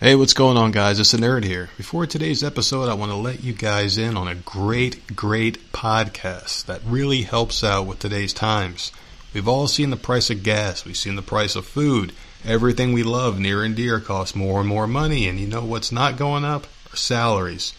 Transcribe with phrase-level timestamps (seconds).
[0.00, 1.00] Hey, what's going on, guys?
[1.00, 1.70] It's a nerd here.
[1.76, 6.66] Before today's episode, I want to let you guys in on a great, great podcast
[6.66, 8.92] that really helps out with today's times.
[9.34, 12.12] We've all seen the price of gas, we've seen the price of food.
[12.44, 15.90] Everything we love near and dear costs more and more money, and you know what's
[15.90, 16.68] not going up?
[16.90, 17.72] Our salaries.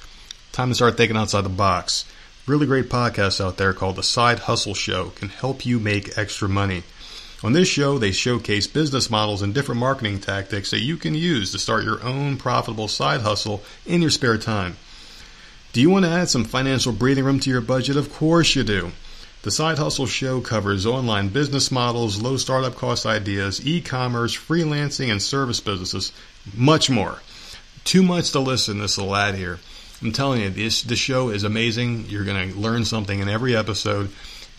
[0.52, 2.04] Time to start thinking outside the box.
[2.46, 6.50] Really great podcast out there called The Side Hustle Show can help you make extra
[6.50, 6.84] money.
[7.42, 11.52] On this show, they showcase business models and different marketing tactics that you can use
[11.52, 14.76] to start your own profitable side hustle in your spare time.
[15.72, 17.96] Do you want to add some financial breathing room to your budget?
[17.96, 18.92] Of course you do.
[19.44, 25.10] The Side Hustle Show covers online business models, low startup cost ideas, e commerce, freelancing,
[25.10, 26.12] and service businesses,
[26.54, 27.22] much more.
[27.86, 29.60] Too much to listen, this little ad here.
[30.02, 32.08] I'm telling you, this, this show is amazing.
[32.10, 34.10] You're going to learn something in every episode.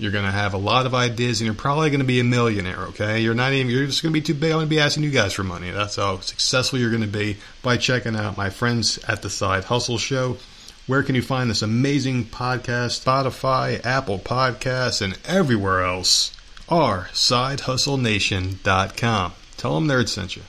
[0.00, 2.24] You're going to have a lot of ideas, and you're probably going to be a
[2.24, 2.86] millionaire.
[2.86, 3.70] Okay, you're not even.
[3.70, 4.52] You're just going to be too big.
[4.52, 5.70] I'm going to be asking you guys for money.
[5.70, 9.64] That's how successful you're going to be by checking out my friends at the Side
[9.64, 10.38] Hustle Show.
[10.86, 13.04] Where can you find this amazing podcast?
[13.04, 16.34] Spotify, Apple Podcasts, and everywhere else.
[16.66, 19.32] Are sidehustlenation.com.
[19.58, 20.44] Tell them Nerd sent you.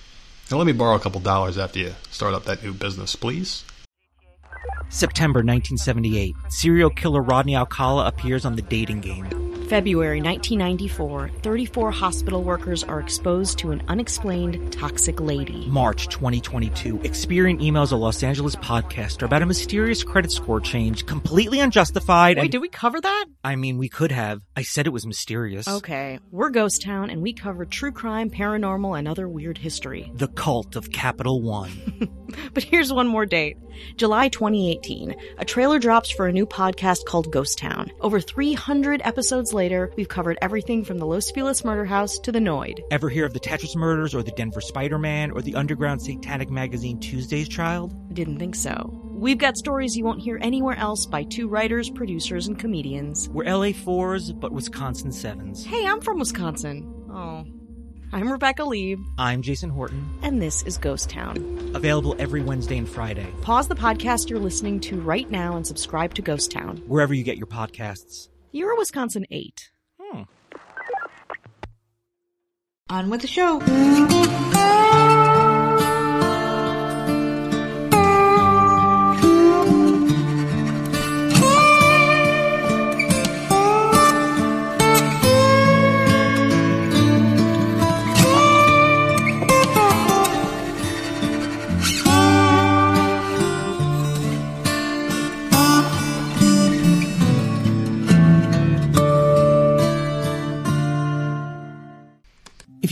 [0.49, 3.65] And let me borrow a couple dollars after you start up that new business, please.
[4.89, 6.35] September 1978.
[6.49, 9.25] Serial killer Rodney Alcala appears on the dating game.
[9.67, 15.65] February 1994, 34 hospital workers are exposed to an unexplained toxic lady.
[15.69, 16.97] March 2022.
[16.99, 22.35] Experian emails a Los Angeles podcaster about a mysterious credit score change, completely unjustified.
[22.35, 23.25] Wait, and- did we cover that?
[23.45, 24.41] I mean, we could have.
[24.57, 25.69] I said it was mysterious.
[25.69, 30.11] Okay, we're Ghost Town and we cover true crime, paranormal, and other weird history.
[30.15, 32.09] The cult of Capital One.
[32.53, 33.57] But here's one more date
[33.97, 35.15] July 2018.
[35.37, 37.89] A trailer drops for a new podcast called Ghost Town.
[38.01, 42.39] Over 300 episodes later, we've covered everything from the Los Feliz murder house to the
[42.39, 42.79] Noid.
[42.91, 46.49] Ever hear of the Tetris murders or the Denver Spider Man or the underground satanic
[46.49, 48.13] magazine Tuesday's Child?
[48.13, 48.99] Didn't think so.
[49.13, 53.29] We've got stories you won't hear anywhere else by two writers, producers, and comedians.
[53.29, 55.63] We're LA 4s, but Wisconsin 7s.
[55.63, 56.91] Hey, I'm from Wisconsin.
[57.09, 57.45] Oh.
[58.13, 60.09] I'm Rebecca Lee, I'm Jason Horton.
[60.21, 61.71] and this is Ghost Town.
[61.73, 66.13] Available every Wednesday and Friday, Pause the podcast you're listening to right now and subscribe
[66.15, 66.77] to Ghost Town.
[66.87, 68.27] wherever you get your podcasts.
[68.51, 69.71] You're a Wisconsin 8.
[70.01, 70.21] Hmm.
[72.89, 73.59] On with the show.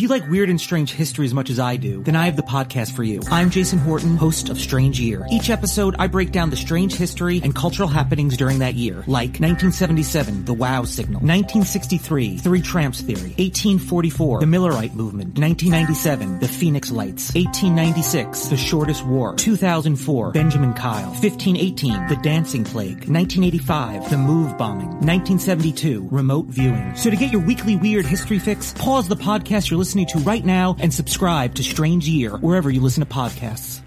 [0.10, 2.96] Like weird and strange history as much as I do, then I have the podcast
[2.96, 3.22] for you.
[3.30, 5.26] I'm Jason Horton, host of Strange Year.
[5.32, 9.40] Each episode, I break down the strange history and cultural happenings during that year, like
[9.40, 16.92] 1977, the Wow Signal, 1963, Three Tramps Theory, 1844, the Millerite Movement, 1997, the Phoenix
[16.92, 24.58] Lights, 1896, the Shortest War, 2004, Benjamin Kyle, 1518, the Dancing Plague, 1985, the Move
[24.58, 26.96] Bombing, 1972, Remote Viewing.
[26.96, 30.44] So to get your weekly weird history fix, pause the podcast you're listening to right
[30.46, 33.82] now and subscribe to Strange Year wherever you listen to podcasts.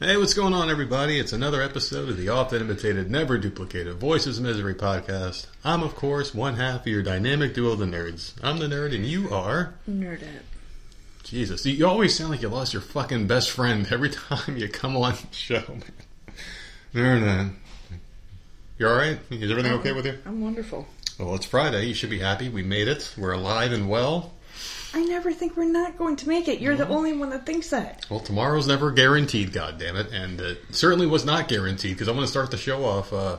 [0.00, 1.18] Hey, what's going on, everybody?
[1.18, 5.46] It's another episode of the often imitated, never duplicated Voices of Misery podcast.
[5.64, 8.34] I'm, of course, one half of your dynamic duo, the nerds.
[8.42, 9.74] I'm the nerd, and you are.
[9.88, 10.42] Nerdette.
[11.22, 14.68] Jesus, you- you always sound like you lost your fucking best friend every time you
[14.68, 15.82] come on the show, man.
[16.92, 17.50] Nerd,
[18.78, 19.18] You alright?
[19.30, 20.18] Is everything okay with you?
[20.26, 20.86] I'm wonderful.
[21.18, 21.86] Well, it's Friday.
[21.86, 22.48] You should be happy.
[22.48, 23.14] We made it.
[23.16, 24.32] We're alive and well.
[24.92, 26.60] I never think we're not going to make it.
[26.60, 28.04] You're the only one that thinks that.
[28.10, 32.30] Well, tomorrow's never guaranteed, goddammit, and it certainly was not guaranteed because I want to
[32.30, 33.12] start the show off.
[33.12, 33.38] Uh,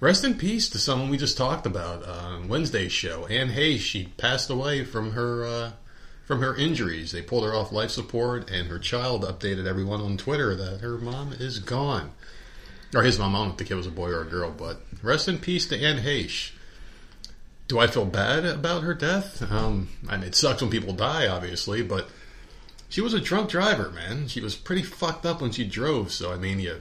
[0.00, 3.78] rest in peace to someone we just talked about uh, on Wednesday's show, Anne Heche.
[3.78, 5.72] She passed away from her uh,
[6.24, 7.12] from her injuries.
[7.12, 10.96] They pulled her off life support, and her child updated everyone on Twitter that her
[10.98, 12.12] mom is gone,
[12.94, 13.34] or his mom.
[13.34, 15.38] I don't know if the kid was a boy or a girl, but rest in
[15.38, 16.52] peace to Anne Heche.
[17.70, 19.48] Do I feel bad about her death?
[19.48, 22.08] Um, I mean, it sucks when people die, obviously, but
[22.88, 24.26] she was a drunk driver, man.
[24.26, 26.10] She was pretty fucked up when she drove.
[26.10, 26.80] So I mean, you.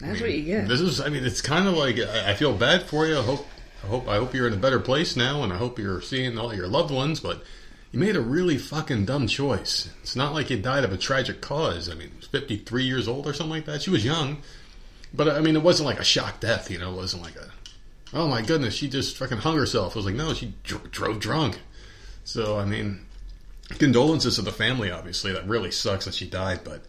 [0.00, 0.66] That's what you get.
[0.66, 1.00] This is.
[1.00, 3.18] I mean, it's kind of like I I feel bad for you.
[3.18, 3.46] I hope.
[3.84, 4.08] I hope.
[4.08, 6.66] I hope you're in a better place now, and I hope you're seeing all your
[6.66, 7.20] loved ones.
[7.20, 7.44] But
[7.92, 9.90] you made a really fucking dumb choice.
[10.02, 11.88] It's not like you died of a tragic cause.
[11.88, 13.82] I mean, 53 years old or something like that.
[13.82, 14.38] She was young,
[15.14, 16.68] but I mean, it wasn't like a shock death.
[16.68, 17.49] You know, it wasn't like a.
[18.12, 19.94] Oh my goodness, she just fucking hung herself.
[19.94, 21.60] I was like, no, she dr- drove drunk.
[22.24, 23.06] So I mean,
[23.78, 24.90] condolences to the family.
[24.90, 26.84] Obviously, that really sucks that she died, but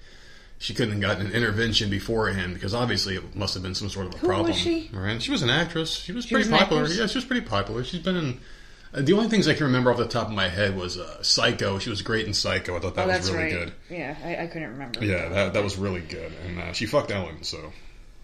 [0.57, 4.07] she couldn't have gotten an intervention beforehand because obviously it must have been some sort
[4.07, 4.49] of a Who problem.
[4.49, 4.89] was she?
[4.93, 5.21] Right?
[5.21, 5.91] She was an actress.
[5.91, 6.87] She was She pretty was popular.
[6.87, 7.83] Yeah, she was pretty popular.
[7.83, 8.39] She's been in.
[8.93, 11.23] Uh, the only things I can remember off the top of my head was uh,
[11.23, 11.79] Psycho.
[11.79, 12.75] She was great in Psycho.
[12.75, 13.53] I thought that oh, was really right.
[13.53, 13.73] good.
[13.89, 15.03] Yeah, I, I couldn't remember.
[15.03, 17.43] Yeah, that that was really good, and uh, she fucked Ellen.
[17.43, 17.71] So,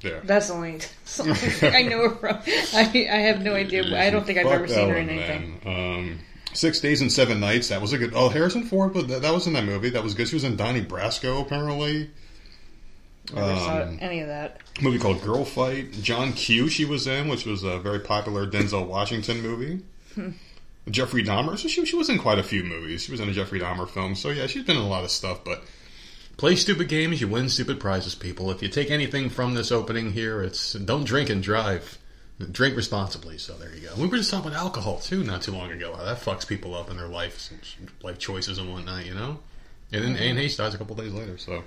[0.02, 0.20] yeah.
[0.24, 2.38] That's the only, that's the only I know her from.
[2.74, 3.84] I, I have no idea.
[4.00, 5.62] I don't think I've ever seen her in anything.
[5.66, 6.20] Um,
[6.54, 7.70] Six Days and Seven Nights.
[7.70, 8.14] That was a good.
[8.16, 8.94] Oh, Harrison Ford.
[8.94, 9.90] But that, that was in that movie.
[9.90, 10.28] That was good.
[10.28, 12.10] She was in Donnie Brasco apparently.
[13.34, 14.62] Never saw Um, any of that.
[14.80, 15.92] a movie called Girl Fight.
[16.02, 16.70] John Q.
[16.70, 19.82] She was in, which was a very popular Denzel Washington movie.
[20.16, 20.30] Hmm.
[20.90, 21.58] Jeffrey Dahmer.
[21.60, 23.04] So she she was in quite a few movies.
[23.04, 24.16] She was in a Jeffrey Dahmer film.
[24.16, 25.44] So yeah, she's been in a lot of stuff.
[25.44, 25.62] But
[26.38, 28.16] play stupid games, you win stupid prizes.
[28.16, 31.98] People, if you take anything from this opening here, it's don't drink and drive.
[32.52, 33.40] Drink responsibly.
[33.40, 33.96] So there you go.
[33.98, 35.96] We were just talking about alcohol too, not too long ago.
[35.96, 37.50] How that fucks people up in their life,
[38.04, 39.06] life choices and whatnot.
[39.06, 39.40] You know.
[39.92, 41.38] And then Anne Heche dies a couple days later.
[41.40, 41.64] So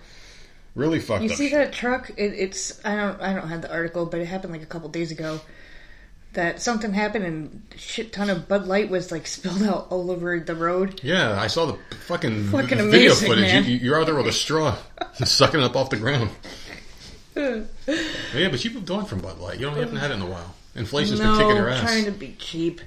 [0.76, 1.58] really fucked You see shit.
[1.58, 2.10] that truck?
[2.16, 4.88] It, it's I don't I don't have the article, but it happened like a couple
[4.90, 5.40] days ago.
[6.34, 10.38] That something happened and shit ton of Bud Light was like spilled out all over
[10.38, 11.00] the road.
[11.02, 13.66] Yeah, I saw the fucking, Fucking video amazing, footage.
[13.66, 14.76] You, you're out there with a straw,
[15.24, 16.30] sucking it up off the ground.
[17.34, 17.64] yeah,
[18.48, 19.58] but you've moved on from Bud Light.
[19.58, 20.54] You don't haven't had it in a while.
[20.76, 21.80] Inflation's no, been kicking your ass.
[21.82, 22.80] trying to be cheap.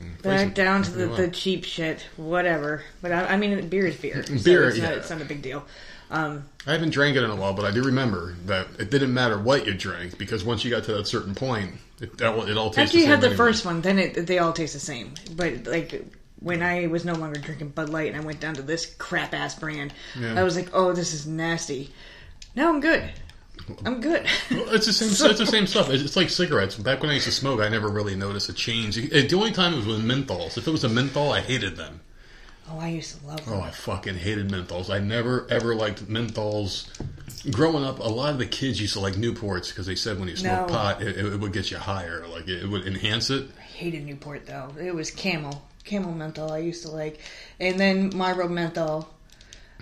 [0.00, 1.16] Inflation- Back down to the, Yeah.
[1.16, 2.82] the cheap shit, whatever.
[3.02, 4.24] But I, I mean, beer is beer.
[4.24, 4.96] so Beer, it's, not, yeah.
[4.96, 5.64] it's not a big deal.
[6.10, 9.12] Um, I haven't drank it in a while, but I do remember that it didn't
[9.12, 12.56] matter what you drank because once you got to that certain point, it, that, it
[12.56, 13.36] all tastes after you had the anyway.
[13.36, 15.14] first one, then it, they all taste the same.
[15.36, 16.04] But like
[16.40, 19.34] when I was no longer drinking Bud Light and I went down to this crap
[19.34, 20.38] ass brand, Yeah.
[20.38, 21.90] I was like, oh, this is nasty.
[22.54, 23.02] Now I'm good.
[23.84, 24.24] I'm good.
[24.50, 25.08] Well, it's the same.
[25.30, 25.90] It's the same stuff.
[25.90, 26.76] It's, it's like cigarettes.
[26.76, 28.96] Back when I used to smoke, I never really noticed a change.
[28.96, 30.56] It- the only time it was with menthols.
[30.56, 32.00] If it was a menthol, I hated them.
[32.70, 33.54] Oh, I used to love them.
[33.54, 33.60] Oh.
[33.60, 34.90] I fucking hated menthols.
[34.90, 36.88] I never ever liked menthols.
[37.52, 40.28] Growing up, a lot of the kids used to like Newports because they said when
[40.28, 40.74] you smoke No.
[40.74, 42.26] pot, it, it would get you higher.
[42.26, 43.48] Like it, it would enhance it.
[43.58, 44.70] I hated Newport though.
[44.80, 46.52] It was Camel, Camel menthol.
[46.52, 47.20] I used to like,
[47.60, 49.08] and then Marlboro menthol.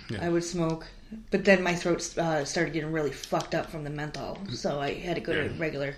[0.09, 0.25] Yeah.
[0.25, 0.85] I would smoke,
[1.31, 4.93] but then my throat uh, started getting really fucked up from the menthol, so I
[4.93, 5.51] had to go to Yeah.
[5.57, 5.95] regular.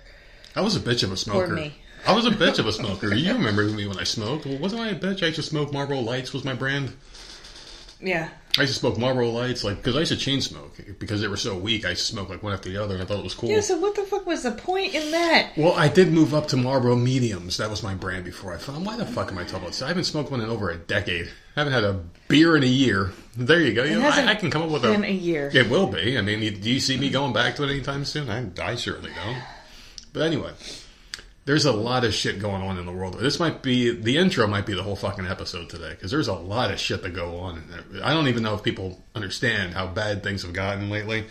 [0.56, 1.48] I was a bitch of a smoker.
[1.54, 1.74] me.
[2.06, 3.14] I was a bitch of a smoker.
[3.14, 4.46] You remember me when I smoked?
[4.46, 5.22] Well, wasn't I a bitch?
[5.22, 6.92] I used to smoke Marlboro Lights was my brand.
[8.02, 11.20] Yeah, I used to smoke Marlboro Lights, like because I used to chain smoke because
[11.20, 11.84] they were so weak.
[11.84, 13.50] I used to smoke like one after the other, and I thought it was cool.
[13.50, 13.60] yeah.
[13.60, 15.50] So what the fuck was the point in that?
[15.54, 17.58] Well, I did move up to Marlboro Mediums.
[17.58, 18.86] That was my brand before I found.
[18.86, 19.82] Why the fuck am I talking about this?
[19.82, 21.26] I haven't smoked one in over a decade.
[21.56, 23.12] I haven't had a beer in a year.
[23.36, 23.84] There you go.
[23.84, 25.50] You know, hasn't I, I can come up with been a, a year.
[25.52, 26.16] It will be.
[26.16, 28.30] I mean, do you see me going back to it anytime soon?
[28.30, 29.42] I, I certainly don't.
[30.14, 30.52] But anyway,
[31.44, 33.18] there's a lot of shit going on in the world.
[33.18, 34.46] This might be the intro.
[34.46, 37.38] Might be the whole fucking episode today because there's a lot of shit that go
[37.38, 37.64] on.
[38.02, 41.24] I don't even know if people understand how bad things have gotten lately.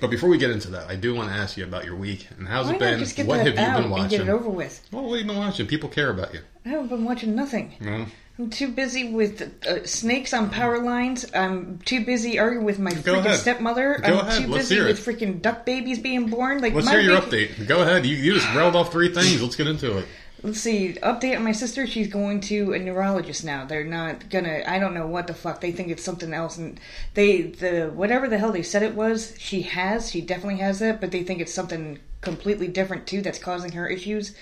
[0.00, 2.26] But before we get into that, I do want to ask you about your week
[2.36, 3.26] and how's Why it been?
[3.26, 4.20] what have you been and get watching?
[4.22, 4.84] it over with?
[4.90, 5.66] Well, what have you been watching?
[5.68, 6.40] People care about you.
[6.66, 7.74] I haven't been watching nothing.
[7.80, 8.06] No?
[8.38, 11.24] I'm too busy with uh, snakes on power lines.
[11.34, 13.38] I'm too busy arguing with my Go freaking ahead.
[13.38, 14.00] stepmother.
[14.04, 14.42] Go I'm ahead.
[14.42, 16.60] too Let's busy hear with freaking duck babies being born.
[16.60, 17.68] Like Let's my hear your update.
[17.68, 18.04] Go ahead.
[18.04, 19.40] You, you just railed off three things.
[19.40, 20.06] Let's get into it.
[20.42, 20.94] Let's see.
[20.94, 21.86] Update on my sister.
[21.86, 23.64] She's going to a neurologist now.
[23.66, 24.64] They're not gonna.
[24.66, 25.60] I don't know what the fuck.
[25.60, 26.80] They think it's something else, and
[27.14, 29.36] they the whatever the hell they said it was.
[29.38, 30.10] She has.
[30.10, 33.86] She definitely has that, but they think it's something completely different too that's causing her
[33.86, 34.34] issues.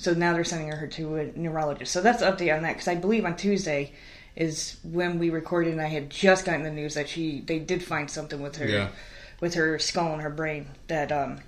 [0.00, 1.92] So now they're sending her to a neurologist.
[1.92, 2.72] So that's the update on that.
[2.72, 3.92] Because I believe on Tuesday
[4.34, 7.84] is when we recorded, and I had just gotten the news that she they did
[7.84, 8.88] find something with her Yeah.
[9.40, 11.40] with her skull and her brain that um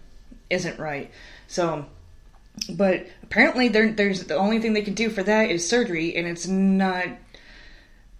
[0.50, 1.10] isn't right.
[1.48, 1.86] So
[2.68, 6.28] but apparently there, there's the only thing they can do for that is surgery and
[6.28, 7.06] it's not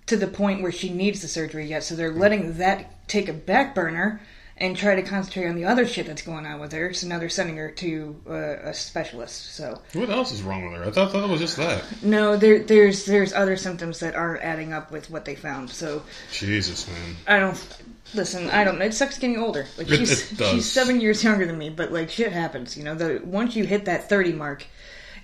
[0.07, 3.35] to the point where she needs the surgery yet so they're letting that take a
[3.35, 4.23] back burner
[4.59, 7.19] and try to concentrate on the other shit that's going on with her so now
[7.19, 8.33] they're sending her to uh,
[8.69, 10.89] a specialist so What else is wrong with her?
[10.89, 11.83] I thought, it was just that.
[12.03, 16.03] no there, there's there's other symptoms that aren't adding up with what they found so
[16.31, 17.17] Jesus, man.
[17.27, 17.79] i don't
[18.15, 21.47] listen i don't it sucks getting older like It- she's it she's seven years younger
[21.47, 24.67] than me but like shit happens you know the once you hit that 30 mark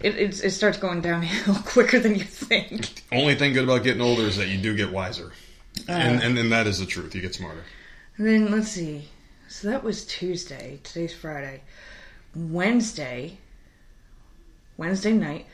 [0.00, 4.00] it, it, it starts going downhill quicker than you think Only thing good about getting
[4.00, 5.32] older is that you do get wiser.
[5.88, 5.92] Uh.
[5.92, 7.14] and, and and that is the truth.
[7.16, 7.64] You get smarter.
[8.16, 9.08] Then let's see.
[9.49, 10.78] So that was Tuesday.
[10.85, 11.62] Today's Friday.
[12.35, 13.38] Wednesday.
[14.76, 15.47] Wednesday night.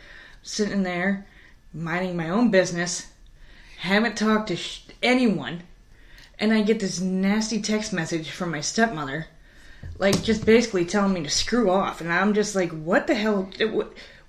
[0.42, 1.26] Sitting there,
[1.72, 3.06] minding my own business.
[3.78, 5.62] Haven't talked to sh- anyone.
[6.38, 9.26] And I get this nasty text message from my stepmother.
[9.98, 12.00] Like, just basically telling me to screw off.
[12.00, 13.48] And I'm just like, what the hell?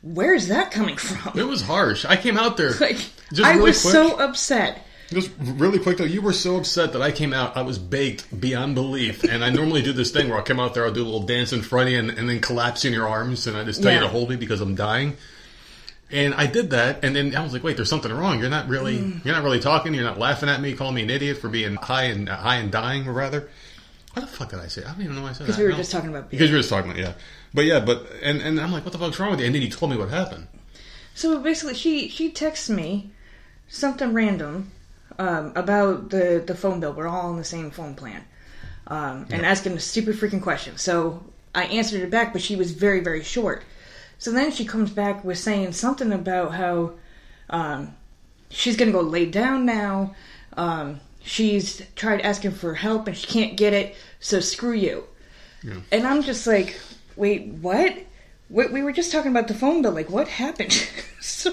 [0.03, 1.37] Where's that coming from?
[1.39, 2.05] It was harsh.
[2.05, 2.97] I came out there Like,
[3.33, 3.91] just I really was quick.
[3.93, 7.55] so upset Just really quick though, you were so upset that I came out.
[7.55, 10.73] I was baked beyond belief, and I normally do this thing where I'll come out
[10.73, 12.93] there, I'll do a little dance in front of you, and, and then collapse in
[12.93, 15.15] your arms, and I just tell you to hold me because I'm dying.
[16.11, 18.39] And I did that, and then I was like, "Wait, there's something wrong.
[18.39, 19.25] You're not really, Mm.
[19.25, 19.93] you're not really talking.
[19.93, 22.57] You're not laughing at me, calling me an idiot for being high and uh, high
[22.57, 23.49] and dying, or rather."
[24.13, 24.83] What the fuck did I say?
[24.83, 25.47] I don't even know why I said that.
[25.47, 25.77] Because we were No.
[25.77, 26.39] just talking about beer.
[26.39, 27.13] Because we were just talking about yeah,
[27.53, 29.61] but yeah, but and and I'm like, "What the fuck's wrong with you?" And then
[29.61, 30.47] he told me what happened.
[31.15, 33.11] So basically, she she texts me
[33.67, 34.71] something random
[35.19, 36.93] um, about the the phone bill.
[36.93, 38.23] We're all on the same phone plan,
[38.87, 40.77] um, and asking a stupid freaking question.
[40.77, 43.63] So I answered it back, but she was very very short.
[44.17, 46.93] So then she comes back with saying something about how
[47.49, 47.95] um,
[48.49, 50.15] she's gonna go lay down now.
[50.57, 55.03] Um, she's tried asking for help and she can't get it, so screw you.
[55.91, 56.79] And I'm just like,
[57.15, 57.97] wait, what?
[58.49, 59.91] We, we were just talking about the phone bill.
[59.91, 60.73] Like, what happened?
[61.21, 61.51] so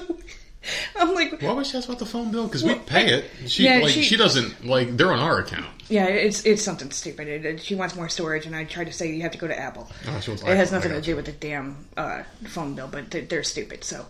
[0.96, 2.46] I'm like, Why was she ask about the phone bill?
[2.46, 3.24] Because we pay it.
[3.48, 5.66] She yeah, like she- she, doesn't like they're on our account.
[5.88, 7.28] yeah, it's it's something stupid.
[7.28, 9.48] It, it- she wants more storage, and I tried to say you have to go
[9.48, 9.90] to Apple.
[10.08, 13.42] Oh, it has nothing to do with the damn uh, phone bill, but they're, they're
[13.42, 13.82] stupid.
[13.84, 14.06] So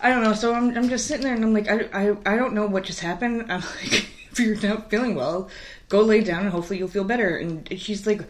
[0.00, 0.34] I don't know.
[0.34, 2.84] So I'm I'm just sitting there, and I'm like, I I, I don't know what
[2.84, 3.42] just happened.
[3.50, 5.48] I'm like, if you're not feeling well,
[5.88, 7.36] go lay down, and hopefully you'll feel better.
[7.36, 8.20] And she's like,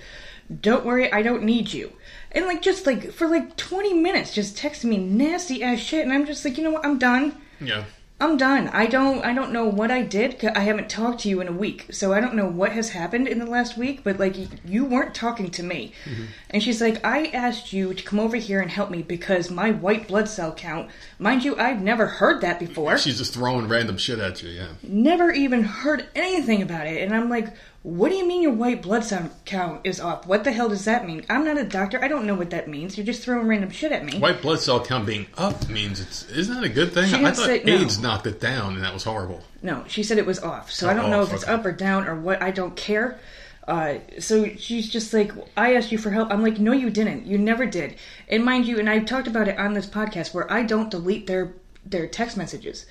[0.61, 1.93] Don't worry, I don't need you.
[2.33, 6.13] And like just like for like 20 minutes, just texting me nasty ass shit, and
[6.13, 6.85] I'm just like, you know what?
[6.85, 7.41] I'm done.
[7.61, 7.85] Yeah.
[8.21, 8.69] I'm done.
[8.69, 9.25] I don't.
[9.25, 10.43] I don't know what I did.
[10.45, 13.27] I haven't talked to you in a week, so I don't know what has happened
[13.27, 14.05] in the last week.
[14.05, 16.25] But like, you weren't talking to me, mm-hmm.
[16.51, 19.73] and she's like, I asked you to come over here and help me because my
[19.73, 22.97] white blood cell count, mind you, I've never heard that before.
[22.99, 24.51] She's just throwing random shit at you.
[24.51, 24.69] Yeah.
[24.85, 27.49] never even heard anything about it, and I'm like,
[27.85, 30.27] what do you mean your white blood cell count is off?
[30.27, 31.25] What the hell does that mean?
[31.29, 32.03] I'm not a doctor.
[32.03, 32.97] I don't know what that means.
[32.97, 34.19] You're just throwing random shit at me.
[34.19, 37.09] White blood cell count being up means it's isn't that a good thing?
[37.09, 37.75] She I didn't thought say- no.
[37.75, 39.43] AIDS knocked it down, and that was horrible.
[39.63, 40.71] No, she said it was off.
[40.73, 41.53] So I Oh, don't know off, if it's okay.
[41.53, 42.43] up or down or what.
[42.43, 43.19] I don't care.
[43.69, 46.31] Uh, so she's just like, I asked you for help.
[46.31, 47.27] I'm like, no, you didn't.
[47.27, 47.97] You never did.
[48.29, 51.27] And mind you, and I've talked about it on this podcast where I don't delete
[51.27, 51.53] their
[51.85, 52.87] their text messages.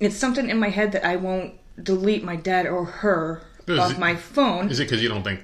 [0.00, 3.98] It's something in my head that I won't delete my dad or her off it-
[3.98, 4.70] my phone.
[4.70, 5.40] Is it because you don't think?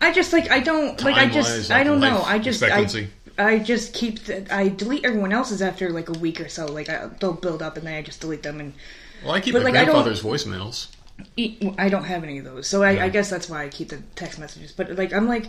[0.00, 2.22] I just like I don't like I just I don't know.
[2.24, 2.62] I just?
[2.62, 2.86] I,
[3.38, 6.66] I just keep the, I delete everyone else's after like a week or so.
[6.66, 8.74] Like I, they'll build up and then I just delete them and
[9.24, 10.88] Well, I keep But, my like, grandfather's voicemails.
[11.78, 14.00] I don't have any of those, so I, I guess that's why I keep the
[14.14, 14.70] text messages.
[14.70, 15.46] But like, I'm like,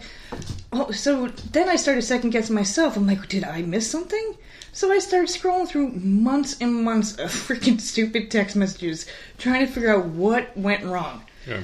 [0.74, 2.98] oh, so then I started second guessing myself.
[2.98, 4.36] I'm like, did I miss something?
[4.72, 9.06] So I started scrolling through months and months of freaking stupid text messages,
[9.38, 11.24] trying to figure out what went wrong.
[11.48, 11.62] Yeah.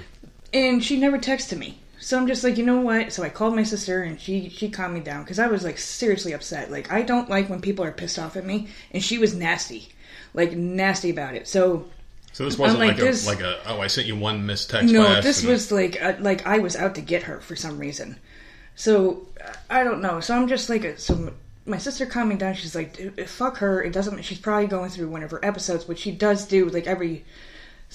[0.56, 1.78] And she never texted me.
[2.00, 3.12] So I'm just like, you know what?
[3.12, 5.78] So I called my sister, and she she calmed me down because I was like
[5.78, 6.72] seriously upset.
[6.72, 9.90] Like I don't like when people are pissed off at me, and she was nasty,
[10.34, 11.48] like nasty about it.
[11.48, 11.86] So
[12.32, 14.70] So this wasn't like like, this- a like a oh I sent you one missed
[14.70, 14.94] text.
[14.94, 18.18] no, this was like uh, like I was out to get her for some reason.
[18.76, 20.20] So uh, I don't know.
[20.20, 21.34] So I'm just like, uh, so
[21.66, 22.54] my sister calmed me down.
[22.54, 23.82] She's like, fuck her.
[23.82, 24.22] It doesn't.
[24.24, 27.26] She's probably going through one of her episodes, which she does do like every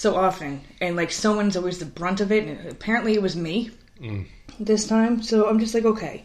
[0.01, 2.49] so often, and like someone's always the brunt of it.
[2.49, 4.27] And apparently, it was me mm.
[4.59, 5.23] this time.
[5.23, 6.25] So I'm just like, okay.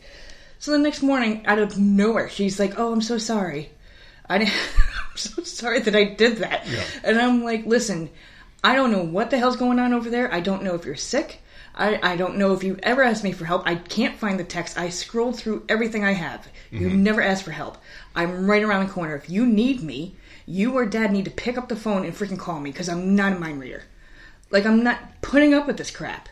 [0.60, 3.70] So the next morning, out of nowhere, she's like, "Oh, I'm so sorry.
[4.29, 6.65] I I'm so sorry that I did that."
[7.03, 8.10] And I'm like, "Listen,
[8.63, 10.34] I don't know what the hell's going on over there.
[10.34, 11.41] I don't know if you're sick.
[11.75, 13.63] I, I don't know if you ever asked me for help.
[13.67, 14.77] I can't find the text.
[14.77, 16.48] I scrolled through everything I have.
[16.72, 17.03] You mm-hmm.
[17.03, 17.77] never asked for help.
[18.15, 19.17] I'm right around the corner.
[19.17, 22.39] If you need me, you or dad need to pick up the phone and freaking
[22.39, 23.83] call me because I'm not a mind reader.
[24.51, 26.29] Like, I'm not putting up with this crap.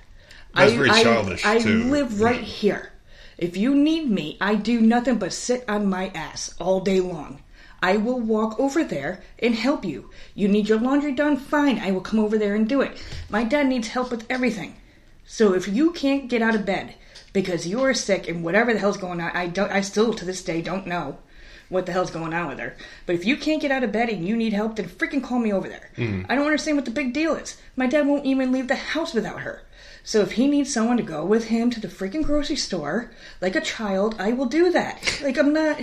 [0.56, 1.84] That's I, very I- childish, I too.
[1.86, 2.92] live right here.
[3.38, 7.42] If you need me, I do nothing but sit on my ass all day long.
[7.82, 10.10] I will walk over there and help you.
[10.36, 11.36] You need your laundry done?
[11.36, 13.04] Fine, I will come over there and do it.
[13.30, 14.76] My dad needs help with everything.
[15.26, 16.94] So if you can't get out of bed
[17.34, 20.24] because you are sick and whatever the hell's going on, I don't I still to
[20.24, 21.18] this day don't know
[21.74, 22.76] what the hell's going on with her.
[23.06, 25.40] But if you can't get out of bed and you need help, then freaking call
[25.40, 25.90] me over there.
[25.98, 26.32] Mm-hmm.
[26.32, 27.58] I don't understand what the big deal is.
[27.76, 29.64] My dad won't even leave the house without her.
[30.06, 33.12] So if he needs someone to go with him to the freaking grocery store,
[33.42, 35.20] like a child, I will do that.
[35.24, 35.82] Like I'm not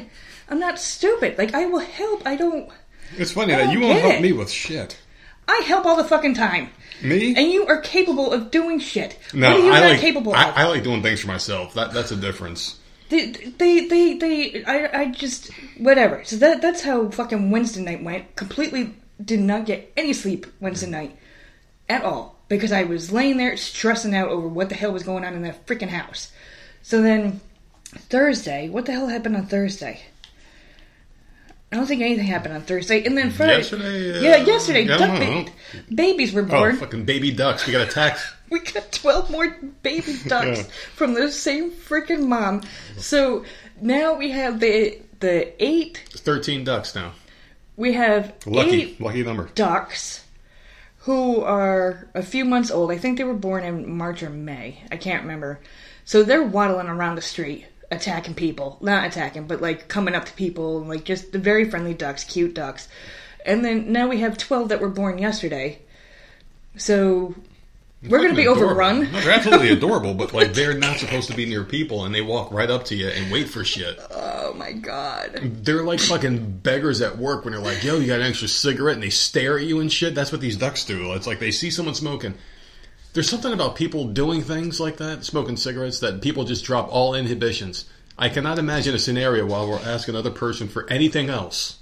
[0.49, 1.39] I'm not stupid.
[1.39, 2.27] Like I will help.
[2.27, 2.69] I don't
[3.17, 4.23] It's funny I that you won't help it.
[4.23, 4.99] me with shit.
[5.49, 6.71] I help all the fucking time.
[7.03, 7.35] Me?
[7.35, 9.19] And you are capable of doing shit.
[9.33, 10.55] no, what are you I not like capable I, of?
[10.57, 11.73] I like doing things for myself.
[11.75, 12.79] That that's a difference.
[13.11, 16.25] They, they, they, they, I, I just, whatever.
[16.25, 18.37] So that, that's how fucking Wednesday night went.
[18.37, 21.19] Completely did not get any sleep Wednesday night
[21.89, 25.25] at all because I was laying there stressing out over what the hell was going
[25.25, 26.33] on in that freaking house.
[26.83, 27.41] So then
[27.85, 30.03] Thursday, what the hell happened on Thursday?
[31.73, 33.59] I don't think anything happened on Thursday, and then Friday.
[33.59, 35.53] Yesterday, uh, yeah, yesterday, duck ba-
[35.95, 36.59] babies were born.
[36.59, 36.77] Oh, born.
[36.77, 37.65] fucking baby ducks.
[37.67, 38.21] We got attacked.
[38.51, 40.65] we got 12 more baby ducks Yeah.
[40.97, 42.63] from the same freaking mom.
[42.97, 43.45] So
[43.81, 46.03] now we have the the eight.
[46.11, 47.13] 13 ducks now.
[47.77, 49.49] We have Lucky, eight lucky number.
[49.55, 50.25] ducks
[51.05, 52.91] who are a few months old.
[52.91, 54.83] I think they were born in March or May.
[54.91, 55.61] I can't remember.
[56.05, 58.79] So they're waddling around the street, attacking people.
[58.81, 62.55] Not attacking, but like coming up to people, like just the very friendly ducks, cute
[62.55, 62.89] ducks.
[63.45, 65.81] And then now we have 12 that were born yesterday.
[66.77, 67.35] So
[68.09, 69.13] we're going to be Fucking overrun.
[69.13, 72.23] No, they're absolutely adorable, but like they're not supposed to be near people, and they
[72.23, 73.99] walk right up to you and wait for shit.
[74.11, 75.39] Oh my god.
[75.43, 78.95] They're like fucking beggars at work when they're like, "Yo, you got an extra cigarette?"
[78.95, 80.15] and they stare at you and shit.
[80.15, 81.13] That's what these ducks do.
[81.13, 82.35] It's like they see someone smoking.
[83.13, 87.15] There's something about people doing things like that, smoking cigarettes, that people just drop all
[87.15, 87.87] inhibitions.
[88.17, 91.79] I cannot imagine a scenario while we're asking another person for anything else.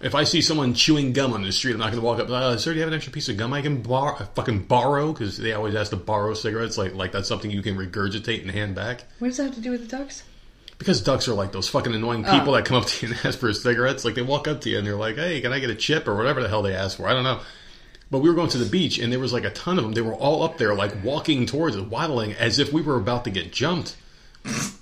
[0.00, 2.28] If I see someone chewing gum on the street, I'm not going to walk up.
[2.28, 4.64] Uh, Sir, do you have an extra piece of gum I can bar- uh, fucking
[4.64, 5.12] borrow?
[5.12, 8.50] Because they always ask to borrow cigarettes, like like that's something you can regurgitate and
[8.50, 9.04] hand back.
[9.18, 10.24] What does that have to do with the ducks?
[10.78, 13.38] Because ducks are like those fucking annoying people that come up to you and ask
[13.38, 14.04] for cigarettes.
[14.04, 16.08] Like they walk up to you and they're like, "Hey, can I get a chip
[16.08, 17.40] or whatever the hell they ask for?" I don't know.
[18.14, 19.92] But we were going to the beach and there was like a ton of them.
[19.92, 23.24] They were all up there, like walking towards us, waddling as if we were about
[23.24, 23.96] to get jumped.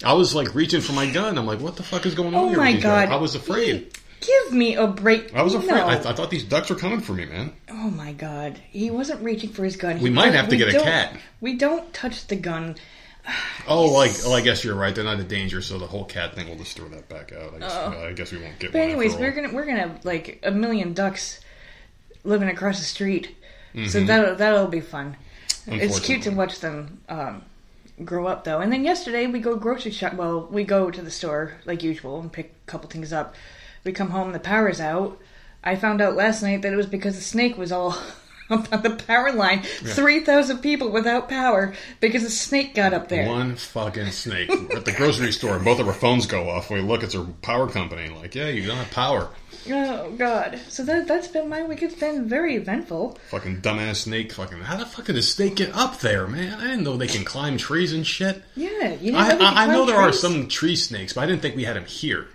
[0.05, 1.39] I was like reaching for my gun.
[1.39, 3.09] I'm like, "What the fuck is going on Oh here?" my these guys?
[3.09, 3.15] god.
[3.15, 3.97] I was afraid.
[4.21, 5.35] Give me a break.
[5.35, 5.69] I was afraid.
[5.79, 5.89] No.
[5.89, 7.55] I, th- I thought these ducks were coming for me, man.
[7.71, 8.61] Oh my god.
[8.71, 9.95] He wasn't reaching for his gun.
[10.01, 11.19] We He might have to we get a cat.
[11.41, 12.77] We don't touch the gun.
[13.67, 14.93] Oh, like, oh, I guess you're right.
[14.95, 17.55] They're not a danger, so the whole cat thing will just throw that back out.
[17.55, 18.05] I guess, oh.
[18.09, 18.73] I guess we won't get Oh.
[18.73, 21.39] But anyways, we're gonna we're gonna like a million ducks
[22.25, 23.37] living across the street.
[23.75, 23.89] Mm-hmm.
[23.89, 25.17] So that'll that'll be fun.
[25.67, 27.43] It's cute to watch them um,
[28.05, 28.61] grow up though.
[28.61, 30.15] And then yesterday we go grocery shop.
[30.15, 33.35] Well, we go to the store like usual and pick a couple things up.
[33.85, 35.19] We come home, the power's out.
[35.65, 37.97] I found out last night that it was because the snake was all
[38.51, 39.63] up on the power line.
[39.63, 43.29] Three thousand people without power because a snake got up there.
[43.29, 44.51] One fucking snake.
[44.51, 46.71] At the grocery store, and both of our phones go off.
[46.71, 48.09] We look, it's our power company.
[48.09, 49.31] Like, yeah, you don't have power.
[49.71, 50.59] Oh god!
[50.69, 51.83] So that that's been my week.
[51.83, 53.19] It's been very eventful.
[53.31, 54.33] Fucking dumbass snake.
[54.33, 56.55] Fucking, how the fuck did the snake get up there, man?
[56.61, 58.43] I didn't know they can climb trees and shit.
[58.57, 59.19] Yeah, you know.
[59.19, 61.65] I, I, I know climb there are some tree snakes, but I didn't think we
[61.65, 62.29] had them here.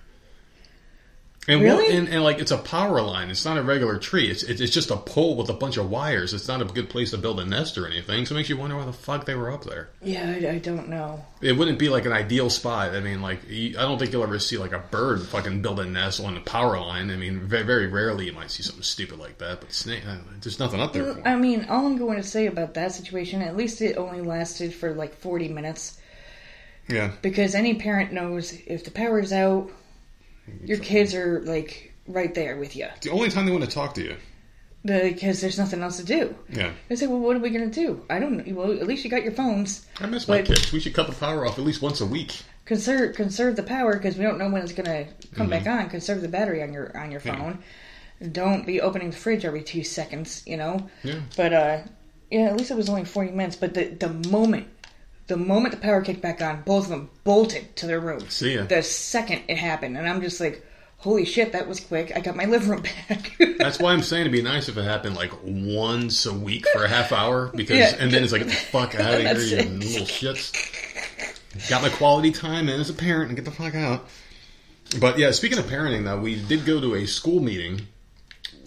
[1.50, 1.96] And Really?
[1.96, 3.30] and, and like it's a power line.
[3.30, 4.30] It's not a regular tree.
[4.30, 6.34] It's, it's just a pole with a bunch of wires.
[6.34, 8.26] It's not a good place to build a nest or anything.
[8.26, 9.90] So it makes you wonder why the fuck they were up there.
[10.04, 11.24] Yeah, I, I don't know.
[11.40, 12.94] It wouldn't be like an ideal spot.
[12.94, 15.80] I mean, like you, I don't think you'll ever see like a bird fucking build
[15.80, 17.10] a nest on the power line.
[17.12, 19.62] I mean, very, very rarely you might see something stupid like that.
[19.62, 21.26] But snake, uh, there's nothing up there.
[21.26, 24.74] I mean, all I'm going to say about that situation, at least it only lasted
[24.74, 25.98] for like 40 minutes.
[26.90, 29.70] Yeah, Because any parent knows if the power's out,
[30.64, 32.86] your kids are like right there with you.
[32.96, 34.16] it's the only time they want to talk to you.
[34.86, 36.34] Because there's nothing else to do.
[36.50, 38.06] Yeah, They say, well, what are we going to do?
[38.10, 38.54] I don't know.
[38.56, 39.86] Well, at least you got your phones.
[40.00, 40.72] I miss my kids.
[40.72, 42.42] We should cut the power off at least once a week.
[42.64, 45.06] Conserve conserve the power because we don't know when it's going to
[45.36, 45.90] come back on.
[45.90, 47.38] Conserve the battery on your on your Mm-hmm.
[47.42, 47.64] Phone.
[48.32, 50.44] Don't be opening the fridge every two seconds.
[50.46, 50.90] You know.
[51.04, 51.20] Yeah.
[51.36, 51.78] But uh,
[52.32, 53.56] yeah, at least it was only forty minutes.
[53.58, 54.68] But the the moment,
[55.28, 58.22] the moment the power kicked back on, both of them bolted to their room.
[58.30, 58.64] See ya.
[58.66, 60.66] The second it happened, and I'm just like,
[60.98, 62.12] holy shit, that was quick.
[62.16, 63.36] I got my living room back.
[63.58, 66.84] That's why I'm saying it'd be nice if it happened like once a week for
[66.84, 67.96] a half hour because, Yeah.
[68.00, 71.70] and then it's like get the fuck out of here, you little shits.
[71.70, 74.08] Got my quality time in as a parent and get the fuck out.
[75.00, 77.88] But yeah, speaking of parenting, though, we did go to a school meeting,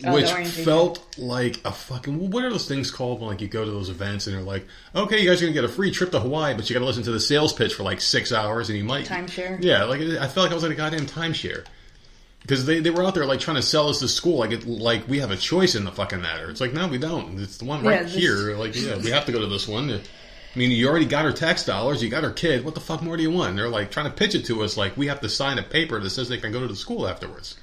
[0.05, 3.65] Oh, which felt like a fucking what are those things called when like you go
[3.65, 6.11] to those events and they're like, okay, you guys are gonna get a free trip
[6.13, 8.69] to Hawaii, but you got to listen to the sales pitch for like six hours,
[8.71, 9.63] and you might Timeshare?
[9.63, 11.65] Yeah, like I felt like I was at a goddamn timeshare
[12.43, 14.67] because they, they were out there like trying to sell us the school like it
[14.67, 16.49] like we have a choice in the fucking matter.
[16.51, 17.39] It's like no, we don't.
[17.39, 18.57] It's the one right Yeah, here.
[18.57, 19.91] Like yeah, we have to go to this one.
[19.91, 22.03] I mean, you already got our tax dollars.
[22.03, 22.65] You got our kid.
[22.65, 23.55] What the fuck more do you want?
[23.55, 26.01] They're like trying to pitch it to us like we have to sign a paper
[26.01, 27.57] that says they can go to the school afterwards.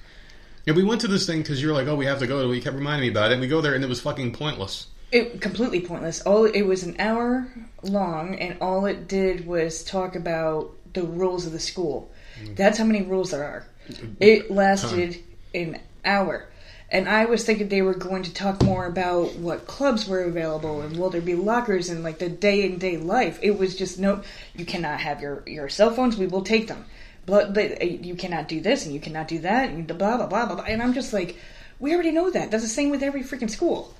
[0.67, 2.43] And we went to this thing because you're like, oh, we have to go.
[2.43, 3.35] To it, you kept reminding me about it.
[3.35, 4.87] And we go there and it was fucking pointless.
[5.11, 6.21] it completely pointless.
[6.21, 7.47] All it was an hour
[7.81, 12.11] long, and all it did was talk about the rules of the school.
[12.41, 12.55] Mm.
[12.55, 13.65] That's how many rules there are.
[13.89, 14.13] Mm-hmm.
[14.19, 16.49] It lasted an hour.
[16.89, 20.81] And I was thinking they were going to talk more about what clubs were available
[20.81, 23.39] and will there be lockers and like the day and day life.
[23.41, 24.23] It was just no,
[24.55, 26.15] you cannot have your, your cell phones.
[26.15, 26.85] We will take them,
[27.27, 30.55] you cannot do this and you cannot do that and blah blah blah blah.
[30.55, 30.63] blah.
[30.63, 31.37] And I'm just like,
[31.79, 32.51] we already know that.
[32.51, 33.93] That's the same with every freaking school.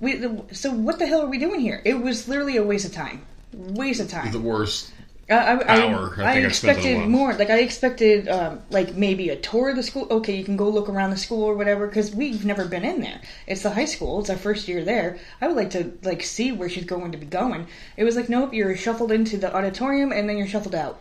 [0.00, 1.80] We, the, so what the hell are we doing here?
[1.84, 3.24] It was literally a waste of time.
[3.52, 4.32] Waste of time.
[4.32, 4.92] The worst.
[5.30, 7.32] I, I, hour, I I, think I expected more.
[7.34, 10.06] Like I expected, um, like maybe a tour of the school.
[10.10, 13.00] Okay, you can go look around the school or whatever because we've never been in
[13.00, 13.20] there.
[13.46, 14.20] It's the high school.
[14.20, 15.18] It's our first year there.
[15.40, 17.66] I would like to like see where she's going to be going.
[17.96, 21.00] It was like nope, you're shuffled into the auditorium and then you're shuffled out,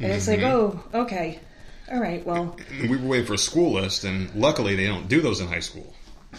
[0.00, 0.78] and it's like mm-hmm.
[0.94, 1.38] oh okay,
[1.90, 5.20] all right, well we were waiting for a school list, and luckily they don't do
[5.20, 5.94] those in high school.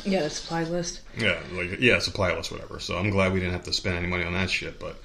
[0.05, 1.01] yeah, the supply list.
[1.17, 2.79] Yeah, like yeah, supply list, whatever.
[2.79, 4.79] So I'm glad we didn't have to spend any money on that shit.
[4.79, 4.95] But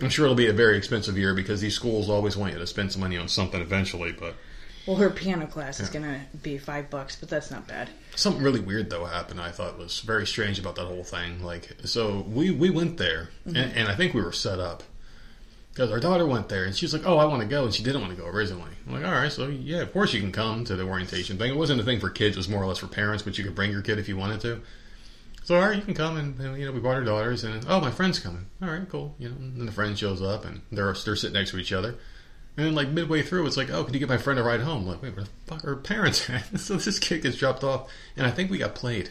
[0.00, 2.66] I'm sure it'll be a very expensive year because these schools always want you to
[2.66, 4.12] spend some money on something eventually.
[4.12, 4.34] But
[4.86, 7.90] Well, her piano class is gonna be five bucks, but that's not bad.
[8.14, 9.40] something really weird though happened.
[9.40, 11.42] I thought was very strange about that whole thing.
[11.42, 13.56] Like, so we we went there, mm-hmm.
[13.56, 14.84] and, and I think we were set up
[15.78, 17.72] because our daughter went there, and she was like, "Oh, I want to go," and
[17.72, 18.72] she didn't want to go originally.
[18.84, 21.52] I'm like, "All right, so yeah, of course you can come to the orientation thing."
[21.52, 23.44] It wasn't a thing for kids; it was more or less for parents, but you
[23.44, 24.60] could bring your kid if you wanted to.
[25.44, 27.64] So all right, you can come, and, and, you know we brought our daughters, and
[27.68, 28.46] oh, my friend's coming.
[28.60, 29.14] All right, cool.
[29.20, 31.72] You know, and then the friend shows up, and they're they're sitting next to each
[31.72, 31.94] other.
[32.56, 34.62] And then, like midway through, it's like, oh, could you get my friend a ride
[34.62, 34.84] home?
[34.84, 36.58] Like, wait, where the fuck are her parents at?
[36.58, 39.10] so this kid gets dropped off, and I think we got played.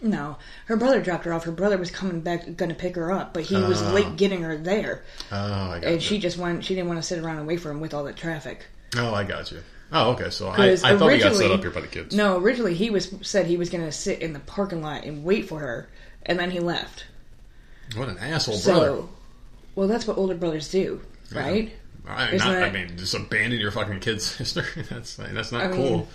[0.00, 1.44] No, her brother dropped her off.
[1.44, 3.92] Her brother was coming back, gonna pick her up, but he was ah.
[3.92, 6.00] late getting her there, Oh, I got and you.
[6.00, 6.64] she just went.
[6.64, 8.66] She didn't want to sit around and wait for him with all the traffic.
[8.96, 9.60] Oh, I got you.
[9.90, 10.30] Oh, okay.
[10.30, 12.14] So I, I thought we got set up here by the kids.
[12.14, 15.48] No, originally he was said he was gonna sit in the parking lot and wait
[15.48, 15.88] for her,
[16.24, 17.06] and then he left.
[17.96, 19.02] What an asshole So, brother.
[19.74, 21.00] well, that's what older brothers do,
[21.34, 21.72] right?
[22.06, 24.64] I, Isn't not, I mean, just abandon your fucking kid sister.
[24.90, 26.08] that's that's not I mean, cool.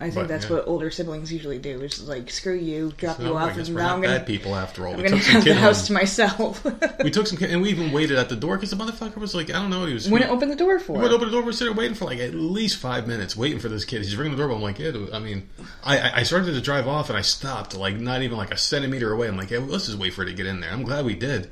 [0.00, 0.52] I think But, that's yeah.
[0.56, 1.80] what older siblings usually do.
[1.82, 4.86] Is like, screw you, drop So, you off, and now I'm gonna, bad people after
[4.86, 4.92] all.
[4.92, 6.64] I'm We gonna took some have the house to myself.
[7.04, 9.34] We took some kid, and we even waited at the door because the motherfucker was
[9.34, 10.08] like, I don't know, he was.
[10.10, 11.42] Wouldn't open the door for went open the door.
[11.44, 14.02] We're sitting waiting for like at least five minutes, waiting for this kid.
[14.02, 14.56] He's ringing the doorbell.
[14.56, 14.90] I'm like, yeah.
[14.90, 15.48] dude, I mean,
[15.84, 18.56] I, I- I started to drive off and I stopped, like not even like a
[18.56, 19.28] centimeter away.
[19.28, 20.70] I'm like, yeah, well, let's just wait for it to get in there.
[20.70, 21.50] I'm glad we did.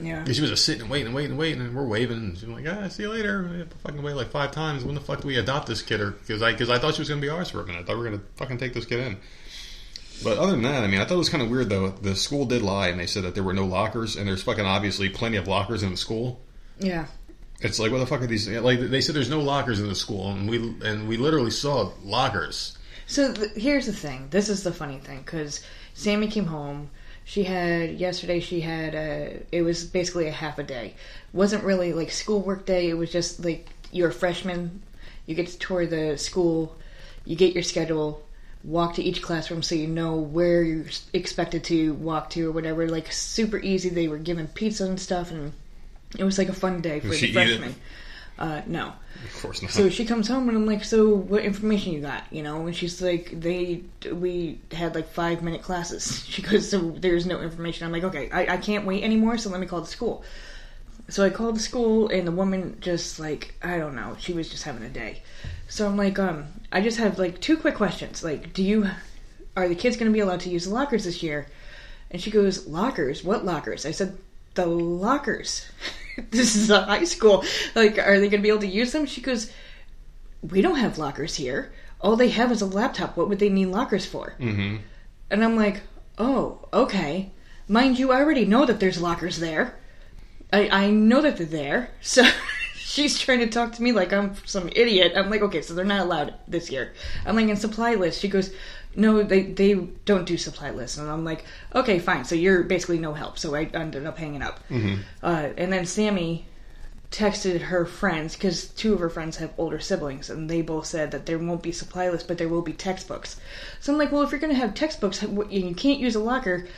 [0.00, 0.24] Yeah.
[0.24, 2.16] She was just sitting and waiting and waiting and waiting, and we're waving.
[2.16, 3.48] And she's like, ah, see you later.
[3.50, 4.84] We have to fucking wait like five times.
[4.84, 5.98] When the fuck do we adopt this kid?
[5.98, 7.80] Because I, cause I thought she was going to be ours for a minute.
[7.80, 9.16] I thought we were going to fucking take this kid in.
[10.22, 11.90] But other than that, I mean, I thought it was kind of weird, though.
[11.90, 14.64] The school did lie, and they said that there were no lockers, and there's fucking
[14.64, 16.40] obviously plenty of lockers in the school.
[16.78, 17.06] Yeah.
[17.60, 18.48] It's like, what the fuck are these?
[18.48, 21.92] Like, they said there's no lockers in the school, and we and we literally saw
[22.02, 22.78] lockers.
[23.06, 24.28] So th- here's the thing.
[24.30, 25.64] This is the funny thing because
[25.94, 26.90] Sammy came home.
[27.28, 28.40] She had yesterday.
[28.40, 29.42] She had a.
[29.52, 30.94] It was basically a half a day.
[31.34, 32.88] wasn't really like schoolwork day.
[32.88, 34.80] It was just like you're a freshman.
[35.26, 36.74] You get to tour the school.
[37.26, 38.24] You get your schedule.
[38.64, 42.88] Walk to each classroom so you know where you're expected to walk to or whatever.
[42.88, 43.90] Like super easy.
[43.90, 45.52] They were giving pizza and stuff, and
[46.18, 47.74] it was like a fun day for Did the freshmen.
[48.38, 48.92] Uh, no.
[49.24, 49.72] Of course not.
[49.72, 52.22] So she comes home and I'm like, so what information you got?
[52.30, 56.24] You know, and she's like, they we had like five minute classes.
[56.28, 57.86] She goes, so there's no information.
[57.86, 60.22] I'm like, okay, I, I can't wait anymore, so let me call the school.
[61.08, 64.48] So I called the school and the woman just like I don't know, she was
[64.48, 65.22] just having a day.
[65.68, 68.22] So I'm like, um, I just have like two quick questions.
[68.22, 68.88] Like, do you
[69.56, 71.48] are the kids going to be allowed to use the lockers this year?
[72.10, 73.24] And she goes, lockers?
[73.24, 73.84] What lockers?
[73.84, 74.16] I said,
[74.54, 75.66] the lockers.
[76.30, 77.44] this is a high school.
[77.74, 79.06] Like, are they going to be able to use them?
[79.06, 79.50] She goes,
[80.42, 81.72] we don't have lockers here.
[82.00, 83.16] All they have is a laptop.
[83.16, 84.34] What would they need lockers for?
[84.38, 84.76] hmm
[85.30, 85.82] And I'm like,
[86.16, 87.30] oh, okay.
[87.66, 89.78] Mind you, I already know that there's lockers there.
[90.52, 91.90] I, I know that they're there.
[92.00, 92.24] So
[92.76, 95.12] she's trying to talk to me like I'm some idiot.
[95.14, 96.94] I'm like, okay, so they're not allowed this year.
[97.26, 98.20] I'm like, in supply list.
[98.20, 98.52] She goes,
[98.96, 100.98] no, they, they don't do supply lists.
[100.98, 102.24] And I'm like, okay, fine.
[102.24, 103.38] So you're basically no help.
[103.38, 104.60] So I ended up hanging up.
[105.22, 106.46] Uh, and then Sammy
[107.10, 111.10] texted her friends because two of her friends have older siblings and they both said
[111.10, 113.40] that there won't be supply lists but there will be textbooks
[113.80, 116.18] so i'm like well if you're going to have textbooks and you can't use a
[116.20, 116.68] locker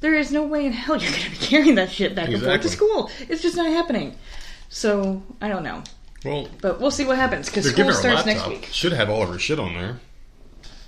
[0.00, 2.42] there is no way in hell you're going to be carrying that shit back and
[2.42, 4.16] forth to school it's just not happening
[4.68, 5.84] so i don't know
[6.24, 9.28] Well, but we'll see what happens because school starts next week Should have all of
[9.28, 10.00] her shit on there.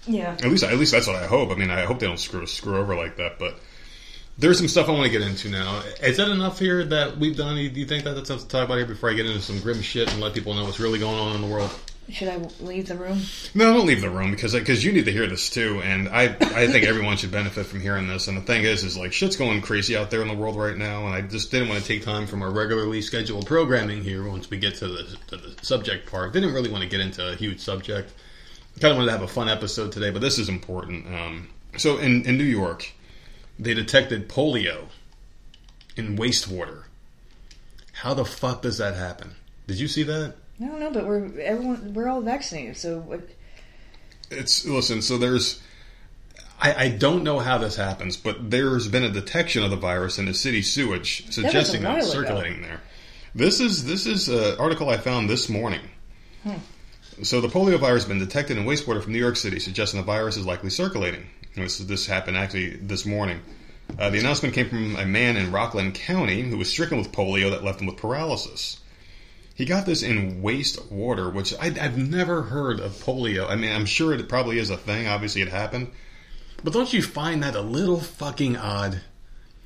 [0.08, 1.50] Yeah At least, at least that's what I hope.
[1.50, 3.38] I mean, I hope they don't screw screw over like that.
[3.38, 3.58] But
[4.38, 5.82] there's some stuff I want to get into now.
[6.02, 7.56] Is that enough here that we've done?
[7.56, 9.60] Do you think that that's enough to talk about here before I get into some
[9.60, 11.70] grim shit and let people know what's really going on in the world?
[12.10, 13.20] should i leave the room
[13.54, 16.08] No, don't leave the room because because uh, you need to hear this too, and
[16.08, 18.28] I I think everyone should benefit from hearing this.
[18.28, 20.76] And the thing is, is like shit's going crazy out there in the world right
[20.76, 24.26] now, and I just didn't want to take time from our regularly scheduled programming here
[24.26, 26.32] once we get to the to the subject part.
[26.32, 28.12] Didn't really want to get into a huge subject.
[28.80, 31.06] Kind of wanted to have a fun episode today, but this is important.
[31.06, 32.92] Um, so in in New York,
[33.58, 34.86] they detected polio
[35.96, 36.84] in wastewater.
[37.92, 39.34] How the fuck does that happen?
[39.66, 40.34] Did you see that?
[40.60, 43.20] i don't know but we're everyone we're all vaccinated so what
[44.30, 45.02] it's listen.
[45.02, 45.60] So there's,
[46.60, 50.18] I, I don't know how this happens, but there's been a detection of the virus
[50.18, 52.22] in the city sewage, suggesting that, while it's ago.
[52.22, 52.80] circulating there.
[53.34, 55.80] This is this is an article I found this morning.
[57.22, 60.06] So the polio virus has been detected in wastewater from New York City, suggesting the
[60.06, 61.26] virus is likely circulating.
[61.56, 63.40] This this happened actually this morning.
[63.98, 67.50] Uh, the announcement came from a man in Rockland County who was stricken with polio
[67.50, 68.80] that left him with paralysis.
[69.54, 73.50] He got this in wastewater, which I, I've never heard of polio.
[73.50, 75.08] I mean, I'm sure it probably is a thing.
[75.08, 75.90] Obviously, it happened.
[76.62, 79.00] But don't you find that a little fucking odd?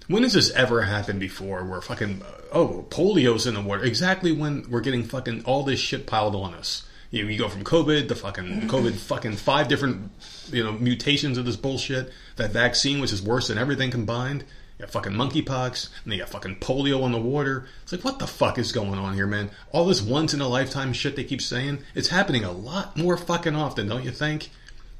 [0.08, 3.84] When has this ever happened before where fucking, oh, polio's in the water?
[3.84, 6.84] Exactly when we're getting fucking all this shit piled on us.
[7.12, 10.10] You, you go from COVID to fucking COVID, fucking five different,
[10.50, 12.10] you know, mutations of this bullshit.
[12.36, 14.44] That vaccine, which is worse than everything combined.
[14.78, 17.68] You got fucking monkeypox, and you got fucking polio on the water.
[17.82, 19.50] It's like, what the fuck is going on here, man?
[19.72, 23.18] All this once in a lifetime shit they keep saying, it's happening a lot more
[23.18, 24.50] fucking often, don't you think?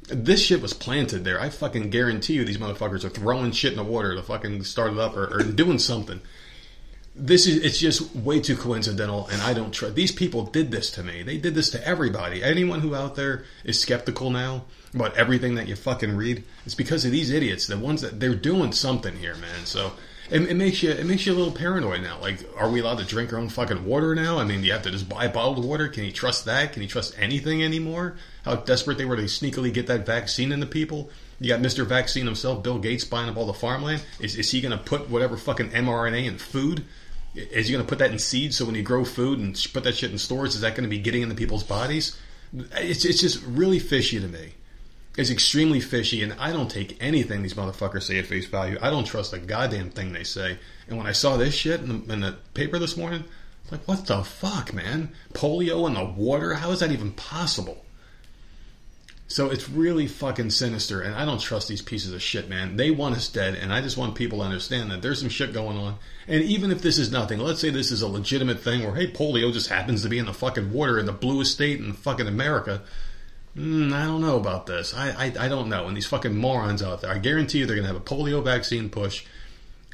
[0.09, 1.41] This shit was planted there.
[1.41, 4.93] I fucking guarantee you these motherfuckers are throwing shit in the water to fucking start
[4.93, 6.21] it up or, or doing something.
[7.15, 10.91] This is it's just way too coincidental and I don't trust these people did this
[10.93, 11.23] to me.
[11.23, 12.43] They did this to everybody.
[12.43, 17.05] Anyone who out there is skeptical now about everything that you fucking read, it's because
[17.05, 19.67] of these idiots, the ones that they're doing something here, man.
[19.67, 19.93] So
[20.31, 22.19] it, it makes you it makes you a little paranoid now.
[22.19, 24.39] Like, are we allowed to drink our own fucking water now?
[24.39, 25.89] I mean, do you have to just buy bottled water?
[25.89, 26.73] Can you trust that?
[26.73, 28.17] Can you trust anything anymore?
[28.45, 31.11] How desperate they were to sneakily get that vaccine into people.
[31.39, 31.85] You got Mr.
[31.85, 34.03] Vaccine himself, Bill Gates, buying up all the farmland.
[34.21, 36.85] Is, is he going to put whatever fucking mRNA in food?
[37.35, 39.85] Is he going to put that in seeds so when you grow food and put
[39.85, 42.19] that shit in stores, is that going to be getting into people's bodies?
[42.53, 44.55] It's, it's just really fishy to me.
[45.17, 48.79] It's extremely fishy, and I don't take anything these motherfuckers say at face value.
[48.81, 50.59] I don't trust a goddamn thing they say.
[50.89, 53.25] And when I saw this shit in the, in the paper this morning,
[53.63, 55.13] it's like, what the fuck, man?
[55.35, 56.55] Polio in the water?
[56.55, 57.82] How is that even possible?
[59.33, 62.77] So it's really fucking sinister, and I don't trust these pieces of shit, man.
[62.77, 65.55] They want us dead, and I just want people to understand that there's some shit
[65.55, 65.97] going on.
[66.29, 69.11] And even if this is nothing, let's say this is a legitimate thing where, hey,
[69.11, 72.29] polio just happens to be in the fucking water in the bluest state in fucking
[72.29, 72.83] America.
[73.57, 74.93] Mm, I don't know about this.
[74.95, 75.89] I, I I don't know.
[75.89, 78.91] And these fucking morons out there, I guarantee you they're gonna have a polio vaccine
[78.91, 79.25] push,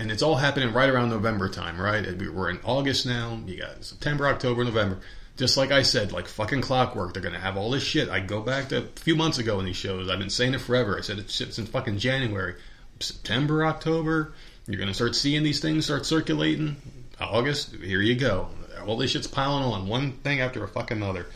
[0.00, 2.04] and it's all happening right around November time, right?
[2.04, 3.40] We're in August now.
[3.46, 4.98] You got September, October, November
[5.38, 8.08] just like I said, like fucking clockwork, they're gonna have all this shit.
[8.08, 10.10] I go back to a few months ago in these shows.
[10.10, 10.98] I've been saying it forever.
[10.98, 12.56] I said it since fucking January,
[12.98, 14.32] September, October.
[14.66, 16.76] You're gonna start seeing these things start circulating.
[17.20, 18.48] August, here you go.
[18.84, 21.26] All this shit's piling on, one thing after a fucking another.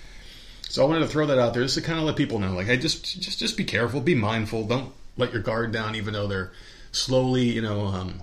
[0.69, 2.53] So I wanted to throw that out there just to kind of let people know,
[2.53, 6.12] like, hey, just just just be careful, be mindful, don't let your guard down, even
[6.12, 6.51] though they're
[6.91, 7.87] slowly, you know.
[7.87, 8.23] Um,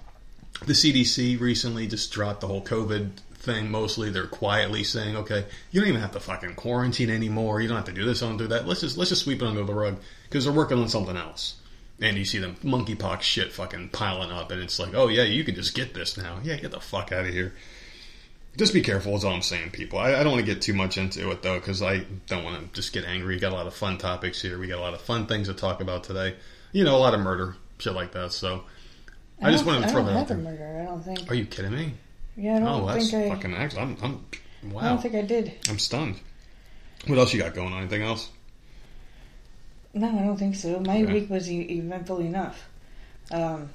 [0.65, 4.10] the CDC recently just dropped the whole COVID thing mostly.
[4.10, 7.62] They're quietly saying, okay, you don't even have to fucking quarantine anymore.
[7.62, 8.67] You don't have to do this, don't do that.
[8.67, 11.56] Let's just let's just sweep it under the rug because they're working on something else.
[12.02, 15.43] And you see them monkeypox shit fucking piling up, and it's like, oh yeah, you
[15.43, 16.39] can just get this now.
[16.43, 17.54] Yeah, get the fuck out of here.
[18.58, 19.99] Just be careful, is all I'm saying, people.
[19.99, 22.62] I, I don't want to get too much into it though, because I don't want
[22.62, 23.36] to just get angry.
[23.36, 24.58] We got a lot of fun topics here.
[24.58, 26.36] We got a lot of fun things to talk about today.
[26.71, 28.32] You know, a lot of murder, shit like that.
[28.32, 28.63] So
[29.41, 30.38] I, I just wanted to throw that out there.
[30.38, 30.80] murder.
[30.82, 31.30] I don't think.
[31.30, 31.93] Are you kidding me?
[32.39, 33.36] Yeah, I don't Oh, that's think I.
[33.36, 34.02] fucking excellent.
[34.04, 34.25] I'm,
[34.63, 34.82] I'm wow.
[34.82, 35.54] I don't think I did.
[35.69, 36.15] I'm stunned.
[37.08, 37.80] What else you got going on?
[37.80, 38.30] Anything else?
[39.93, 40.80] No, I don't think so.
[40.80, 41.13] My Okay.
[41.13, 42.67] week was e- eventful enough.
[43.32, 43.69] Um,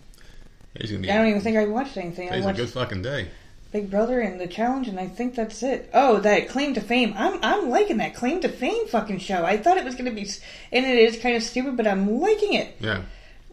[0.78, 1.10] gonna be.
[1.10, 2.28] I don't even think I watched anything.
[2.28, 3.28] I Today's a watched good fucking day.
[3.72, 5.90] Big Brother and the challenge, and I think that's it.
[5.92, 7.12] Oh, that claim to fame.
[7.16, 9.44] I'm I'm liking that claim to fame fucking show.
[9.44, 12.20] I thought it was gonna be, s- and it is kind of stupid, but I'm
[12.20, 12.76] liking it.
[12.80, 13.02] Yeah.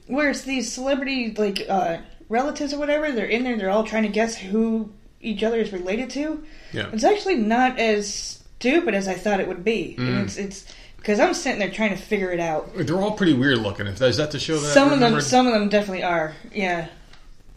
[0.08, 1.98] Where it's these celebrity like uh,
[2.30, 3.12] relatives or whatever.
[3.12, 3.58] They're in there.
[3.58, 4.92] They're all trying to guess who
[5.22, 6.44] each other is related to.
[6.74, 6.90] Yeah.
[6.92, 9.96] It's actually not as stupid as I thought it would be.
[9.98, 10.08] Mm.
[10.08, 12.72] And it's it's because I'm sitting there trying to figure it out.
[12.76, 13.88] They're all pretty weird looking.
[13.88, 16.34] Is that the show that Some of them, some of them definitely are.
[16.54, 16.88] Yeah.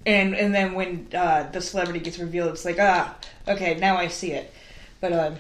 [0.07, 3.17] And and then when uh, the celebrity gets revealed, it's like ah,
[3.49, 4.53] okay, now I see it.
[5.01, 5.33] But uh,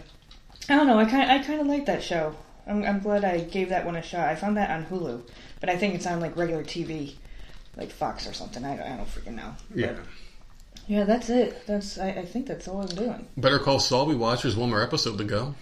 [0.68, 0.98] I don't know.
[0.98, 2.34] I kind I kind of like that show.
[2.66, 4.26] I'm, I'm glad I gave that one a shot.
[4.26, 5.20] I found that on Hulu,
[5.60, 7.14] but I think it's on like regular TV,
[7.76, 8.64] like Fox or something.
[8.64, 9.54] I I don't freaking know.
[9.74, 9.96] Yeah.
[10.86, 11.66] Yeah, that's it.
[11.66, 13.26] That's I, I think that's all I'm doing.
[13.36, 14.06] Better Call Saul.
[14.06, 14.42] We watched.
[14.42, 15.54] There's one more episode to go.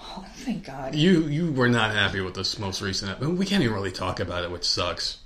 [0.00, 0.94] Oh, thank God.
[0.94, 3.38] You you were not happy with this most recent episode.
[3.38, 5.18] We can't even really talk about it, which sucks.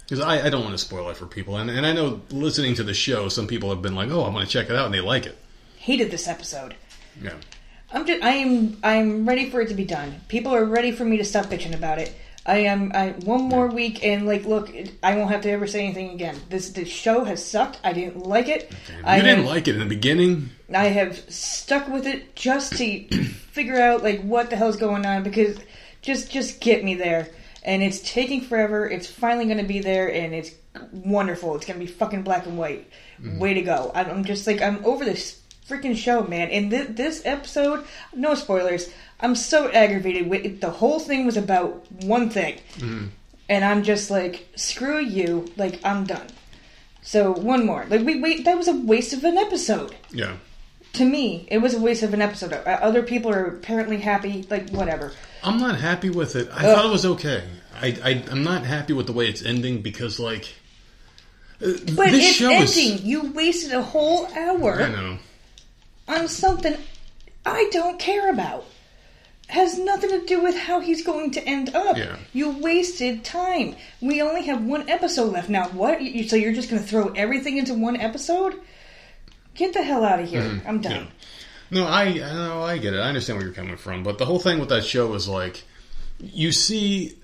[0.00, 2.74] Because I, I don't want to spoil it for people, and, and I know listening
[2.74, 4.84] to the show, some people have been like, "Oh, I'm going to check it out,"
[4.84, 5.38] and they like it.
[5.78, 6.74] Hated this episode.
[7.22, 7.34] Yeah,
[7.90, 10.20] I'm just I am I'm ready for it to be done.
[10.28, 12.14] People are ready for me to stop bitching about it.
[12.46, 14.70] I am I one more week and like look,
[15.02, 16.38] I won't have to ever say anything again.
[16.50, 17.80] This this show has sucked.
[17.82, 18.70] I didn't like it.
[18.88, 20.50] you I didn't have, like it in the beginning.
[20.72, 23.04] I have stuck with it just to
[23.52, 25.58] figure out like what the hell's going on because
[26.02, 27.30] just just get me there.
[27.62, 28.86] And it's taking forever.
[28.86, 30.50] It's finally going to be there, and it's
[30.92, 31.56] wonderful.
[31.56, 32.90] It's going to be fucking black and white.
[33.18, 33.38] Mm-hmm.
[33.38, 33.90] Way to go!
[33.94, 36.48] I'm I'm just like I'm over this freaking show, man.
[36.50, 38.92] And th- this episode, no spoilers.
[39.20, 40.60] I'm so aggravated with it.
[40.60, 42.58] The whole thing was about one thing,
[43.48, 45.50] and I'm just like, screw you.
[45.56, 46.26] Like I'm done.
[47.02, 47.86] So one more.
[47.88, 48.44] Like we wait.
[48.44, 49.94] That was a waste of an episode.
[50.10, 50.36] Yeah.
[50.94, 52.52] To me, it was a waste of an episode.
[52.52, 54.46] Uh, Other people are apparently happy.
[54.50, 55.12] Like whatever.
[55.42, 56.48] I'm not happy with it.
[56.52, 56.74] I Ugh.
[56.76, 57.44] thought it was okay.
[57.80, 60.54] I, I I'm not happy with the way it's ending because like.
[61.60, 63.06] uh, But this it's show is- ending.
[63.06, 64.80] You wasted a whole hour.
[64.82, 65.18] I know.
[66.08, 66.76] on something
[67.46, 68.64] I don't care about.
[69.48, 71.96] Has nothing to do with how he's going to end up.
[71.98, 72.16] Yeah.
[72.32, 73.76] You wasted time.
[74.00, 75.68] We only have one episode left now.
[75.68, 76.00] What?
[76.00, 78.54] You- So you're just going to throw everything into one episode?
[79.54, 80.62] Get the hell out of here.
[80.66, 80.92] I'm done.
[80.92, 81.04] Mm-hmm.
[81.04, 81.80] Yeah.
[81.82, 82.98] No, I I know I get it.
[82.98, 85.62] I understand where you're coming from, but the whole thing with that show is like
[86.20, 87.16] you see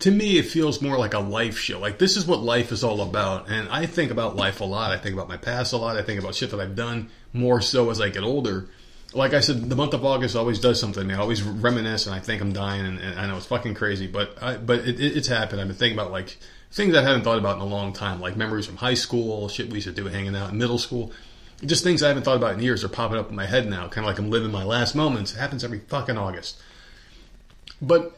[0.00, 1.78] to me it feels more like a life show.
[1.78, 3.48] Like this is what life is all about.
[3.50, 4.90] And I think about life a lot.
[4.90, 5.96] I think about my past a lot.
[5.96, 8.68] I think about shit that I've done more so as I get older.
[9.14, 11.10] Like I said, the month of August always does something.
[11.10, 14.06] I always reminisce, and I think I'm dying, and, and I know it's fucking crazy,
[14.06, 15.60] but I, but it, it, it's happened.
[15.60, 16.36] I've been thinking about like
[16.72, 19.68] things I hadn't thought about in a long time, like memories from high school, shit
[19.68, 21.12] we used to do hanging out in middle school
[21.64, 23.88] just things I haven't thought about in years are popping up in my head now,
[23.88, 25.34] kind of like I'm living my last moments.
[25.34, 26.60] It happens every fucking August.
[27.82, 28.16] But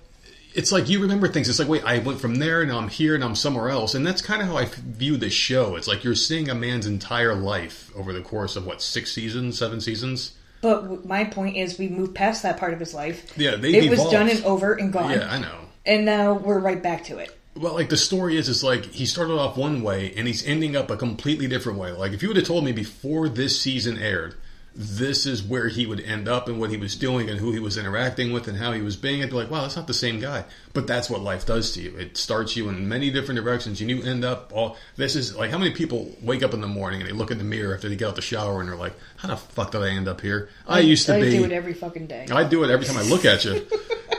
[0.55, 1.49] it's like you remember things.
[1.49, 3.95] It's like, wait, I went from there, now I'm here, and I'm somewhere else.
[3.95, 5.77] And that's kind of how I view this show.
[5.77, 9.59] It's like you're seeing a man's entire life over the course of, what, six seasons,
[9.59, 10.33] seven seasons?
[10.63, 13.33] But w- my point is, we moved past that part of his life.
[13.37, 14.13] Yeah, they It was evolved.
[14.13, 15.11] done and over and gone.
[15.13, 15.55] Yeah, I know.
[15.87, 17.37] And now we're right back to it.
[17.57, 20.77] Well, like the story is, it's like he started off one way and he's ending
[20.77, 21.91] up a completely different way.
[21.93, 24.35] Like if you would have told me before this season aired,
[24.75, 27.59] this is where he would end up and what he was doing and who he
[27.59, 29.95] was interacting with and how he was being, I'd be like, wow, that's not the
[29.95, 30.45] same guy.
[30.73, 31.97] But that's what life does to you.
[31.97, 34.77] It starts you in many different directions and you end up all.
[34.97, 37.39] This is like how many people wake up in the morning and they look in
[37.39, 39.83] the mirror after they get out the shower and they're like, how the fuck did
[39.83, 40.49] I end up here?
[40.67, 41.31] I, used to I be.
[41.31, 42.27] do it every fucking day.
[42.31, 43.67] I do it every time I look at you.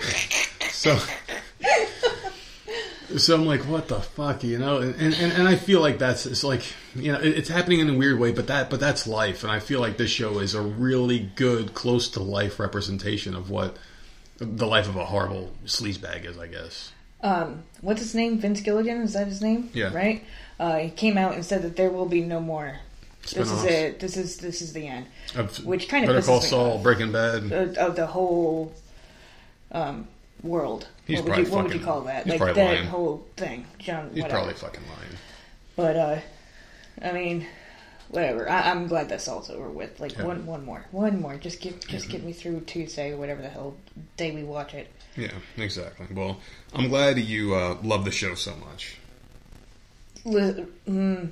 [0.69, 0.99] so,
[3.17, 4.77] so I'm like, what the fuck, you know?
[4.79, 6.63] And and, and I feel like that's it's like
[6.95, 9.51] you know it- it's happening in a weird way, but that but that's life, and
[9.51, 13.77] I feel like this show is a really good, close to life representation of what
[14.37, 16.91] the life of a horrible sleazebag is, I guess.
[17.21, 18.39] um, what's his name?
[18.39, 19.01] Vince Gilligan?
[19.03, 19.69] Is that his name?
[19.73, 19.93] Yeah.
[19.93, 20.23] Right.
[20.59, 22.79] Uh, he came out and said that there will be no more.
[23.33, 23.99] This is it.
[23.99, 25.05] This is this is the end.
[25.35, 26.83] Of Which kind of Better Call Saul, off.
[26.83, 27.51] Breaking Bad.
[27.51, 28.73] Of, of the whole
[29.71, 30.07] um,
[30.43, 30.87] world.
[31.05, 32.23] He's what would, probably you, what would you fucking- call that?
[32.23, 32.87] he's like probably that lying.
[32.87, 34.09] whole thing, John.
[34.13, 34.29] He's whatever.
[34.39, 35.17] probably fucking lying.
[35.75, 36.19] But uh,
[37.01, 37.47] I mean,
[38.09, 38.49] whatever.
[38.49, 39.99] I, I'm glad that's also over with.
[39.99, 40.25] Like Yeah.
[40.25, 41.35] one, one more, one more.
[41.37, 43.75] Just get, just get me through Tuesday or whatever the hell
[44.17, 44.91] day we watch it.
[45.15, 46.07] Yeah, exactly.
[46.13, 46.37] Well,
[46.73, 48.95] I'm glad you uh, love the show so much.
[50.23, 51.31] Li- Mm,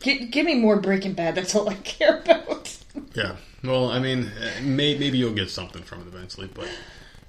[0.00, 1.34] give, give me more Breaking Bad.
[1.34, 2.76] That's all I care about.
[3.14, 3.36] Yeah.
[3.64, 4.30] Well, I mean,
[4.62, 6.48] may, maybe you'll get something from it eventually.
[6.52, 6.68] But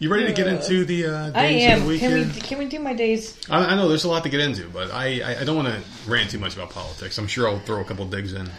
[0.02, 1.80] you ready to get into the uh, days I of am.
[1.82, 3.38] the week Can we, can we do my days?
[3.52, 5.68] I, I know there's a lot to get into, but I, I, I don't want
[5.68, 7.20] to rant too much about politics.
[7.20, 8.50] I'm sure I'll throw a couple digs in.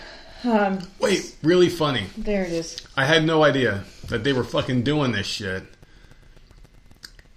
[0.44, 2.07] Um, Wait, really funny.
[2.16, 2.76] there it is.
[2.96, 5.64] I had no idea that they were fucking doing this shit.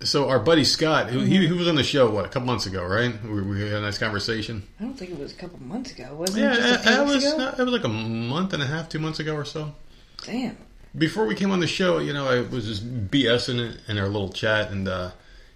[0.03, 2.67] So our buddy Scott, who he, he was on the show what a couple months
[2.67, 3.11] ago, right?
[3.23, 4.67] We, we had a nice conversation.
[4.79, 6.13] I don't think it was a couple months ago.
[6.13, 6.41] Was it?
[6.41, 7.53] Yeah, it just a it, few it weeks was ago?
[7.57, 9.73] it was like a month and a half, two months ago or so.
[10.25, 10.57] Damn.
[10.97, 14.07] Before we came on the show, you know, I was just BSing it in our
[14.07, 15.11] little chat, and uh,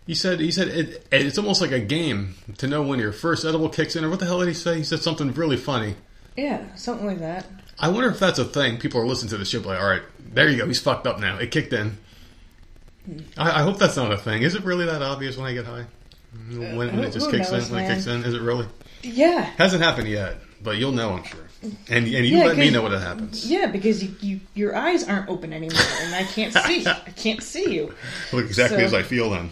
[0.05, 3.45] he said he said it, it's almost like a game to know when your first
[3.45, 4.77] edible kicks in, or what the hell did he say?
[4.77, 5.95] He said something really funny.
[6.35, 7.45] Yeah, something like that.
[7.79, 8.77] I wonder if that's a thing.
[8.77, 11.19] People are listening to the show, like, all right, there you go, he's fucked up
[11.19, 11.37] now.
[11.37, 11.97] It kicked in.
[13.37, 14.43] I, I hope that's not a thing.
[14.43, 15.85] Is it really that obvious when I get high?
[16.49, 17.75] When, when it just kicks knows, in?
[17.75, 18.23] When it kicks in?
[18.23, 18.67] Is it really?
[19.01, 19.41] Yeah.
[19.41, 21.48] Hasn't happened yet, but you'll know, I'm sure.
[21.61, 23.49] And and you Yeah, let me know when it happens.
[23.49, 26.85] Yeah, because you, you your eyes aren't open anymore, and I can't see.
[26.87, 27.93] I can't see you.
[28.31, 29.51] Look exactly So- as I feel then.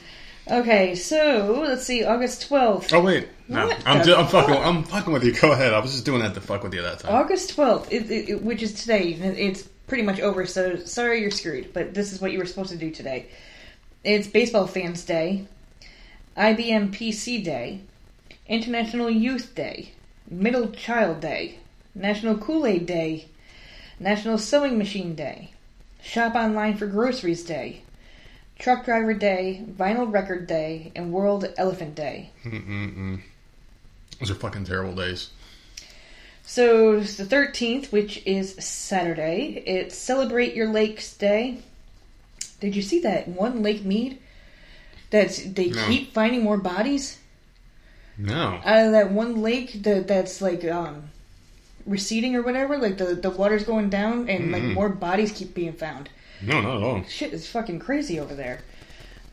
[0.50, 2.94] Okay, so let's see, August twelfth.
[2.94, 4.56] Oh wait, no, What I'm ju- I'm fucking?
[4.56, 5.34] I'm fucking with you.
[5.34, 5.74] Go ahead.
[5.74, 7.14] I was just doing that to fuck with you that time.
[7.14, 9.10] August twelfth, which is today.
[9.12, 10.46] It's pretty much over.
[10.46, 13.26] So sorry you're screwed, but this is what you were supposed to do today.
[14.06, 15.48] It's Baseball Fans Day,
[16.38, 17.82] IBM PC Day,
[18.48, 19.92] International Youth Day,
[20.30, 21.58] Middle Child Day,
[21.98, 23.28] National Kool Aid Day,
[24.00, 25.52] National Sewing Machine Day,
[26.02, 27.82] Shop Online for Groceries Day,
[28.60, 32.30] Truck Driver Day, Vinyl Record Day, and World Elephant Day.
[32.46, 33.22] Mm-mm-mm.
[34.20, 35.30] Those are fucking terrible days.
[36.44, 39.62] So it's the 13th, which is Saturday.
[39.66, 41.60] It's Celebrate Your Lakes Day.
[42.60, 44.20] Did you see that one Lake Mead?
[45.10, 45.86] That's they No.
[45.88, 47.18] keep finding more bodies
[48.18, 48.60] No.
[48.66, 51.10] out of that one lake that that's like um
[51.88, 52.78] receding or whatever.
[52.78, 56.10] Like the the water's going down, and like more bodies keep being found.
[56.42, 57.04] No, not at all.
[57.04, 58.62] Shit is fucking crazy over there.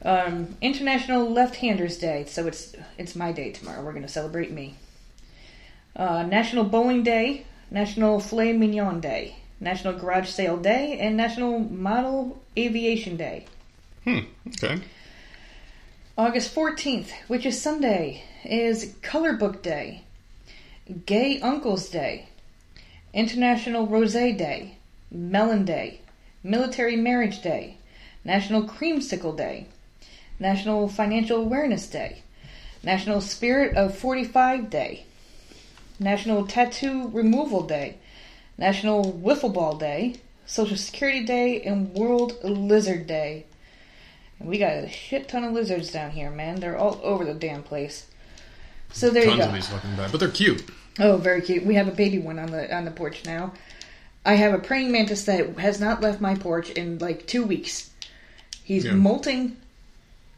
[0.02, 3.82] Um, International Left-Handers Day, so it's it's my day tomorrow.
[3.82, 4.76] We're gonna celebrate me.
[5.96, 12.42] Uh, National Bowling Day, National Filet Mignon Day, National Garage Sale Day, and National Model
[12.56, 13.46] Aviation Day.
[14.04, 14.20] Hmm.
[14.48, 14.80] Okay.
[16.16, 20.04] August 14th, which is Sunday, is Color Book Day,
[21.06, 22.28] Gay Uncles Day,
[23.14, 24.76] International Rose Day,
[25.10, 26.00] Melon Day,
[26.42, 27.76] Military Marriage Day,
[28.24, 29.66] National Creamsicle Day,
[30.40, 32.22] National Financial Awareness Day,
[32.82, 35.04] National Spirit of 45 Day,
[36.00, 37.96] National Tattoo Removal Day,
[38.58, 43.46] National Wiffle Ball Day, Social Security Day, and World Lizard Day.
[44.40, 46.58] And we got a shit ton of lizards down here, man.
[46.58, 48.06] They're all over the damn place.
[48.92, 49.48] So there Tons you go.
[49.48, 50.68] of these fucking bad, but they're cute.
[50.98, 51.64] Oh, very cute.
[51.64, 53.52] We have a baby one on the on the porch now.
[54.24, 57.90] I have a praying mantis that has not left my porch in like two weeks.
[58.62, 58.92] He's Yeah.
[58.92, 59.56] molting.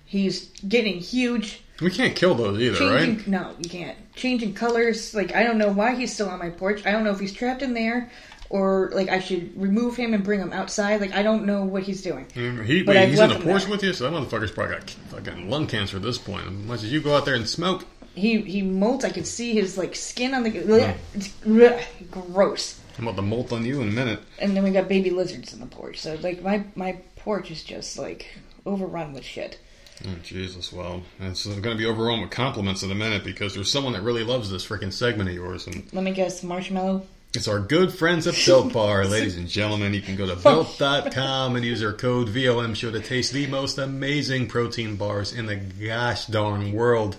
[0.05, 1.63] He's getting huge.
[1.81, 3.27] We can't kill those either, Changing, right?
[3.29, 3.97] No, you can't.
[4.15, 5.15] Changing colors.
[5.15, 6.85] Like I don't know why he's still on my porch.
[6.87, 8.11] I don't know if he's trapped in there
[8.49, 11.01] or like I should remove him and bring him outside.
[11.01, 12.27] Like I don't know what he's doing.
[12.35, 13.71] Mm, He, But wait, I've he's in left the them porch there.
[13.73, 16.47] with you, so that motherfucker's probably got fucking lung cancer at this point.
[16.47, 17.85] As much as you go out there and smoke,
[18.17, 19.05] He he molts.
[19.05, 20.51] I could see his like skin on the.
[20.59, 22.81] Ugh, it's ugh, gross.
[22.99, 24.21] I'm about to molt on you in a minute.
[24.39, 26.01] and then we got baby lizards in the porch.
[26.01, 28.27] So like my my porch is just like
[28.65, 29.59] overrun with shit.
[30.07, 33.71] Oh, Jesus, well, it's going to be overrun with compliments in a minute because there's
[33.71, 37.07] someone that really loves this freaking segment of yours, and Let me guess, marshmallow.
[37.35, 39.95] it's our good friends at Built Bar, ladies and gentlemen.
[39.95, 43.79] You can go to built.com and use our code VOM show to taste the most
[43.79, 47.17] amazing protein bars in the gosh darn world.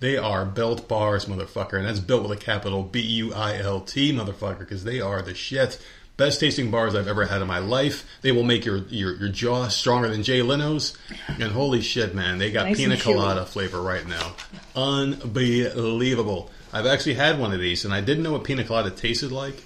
[0.00, 3.80] They are Built Bars, motherfucker, and that's built with a capital B U I L
[3.80, 5.80] T, motherfucker, because they are the shit.
[6.16, 8.06] Best tasting bars I've ever had in my life.
[8.22, 10.96] They will make your, your, your jaw stronger than Jay Leno's.
[11.28, 13.02] And holy shit, man, they got Nice pina chewy.
[13.02, 14.34] colada flavor right now.
[14.74, 16.50] Unbelievable.
[16.72, 19.62] I've actually had one of these, and I didn't know what pina colada tasted like.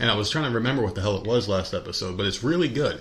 [0.00, 2.42] And I was trying to remember what the hell it was last episode, but it's
[2.42, 3.00] really good.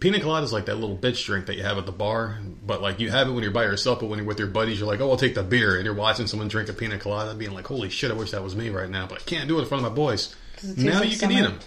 [0.00, 2.80] Pina colada is like that little bitch drink that you have at the bar, but
[2.80, 4.88] like you have it when you're by yourself, but when you're with your buddies, you're
[4.88, 7.52] like, oh, I'll take the beer, and you're watching someone drink a pina colada, being
[7.52, 9.62] like, holy shit, I wish that was me right now, but I can't do it
[9.62, 10.34] in front of my boys.
[10.56, 11.58] Does it taste Now like you can eat them.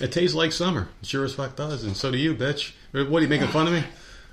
[0.00, 0.88] It tastes like summer.
[1.02, 2.72] It sure as fuck does, and so do you, bitch.
[2.92, 3.82] What are you making fun of me?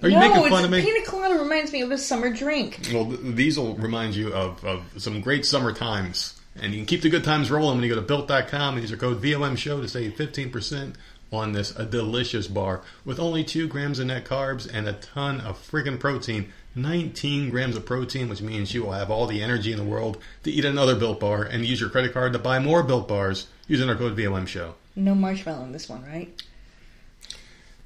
[0.04, 0.84] Are you no, making fun of me?
[0.84, 2.88] pina colada reminds me of a summer drink.
[2.94, 6.40] Well, th- these will remind you of, of some great summer times.
[6.62, 8.92] And you can keep the good times rolling when you go to built.com and use
[8.92, 10.96] our code VOM show to save 15%
[11.36, 15.42] on this a delicious bar with only 2 grams of net carbs and a ton
[15.42, 16.52] of freaking protein.
[16.78, 20.18] 19 grams of protein, which means you will have all the energy in the world
[20.44, 23.48] to eat another built bar and use your credit card to buy more built bars
[23.68, 24.76] using our code VOM show.
[24.96, 26.30] No marshmallow in this one, right?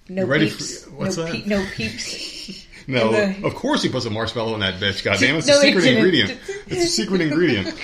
[0.07, 0.85] No You ready peeps.
[0.85, 1.33] for- what's no, that?
[1.33, 2.65] Pe- no peeps.
[2.87, 5.03] No, the- of course he puts a marshmallow in that bitch.
[5.03, 6.39] God damn, it's No, a secret ingredient.
[6.65, 7.75] It's a secret ingredient.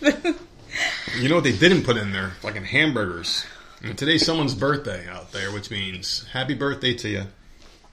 [1.20, 2.30] You know what they didn't put in there?
[2.40, 3.44] Fucking hamburgers.
[3.84, 7.22] And today's someone's birthday out there, which means happy birthday to you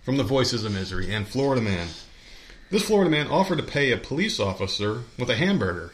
[0.04, 1.88] from the Voices of Misery and Florida Man.
[2.70, 5.92] This Florida man offered to pay a police officer with a hamburger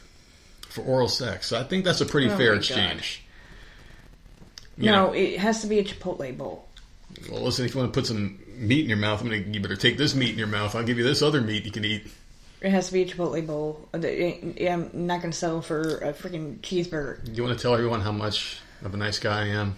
[0.68, 1.48] for oral sex.
[1.48, 3.24] So I think that's a pretty Oh fair exchange.
[4.78, 6.68] You no, know, it has to be a Chipotle bowl.
[7.32, 9.62] well, listen, if you want to put some meat in your mouth, I'm gonna, you
[9.62, 10.76] better take this meat in your mouth.
[10.76, 12.06] I'll give you this other meat you can eat.
[12.60, 13.88] It has to be a Chipotle bowl.
[13.93, 14.00] Uh,
[14.70, 17.24] I'm not going to settle for a freaking cheeseburger.
[17.24, 19.78] Do you want to tell everyone how much of a nice guy I am?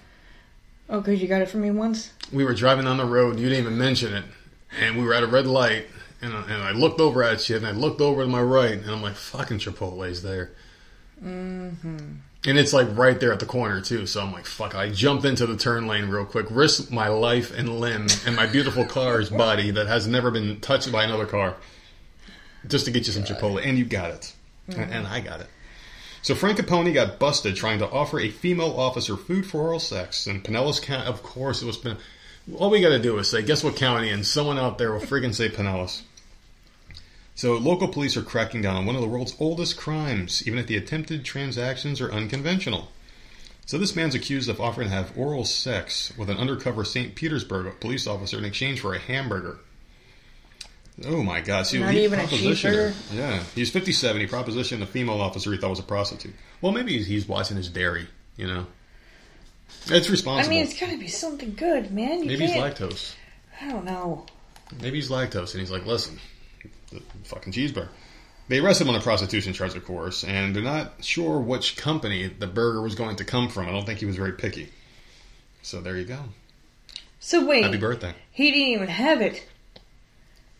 [0.89, 2.11] Oh, because you got it for me once?
[2.31, 3.39] we were driving down the road.
[3.39, 4.23] You didn't even mention it,
[4.81, 5.87] and we were at a red light.
[6.21, 8.71] And, I- and I looked over at you, and I looked over to my right,
[8.73, 10.51] and I'm like, "Fucking Chipotle's there."
[11.23, 11.97] Mm-hmm.
[12.47, 14.05] And it's like right there at the corner too.
[14.07, 17.51] So I'm like, "Fuck!" I jumped into the turn lane real quick, risked my life
[17.57, 21.55] and limb and my beautiful car's body that has never been touched by another car,
[22.67, 23.63] just to get you some Chipotle.
[23.63, 24.33] And you got it,
[24.67, 25.47] and, and I got it.
[26.27, 30.27] So Frank Capone got busted trying to offer a female officer food for oral sex,
[30.27, 31.95] and Pinellas County, of course, it was Pin-
[32.57, 34.99] All we got to do is say, guess what county, and someone out there will
[34.99, 36.01] friggin' say Pinellas.
[37.35, 40.67] So local police are cracking down on one of the world's oldest crimes, even if
[40.67, 42.89] the attempted transactions are unconventional.
[43.65, 47.15] So this man's accused of offering to have oral sex with an undercover St.
[47.15, 49.59] Petersburg police officer in exchange for a hamburger.
[51.05, 51.67] Oh my God!
[51.67, 52.93] See, Not he even a.
[53.13, 54.19] Yeah, he's 57.
[54.19, 56.33] He propositioned a female officer he thought was a prostitute.
[56.61, 58.07] Well, maybe he's, he's watching his dairy.
[58.35, 58.65] You know,
[59.87, 60.47] it's responsible.
[60.47, 62.19] I mean, it's got to be something good, man.
[62.21, 62.75] You maybe he's can't.
[62.75, 63.13] lactose.
[63.61, 64.25] I don't know.
[64.81, 66.19] Maybe he's lactose, and he's like, listen,
[66.91, 67.89] the fucking cheeseburger.
[68.47, 72.27] They arrested him on a prostitution charge, of course, and they're not sure which company
[72.27, 73.67] the burger was going to come from.
[73.67, 74.71] I don't think he was very picky.
[75.61, 76.19] So there you go.
[77.19, 78.13] So wait, Happy birthday.
[78.31, 79.45] he didn't even have it.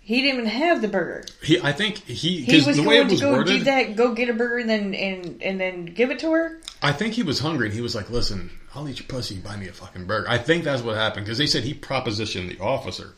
[0.08, 1.26] He didn't even have the burger.
[1.43, 3.97] He, I think he, He was the way it going to was go do that,
[3.97, 6.62] go get a burger, and then and and then give it to her.
[6.82, 9.41] I think he was hungry and he was like, listen, I'll eat your pussy, you
[9.41, 10.30] buy me a fucking burger.
[10.30, 13.16] I think that's what happened because they said he propositioned the officer.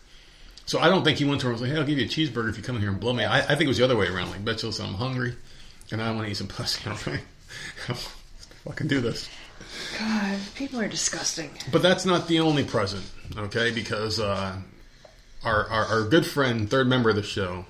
[0.65, 2.05] So I don't think he went to her and was like, hey, I'll give you
[2.05, 3.23] a cheeseburger if you come in here and blow me.
[3.23, 4.31] I, I think it was the other way around.
[4.31, 5.35] Like, bitch, listen, I'm hungry
[5.91, 6.89] and I want to eat some pussy.
[6.89, 7.19] Okay?
[8.65, 9.29] fucking do this.
[9.99, 11.51] God, people are disgusting.
[11.71, 13.05] But that's not the only present,
[13.37, 13.69] okay?
[13.69, 14.55] Because uh,
[15.43, 17.65] our, our our good friend, third member of the show,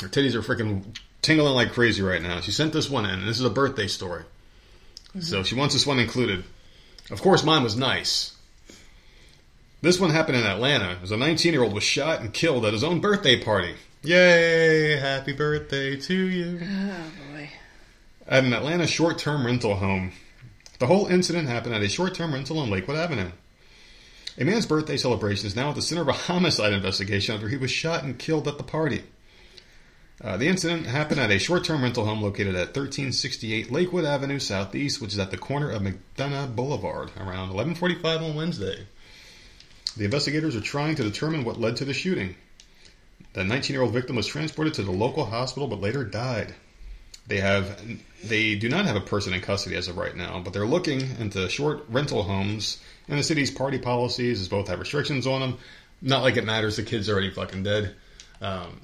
[0.00, 0.84] her titties are freaking
[1.20, 2.40] tingling like crazy right now.
[2.40, 4.24] She sent this one in, and this is a birthday story.
[5.10, 5.20] Mm-hmm.
[5.20, 6.44] So she wants this one included.
[7.10, 8.34] Of course, mine was nice.
[9.82, 10.98] This one happened in Atlanta.
[11.02, 13.74] As a 19 year old was shot and killed at his own birthday party.
[14.04, 14.96] Yay!
[14.96, 17.50] Happy birthday to you Oh boy.
[18.26, 20.12] at an Atlanta short term rental home.
[20.78, 23.30] The whole incident happened at a short term rental on Lakewood Avenue.
[24.38, 27.56] A man's birthday celebration is now at the center of a homicide investigation after he
[27.56, 29.04] was shot and killed at the party.
[30.22, 34.38] Uh, the incident happened at a short term rental home located at 1368 Lakewood Avenue
[34.38, 38.86] Southeast, which is at the corner of McDonough Boulevard, around 1145 on Wednesday.
[39.96, 42.36] The investigators are trying to determine what led to the shooting.
[43.34, 46.54] The 19 year old victim was transported to the local hospital but later died.
[47.26, 47.82] They have
[48.24, 51.00] they do not have a person in custody as of right now, but they're looking
[51.18, 55.58] into short rental homes and the city's party policies is both have restrictions on them.
[56.00, 57.94] Not like it matters, the kid's already fucking dead.
[58.40, 58.80] Um,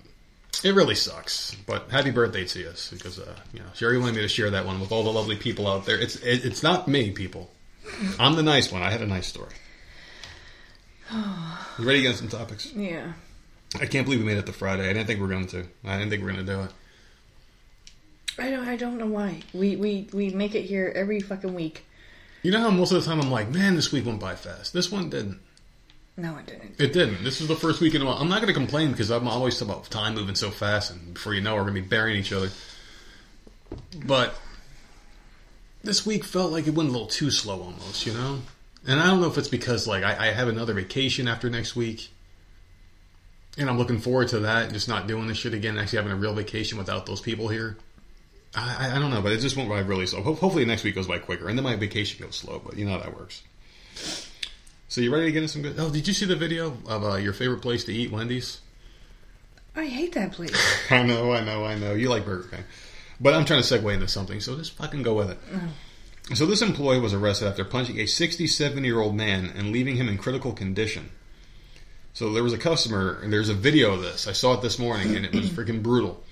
[0.64, 4.22] it really sucks, but happy birthday to us because uh, you know Sherry wanted me
[4.22, 5.98] to share that one with all the lovely people out there.
[5.98, 7.50] It's it, it's not me, people.
[8.18, 8.82] I'm the nice one.
[8.82, 9.52] I had a nice story.
[11.78, 12.72] You ready to get some topics?
[12.72, 13.12] Yeah.
[13.80, 14.82] I can't believe we made it to Friday.
[14.82, 15.64] I didn't think we were going to.
[15.84, 16.72] I didn't think we were going to do it.
[18.36, 18.66] I don't.
[18.66, 19.42] I don't know why.
[19.52, 21.84] We we we make it here every fucking week.
[22.42, 24.72] You know how most of the time I'm like, man, this week went by fast.
[24.72, 25.40] This one didn't.
[26.16, 26.80] No, it didn't.
[26.80, 27.22] It didn't.
[27.22, 28.16] This is the first week in a while.
[28.16, 31.32] I'm not going to complain because I'm always about time moving so fast, and before
[31.34, 32.50] you know, we're going to be burying each other.
[34.04, 34.34] But
[35.84, 38.04] this week felt like it went a little too slow, almost.
[38.04, 38.40] You know,
[38.86, 41.76] and I don't know if it's because like I, I have another vacation after next
[41.76, 42.10] week,
[43.56, 44.72] and I'm looking forward to that.
[44.72, 45.78] Just not doing this shit again.
[45.78, 47.76] Actually having a real vacation without those people here.
[48.58, 50.22] I, I- don't know, but it just went by really slow.
[50.22, 52.60] Ho- Hopefully next week goes by quicker, and then my vacation goes slow.
[52.64, 53.42] But you know how that works.
[54.88, 55.74] So you ready to get into some good?
[55.78, 58.60] Oh, did you see the video of uh, your favorite place to eat, Wendy's?
[59.76, 60.56] I hate that place.
[60.90, 61.92] I know, I know, I know.
[61.92, 62.64] You like Burger King,
[63.20, 65.38] but I'm trying to segue into something, so just fucking go with it.
[66.34, 70.08] So this employee was arrested after punching a 67 year old man and leaving him
[70.08, 71.10] in critical condition.
[72.14, 74.26] So there was a customer, and there's a video of this.
[74.26, 76.22] I saw it this morning, and it was freaking brutal.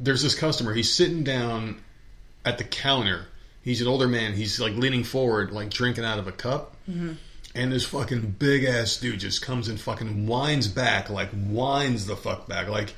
[0.00, 0.74] There's this customer.
[0.74, 1.80] He's sitting down
[2.44, 3.26] at the counter.
[3.62, 4.32] He's an older man.
[4.32, 6.76] He's like leaning forward, like drinking out of a cup.
[6.88, 7.12] Mm-hmm.
[7.54, 12.16] And this fucking big ass dude just comes and fucking whines back, like whines the
[12.16, 12.94] fuck back, like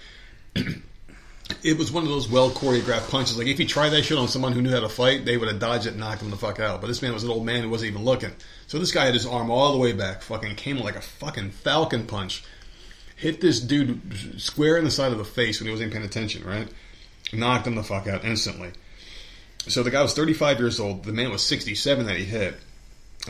[1.62, 3.38] it was one of those well choreographed punches.
[3.38, 5.48] Like if you tried that shit on someone who knew how to fight, they would
[5.48, 6.80] have dodged it and knocked him the fuck out.
[6.80, 8.32] But this man was an old man who wasn't even looking.
[8.66, 11.51] So this guy had his arm all the way back, fucking came like a fucking
[11.51, 12.44] falcon punch,
[13.16, 16.44] hit this dude square in the side of the face when he wasn't paying attention,
[16.44, 16.68] right?
[17.32, 18.72] Knocked him the fuck out instantly.
[19.68, 21.04] So the guy was 35 years old.
[21.04, 22.56] The man was 67 that he hit.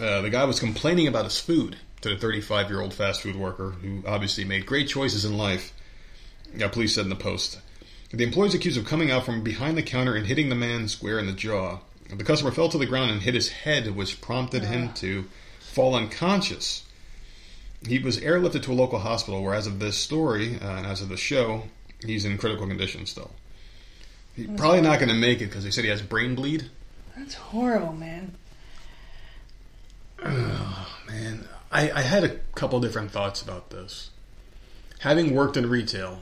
[0.00, 3.36] Uh, the guy was complaining about his food to the 35 year old fast food
[3.36, 5.72] worker who obviously made great choices in life.
[6.54, 7.60] Yeah, police said in the post.
[8.10, 10.88] The employee is accused of coming out from behind the counter and hitting the man
[10.88, 11.78] square in the jaw.
[12.08, 15.26] The customer fell to the ground and hit his head, which prompted him to
[15.60, 16.84] fall unconscious.
[17.86, 21.02] He was airlifted to a local hospital where, as of this story uh, and as
[21.02, 21.64] of the show,
[22.04, 23.30] he's in critical condition still.
[24.48, 26.70] He's probably not going to make it because they said he has brain bleed.
[27.16, 28.32] That's horrible, man.
[30.24, 34.10] Man, I, I had a couple different thoughts about this.
[35.00, 36.20] Having worked in retail,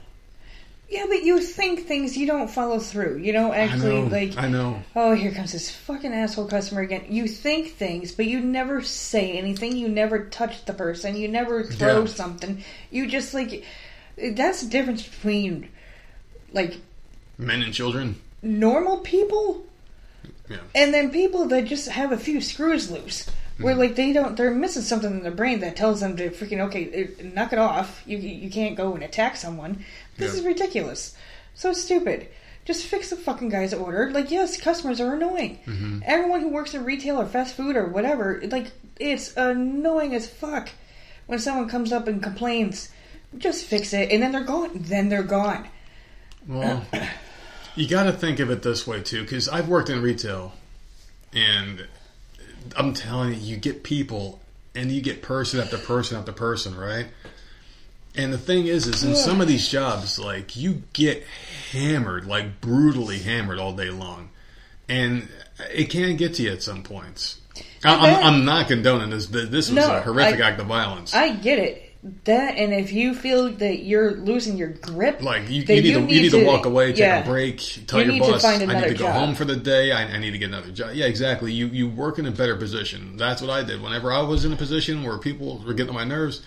[0.89, 3.19] Yeah, but you think things you don't follow through.
[3.19, 4.39] You don't actually know, like.
[4.39, 4.83] I know.
[4.95, 7.07] Oh, here comes this fucking asshole customer again.
[7.09, 9.77] You think things, but you never say anything.
[9.77, 11.17] You never touch the person.
[11.17, 12.07] You never throw Yeah.
[12.07, 12.63] something.
[12.91, 13.65] You just like.
[14.17, 15.69] That's the difference between
[16.53, 16.77] like
[17.39, 18.17] men and children.
[18.43, 19.65] normal people
[20.49, 20.59] Yeah.
[20.75, 23.29] and then people that just have a few screws loose.
[23.59, 23.81] Where Mm-hmm.
[23.81, 27.05] like they don't, they're missing something in their brain that tells them to freaking okay,
[27.05, 28.03] uh, knock it off.
[28.07, 29.85] You you can't go and attack someone.
[30.17, 30.41] This Yeah.
[30.41, 31.17] is ridiculous.
[31.55, 32.29] So stupid.
[32.65, 34.11] Just fix the fucking guy's order.
[34.13, 35.59] Like yes, customers are annoying.
[35.67, 36.01] Mm-hmm.
[36.05, 38.71] Everyone who works in retail or fast food or whatever, like
[39.01, 40.69] it's annoying as fuck
[41.27, 42.91] when someone comes up and complains.
[43.37, 44.71] Just fix it, and then they're gone.
[44.75, 45.67] Then they're gone.
[46.47, 46.85] Well,
[47.79, 50.53] You got to think of it this way too, because I've worked in retail,
[51.33, 51.87] and
[52.77, 54.41] I'm telling you, you get people,
[54.75, 57.07] and you get person after person after person, right?
[58.17, 61.25] And the thing is, is in some of these jobs, like you get
[61.71, 64.31] hammered, like brutally hammered all day long,
[64.89, 65.29] and
[65.73, 67.41] it can get to you at some points.
[67.85, 69.27] I, I'm, I'm not condoning this.
[69.29, 71.15] This was No, a horrific I- act of violence.
[71.15, 71.88] I get it.
[72.25, 76.01] That and if you feel that you're losing your grip, Like you, you need to
[76.01, 77.19] you need to walk away, take yeah.
[77.19, 79.45] a break, tell You your need to boss I need to go job." home for
[79.45, 79.91] the day.
[79.91, 80.91] I, I need to get another job.
[80.95, 81.53] Yeah, exactly.
[81.53, 83.17] You you work in a better position.
[83.17, 83.83] That's what I did.
[83.83, 86.41] Whenever I was in a position where people were getting on my nerves,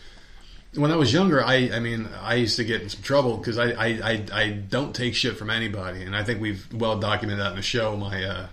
[0.76, 3.58] when I was younger, I I mean I used to get in some trouble because
[3.58, 7.44] I, I I I don't take shit from anybody, and I think we've well documented
[7.44, 7.98] that in the show.
[7.98, 8.48] My uh,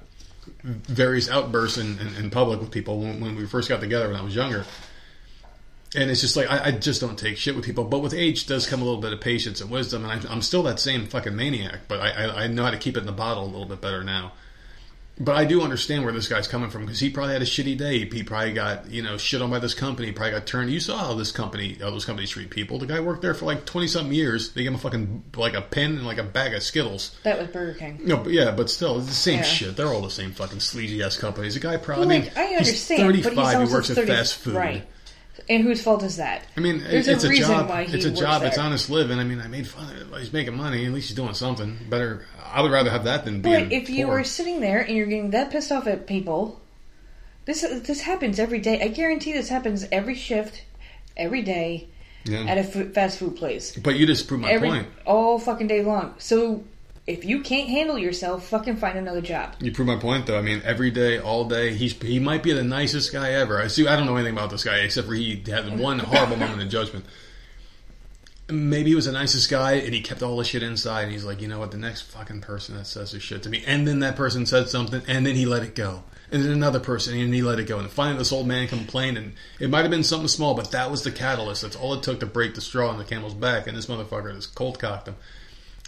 [0.64, 4.16] various outbursts in, in, in public with people when, when we first got together when
[4.16, 4.64] I was younger.
[5.97, 7.84] And it's just like I, I just don't take shit with people.
[7.84, 10.43] But with age does come a little bit of patience and wisdom, and I'm, I'm
[10.43, 11.80] still that same fucking maniac.
[11.89, 13.80] But I, I, I know how to keep it in the bottle a little bit
[13.80, 14.32] better now.
[15.20, 17.76] But I do understand where this guy's coming from because he probably had a shitty
[17.76, 18.05] day.
[18.09, 20.12] He probably got you know shit on by this company.
[20.12, 20.70] Probably got turned.
[20.70, 22.78] You saw how this company, how those companies treat people.
[22.78, 24.53] The guy worked there for like twenty something years.
[24.53, 27.16] They gave him a fucking like a pen and like a bag of Skittles.
[27.24, 28.01] That was Burger King.
[28.05, 29.43] No, but yeah, but still, it's the same Yeah.
[29.43, 29.76] shit.
[29.76, 31.55] They're all the same fucking sleazy ass companies.
[31.55, 33.36] The guy probably, Well, I mean, like I understand, he's five.
[33.39, 34.55] also He works at fast food.
[34.55, 34.86] right?
[35.51, 36.42] And whose fault is that?
[36.57, 37.68] I mean, There's it's a a, reason job.
[37.70, 38.42] why he It's a job.
[38.42, 39.18] It's honest living.
[39.18, 40.18] I mean, I made fun of it.
[40.20, 40.84] He's making money.
[40.84, 42.26] At least he's doing something better.
[42.44, 44.16] I would rather have that than being But if you poor.
[44.18, 46.61] were sitting there and you're getting that pissed off at people,
[47.46, 48.80] this this happens every day.
[48.82, 50.64] I guarantee this happens every shift,
[51.16, 51.88] every day
[52.24, 52.40] Yeah.
[52.40, 53.74] at a f- fast food place.
[53.76, 54.88] but you just proved my every point.
[55.07, 56.14] all fucking day long.
[56.18, 56.62] So
[57.09, 59.54] if you can't handle yourself, fucking find another job.
[59.61, 60.38] You prove my point, though.
[60.38, 63.61] I mean, every day, all day, he's he might be the nicest guy ever.
[63.61, 63.88] I see.
[63.88, 66.68] I don't know anything about this guy except for he had one horrible moment of
[66.68, 67.06] judgment.
[68.50, 71.04] Maybe he was the nicest guy, and he kept all the shit inside.
[71.04, 71.70] And he's like, you know what?
[71.70, 74.68] The next fucking person that says this shit to me, and then that person said
[74.68, 77.66] something, and then he let it go, and then another person, and he let it
[77.66, 80.72] go, and finally this old man complained, and it might have been something small, but
[80.72, 81.62] that was the catalyst.
[81.62, 84.34] That's all it took to break the straw on the camel's back, and this motherfucker
[84.34, 85.16] just cold cocked him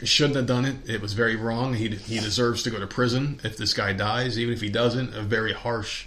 [0.05, 0.77] shouldn't have done it.
[0.89, 1.75] It was very wrong.
[1.75, 4.39] He he deserves to go to prison if this guy dies.
[4.39, 6.07] Even if he doesn't, a very harsh,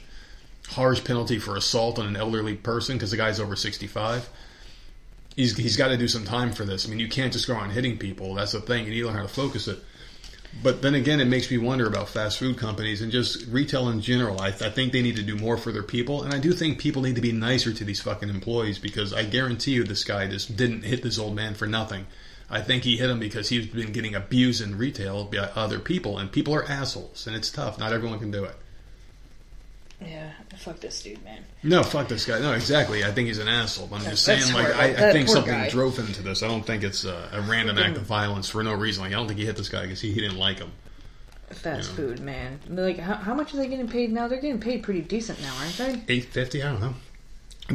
[0.70, 4.30] harsh penalty for assault on an elderly person because the guy's over sixty five.
[5.36, 6.86] He's he's got to do some time for this.
[6.86, 8.36] I mean, you can't just go around hitting people.
[8.36, 8.86] That's the thing.
[8.86, 9.80] You need to learn how to focus it.
[10.62, 14.02] But then again, it makes me wonder about fast food companies and just retail in
[14.02, 14.40] general.
[14.40, 16.78] I, I think they need to do more for their people, and I do think
[16.78, 20.28] people need to be nicer to these fucking employees because I guarantee you, this guy
[20.28, 22.06] just didn't hit this old man for nothing.
[22.54, 26.20] I think he hit him because he's been getting abused in retail by other people,
[26.20, 27.80] and people are assholes, and it's tough.
[27.80, 28.56] Not everyone can do it.
[30.00, 31.44] Yeah, fuck this dude, man.
[31.64, 32.40] No, fuck this guy.
[32.40, 33.04] No, exactly.
[33.04, 33.90] I think he's an asshole.
[33.92, 34.68] I'm just saying, like.
[34.76, 35.70] I, I think something guy.
[35.70, 36.44] drove him to this.
[36.44, 39.04] I don't think it's a, a random act of violence for no reason.
[39.04, 40.72] Like, I don't think he hit this guy because he, he didn't like him.
[41.50, 42.60] Fast food, man.
[42.70, 44.28] Like, how, how much are they getting paid now?
[44.28, 46.14] They're getting paid pretty decent now, aren't they?
[46.14, 46.62] Eight fifty.
[46.62, 46.94] I don't know.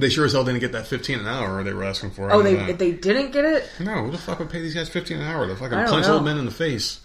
[0.01, 2.31] They sure as hell didn't get that fifteen an hour they were asking for.
[2.33, 2.73] Oh, they know.
[2.73, 3.69] they didn't get it.
[3.81, 6.15] No, who the fuck would pay these guys fifteen an hour to fucking punch know.
[6.15, 7.01] old men in the face?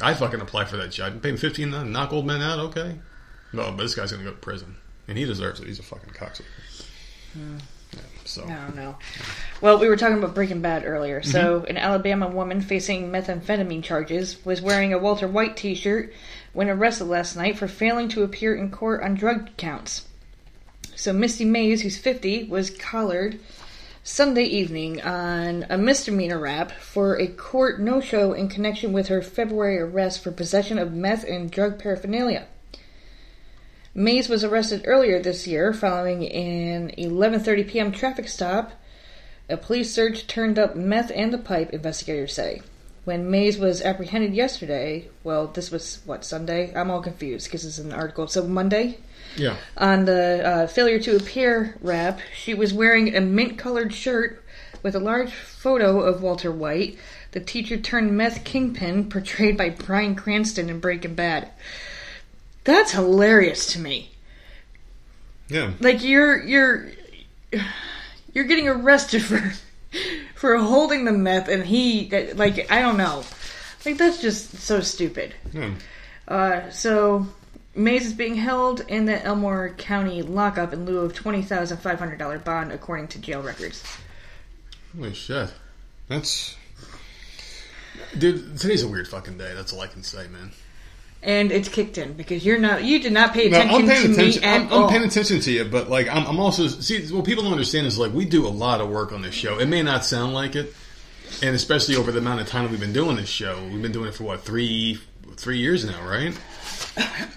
[0.00, 1.20] I fucking apply for that job.
[1.22, 2.96] Pay him fifteen to knock old men out, okay?
[3.52, 4.76] No, but this guy's gonna go to prison,
[5.08, 5.66] and he deserves it.
[5.66, 6.44] He's a fucking cocksucker.
[7.34, 8.96] Yeah, so I don't know.
[9.60, 11.22] Well, we were talking about Breaking Bad earlier.
[11.22, 11.70] So, Mm-hmm.
[11.70, 16.12] an Alabama woman facing methamphetamine charges was wearing a Walter White T-shirt
[16.52, 20.06] when arrested last night for failing to appear in court on drug counts.
[20.98, 23.38] So, Misty Mays, who's 50, was collared
[24.02, 29.78] Sunday evening on a misdemeanor rap for a court no-show in connection with her February
[29.78, 32.48] arrest for possession of meth and drug paraphernalia.
[33.94, 37.92] Mays was arrested earlier this year following an 11:30 p.m.
[37.92, 38.72] traffic stop.
[39.48, 42.60] A police search turned up meth and the pipe, investigators say.
[43.04, 46.72] When Mays was apprehended yesterday, well, this was what Sunday.
[46.74, 48.26] I'm all confused because it's an article.
[48.26, 48.98] So Monday,
[49.36, 54.44] yeah, on the uh, failure to appear wrap, she was wearing a mint-colored shirt
[54.82, 56.98] with a large photo of Walter White,
[57.32, 61.50] the teacher turned meth kingpin portrayed by Bryan Cranston in Breaking Bad.
[62.64, 64.10] That's hilarious to me.
[65.48, 65.72] yeah.
[65.80, 66.90] Like you're you're
[68.32, 69.52] you're getting arrested for
[70.34, 73.24] for holding the meth, and he like I don't know,
[73.84, 75.34] like that's just so stupid.
[75.52, 75.74] yeah.
[76.26, 77.26] Uh, so
[77.78, 81.98] Mays is being held in the Elmore County lockup in lieu of twenty thousand five
[81.98, 83.82] hundred dollar bond, according to jail records.
[84.96, 85.52] Holy shit,
[86.08, 86.56] that's
[88.18, 88.58] dude.
[88.58, 89.54] Today's a weird fucking day.
[89.54, 90.50] That's all I can say, man.
[91.22, 94.06] And it's kicked in because you're not you did not pay No, attention I'm paying
[94.06, 94.42] to attention.
[94.42, 94.84] me at I'm, all.
[94.84, 97.86] I'm paying attention to you, but like I'm, I'm also see what people don't understand
[97.86, 99.58] is like we do a lot of work on this show.
[99.58, 100.74] It may not sound like it,
[101.42, 103.60] and especially over the amount of time we've been doing this show.
[103.70, 104.98] We've been doing it for what three
[105.36, 106.36] three years now, right?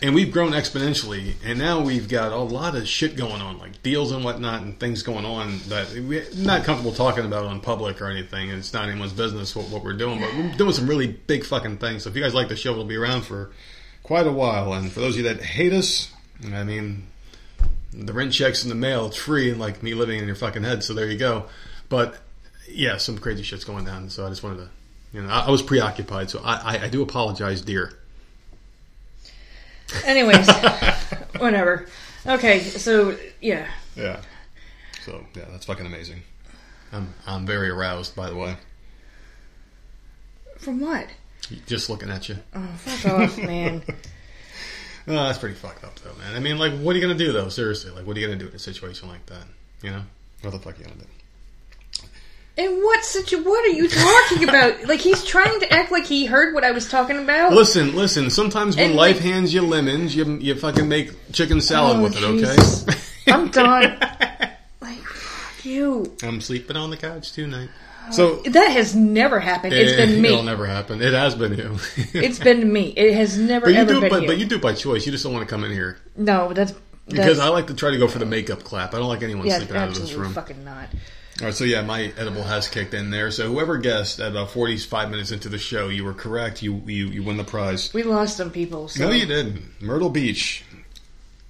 [0.01, 3.83] And we've grown exponentially, and now we've got a lot of shit going on, like
[3.83, 8.01] deals and whatnot, and things going on that we're not comfortable talking about on public
[8.01, 8.49] or anything.
[8.49, 11.45] And it's not anyone's business what, what we're doing, but we're doing some really big
[11.45, 12.03] fucking things.
[12.03, 13.51] So if you guys like the show, it'll be around for
[14.01, 14.73] quite a while.
[14.73, 16.11] And for those of you that hate us,
[16.51, 17.05] I mean,
[17.93, 19.05] the rent checks in the mail.
[19.05, 20.83] It's free, and like me living in your fucking head.
[20.83, 21.45] So there you go.
[21.89, 22.17] But
[22.67, 24.09] yeah, some crazy shit's going down.
[24.09, 24.69] So I just wanted to,
[25.13, 26.31] you know, I, I was preoccupied.
[26.31, 27.93] So I, I, I do apologize, dear.
[30.05, 30.47] Anyways,
[31.37, 31.87] whatever.
[32.25, 33.67] Okay, so yeah.
[33.95, 34.21] Yeah.
[35.03, 36.21] So yeah, that's fucking amazing.
[36.91, 38.55] I'm I'm very aroused, by the way.
[40.57, 41.07] From what?
[41.65, 42.37] Just looking at you.
[42.53, 43.83] Oh, fuck off, man.
[45.07, 46.35] Oh, that's pretty fucked up, though, man.
[46.35, 47.49] I mean, like, what are you gonna do, though?
[47.49, 49.45] Seriously, like, what are you gonna do in a situation like that?
[49.81, 50.03] You know,
[50.41, 51.05] what the fuck are you gonna do?
[52.57, 53.41] In what situ?
[53.43, 54.83] What are you talking about?
[54.87, 57.53] like he's trying to act like he heard what I was talking about.
[57.53, 58.29] Listen, listen.
[58.29, 62.03] Sometimes when And, life like- hands you lemons, you you fucking make chicken salad Oh,
[62.03, 62.19] with it.
[62.19, 62.87] Jesus.
[62.87, 63.31] Okay.
[63.31, 63.97] I'm done.
[64.81, 66.15] like fuck you.
[66.23, 67.69] I'm sleeping on the couch tonight.
[68.11, 69.73] So That has never happened.
[69.73, 70.29] It's eh, been me.
[70.29, 70.45] It'll me.
[70.47, 71.01] never happen.
[71.01, 71.77] It has been you.
[72.13, 72.89] It's been me.
[72.97, 74.27] It has never but you ever do, been but, you.
[74.27, 75.05] but you do it by choice.
[75.05, 76.73] You just don't want to come in here no, that's
[77.07, 78.93] because that's, I like to try to go for the makeup clap.
[78.93, 80.33] I don't like anyone yeah, sleeping out of this room.
[80.33, 80.87] fucking not.
[81.41, 83.31] All right, so yeah, my edible has kicked in there.
[83.31, 86.61] So whoever guessed at about forty-five minutes into the show, you were correct.
[86.61, 87.91] You you you win the prize.
[87.95, 88.87] We lost some people.
[88.89, 89.07] So.
[89.07, 89.81] No, you didn't.
[89.81, 90.63] Myrtle Beach,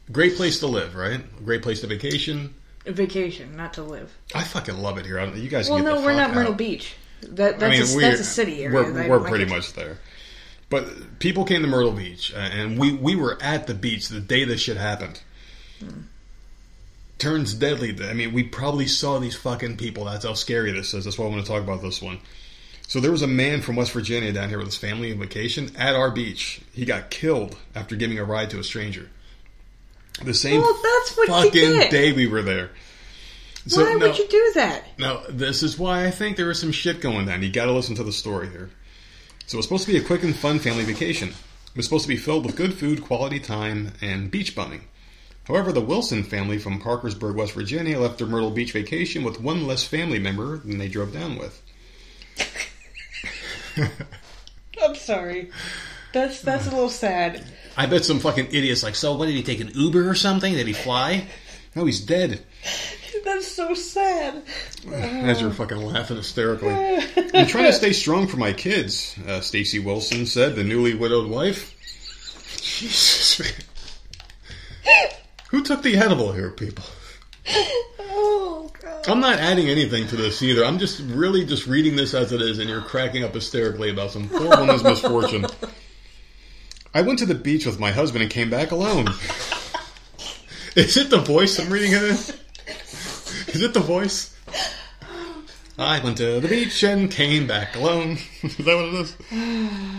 [0.09, 1.19] great place to live, right?
[1.43, 2.53] Great place to vacation.
[2.85, 4.15] Vacation, not to live.
[4.33, 5.23] I fucking love it here.
[5.35, 5.69] You guys.
[5.69, 6.53] Well, no, we're not Myrtle.
[6.53, 6.95] Beach.
[7.23, 8.93] That that's, I mean, a, that's a city area.
[8.93, 9.99] We're, we're pretty much there.
[10.69, 14.21] But people came to Myrtle Beach, uh, and we, we were at the beach the
[14.21, 15.19] day this shit happened.
[17.21, 17.95] Turns deadly.
[18.03, 20.05] I mean, we probably saw these fucking people.
[20.05, 21.05] That's how scary this is.
[21.05, 22.19] That's why I want to talk about this one.
[22.87, 25.71] So there was a man from West Virginia down here with his family on vacation
[25.77, 26.61] at our beach.
[26.73, 29.07] He got killed after giving a ride to a stranger.
[30.23, 32.71] The same Well, that's what fucking day we were there.
[33.67, 34.83] So, Why no- would you do that?
[34.97, 37.43] now, this is why I think there was some shit going down.
[37.43, 38.71] You got to listen to the story here.
[39.45, 41.29] So, it was supposed to be a quick and fun family vacation.
[41.29, 44.85] It was supposed to be filled with good food, quality time, and beach bumming.
[45.51, 49.67] However, the Wilson family from Parkersburg, West Virginia, left their Myrtle Beach vacation with one
[49.67, 51.61] less family member than they drove down with.
[54.81, 55.51] I'm sorry.
[56.13, 57.43] That's that's a little sad.
[57.75, 60.53] I bet some fucking idiots like, so what did he take an Uber or something?
[60.53, 61.27] Did he fly?
[61.75, 62.45] No, he's dead.
[63.25, 64.43] That's so sad.
[64.89, 66.73] As you're fucking laughing hysterically.
[67.33, 71.29] I'm trying to stay strong for my kids, uh, Stacy Wilson said, the newly widowed
[71.29, 71.75] wife.
[72.61, 75.11] Jesus, man.
[75.51, 76.85] Who took the edible here, people?
[77.99, 79.07] Oh god.
[79.09, 80.63] I'm not adding anything to this either.
[80.63, 84.11] I'm just really just reading this as it is, and you're cracking up hysterically about
[84.11, 85.45] some poor woman's misfortune.
[86.93, 89.09] I went to the beach with my husband and came back alone.
[90.77, 92.15] Is it the voice I'm reading it in?
[93.53, 94.33] Is it the voice?
[95.77, 98.19] I went to the beach and came back alone.
[98.41, 99.17] is that what it is?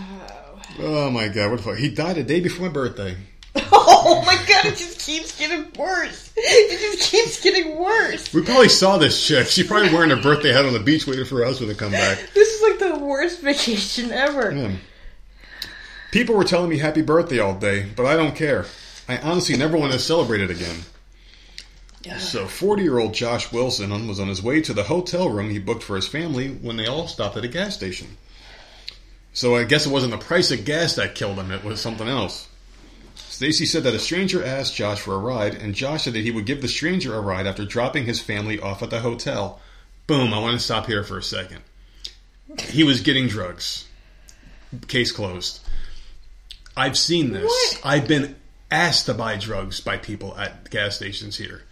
[0.78, 1.76] Oh my god, what the fuck?
[1.76, 3.14] He died a day before my birthday.
[3.54, 6.32] Oh, Oh my god, it just keeps getting worse.
[6.36, 8.32] It just keeps getting worse.
[8.34, 9.46] We probably saw this chick.
[9.46, 11.92] She's probably wearing her birthday hat on the beach waiting for her husband to come
[11.92, 12.18] back.
[12.34, 14.50] This is like the worst vacation ever.
[14.50, 14.72] Yeah.
[16.10, 18.66] People were telling me happy birthday all day, but I don't care.
[19.08, 20.82] I honestly never want to celebrate it again.
[22.18, 25.58] So, 40 year old Josh Wilson was on his way to the hotel room he
[25.58, 28.08] booked for his family when they all stopped at a gas station.
[29.32, 32.08] So, I guess it wasn't the price of gas that killed him, it was something
[32.08, 32.48] else.
[33.42, 36.30] Stacy said that a stranger asked Josh for a ride, and Josh said that he
[36.30, 39.60] would give the stranger a ride after dropping his family off at the hotel.
[40.06, 41.58] Boom, I want to stop here for a second.
[42.68, 43.88] He was getting drugs.
[44.86, 45.58] Case closed.
[46.76, 47.42] I've seen this.
[47.42, 47.80] What?
[47.82, 48.36] I've been
[48.70, 51.64] asked to buy drugs by people at gas stations here.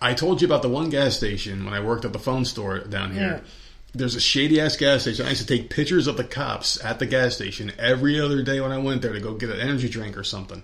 [0.00, 2.78] I told you about the one gas station when I worked at the phone store
[2.78, 3.42] down here.
[3.44, 3.50] Yeah.
[3.94, 5.26] There's a shady ass gas station.
[5.26, 8.62] I used to take pictures of the cops at the gas station every other day
[8.62, 10.62] when I went there to go get an energy drink or something.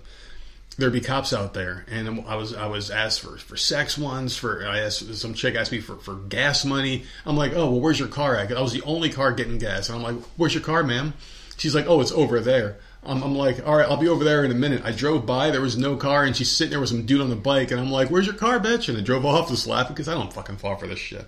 [0.79, 4.37] There'd be cops out there, and I was I was asked for, for sex ones.
[4.37, 7.03] For I asked some chick asked me for, for gas money.
[7.25, 8.51] I'm like, oh well, where's your car at?
[8.51, 11.13] I was the only car getting gas, and I'm like, where's your car, ma'am?
[11.57, 12.77] She's like, oh, it's over there.
[13.03, 14.81] I'm, I'm like, all right, I'll be over there in a minute.
[14.85, 17.29] I drove by, there was no car, and she's sitting there with some dude on
[17.29, 18.87] the bike, and I'm like, where's your car, bitch?
[18.87, 21.25] And I drove off just laughing because I don't fucking fall for this shit.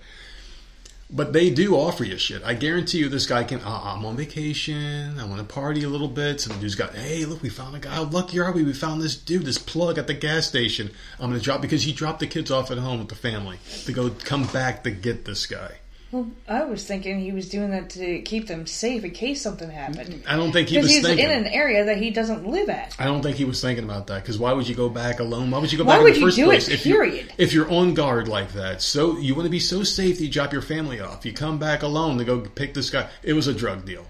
[1.14, 2.41] But they do offer you shit.
[2.43, 3.59] I guarantee you, this guy can.
[3.59, 5.20] Uh, I'm on vacation.
[5.20, 6.39] I want to party a little bit.
[6.39, 6.95] Some dude's got.
[6.95, 7.89] Hey, look, we found a guy.
[7.89, 8.64] How lucky are we?
[8.64, 10.89] We found this dude, this plug at the gas station.
[11.20, 13.91] I'm gonna drop because he dropped the kids off at home with the family to
[13.91, 15.80] go come back to get this guy.
[16.12, 19.70] Well, I was thinking he was doing that to keep them safe in case something
[19.70, 20.24] happened.
[20.28, 21.24] I don't think he Because was he's thinking.
[21.26, 22.93] in an area that he doesn't live at.
[22.99, 25.51] I don't think he was thinking about that because why would you go back alone?
[25.51, 26.68] Why would you go Why back would in the you first do it, place?
[26.68, 27.34] if you're- period?
[27.38, 30.30] if you're on guard like that, so you want to be so safe that you
[30.30, 31.26] drop your family off.
[31.26, 33.07] You come back alone to go pick this guy.
[33.24, 34.05] It was a drug deal.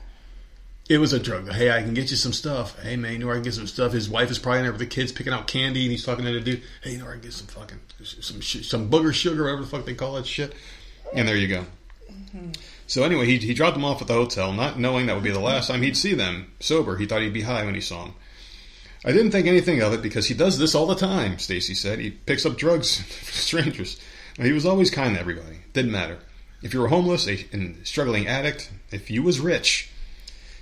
[0.90, 1.46] It was a drug.
[1.46, 1.54] deal.
[1.54, 2.78] Hey, I can get you some stuff.
[2.82, 3.94] Hey, man, you know where I can get some stuff.
[3.94, 6.26] His wife is probably in there with the kids picking out candy, and he's talking
[6.26, 6.64] to the dude.
[6.84, 9.62] Hey, you know where I can get some fucking some sh- some booger sugar, whatever
[9.62, 10.54] the fuck they call that shit.
[11.14, 11.66] And there you go.
[12.88, 15.32] So anyway, he, he dropped them off at the hotel, not knowing that would be
[15.32, 16.98] the last time he'd see them sober.
[16.98, 18.16] He thought he'd be high when he saw them.
[19.04, 22.00] I didn't think anything of it because he does this all the time, Stacy said.
[22.00, 24.00] He picks up drugs from strangers.
[24.38, 25.58] He was always kind to everybody.
[25.74, 26.20] Didn't matter.
[26.62, 29.90] If you were homeless a, and struggling addict, if you was rich,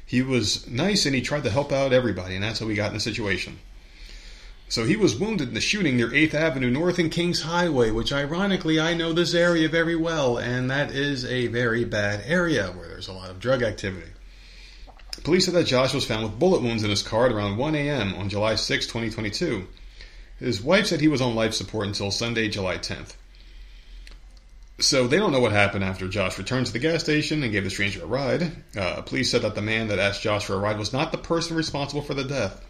[0.06, 2.88] he was nice and he tried to help out everybody, and that's how we got
[2.88, 3.60] in the situation.
[4.70, 8.14] So he was wounded in the shooting near 8th Avenue North and Kings Highway, which
[8.14, 12.88] ironically I know this area very well, and that is a very bad area where
[12.88, 14.12] there's a lot of drug activity.
[15.24, 17.74] Police said that Josh was found with bullet wounds in his car at around 1
[17.74, 18.14] a.m.
[18.14, 19.68] on July 6, 2022.
[20.38, 23.16] His wife said he was on life support until Sunday, July 10th.
[24.78, 27.64] So they don't know what happened after Josh returned to the gas station and gave
[27.64, 28.52] the stranger a ride.
[28.78, 31.18] Uh, police said that the man that asked Josh for a ride was not the
[31.18, 32.64] person responsible for the death.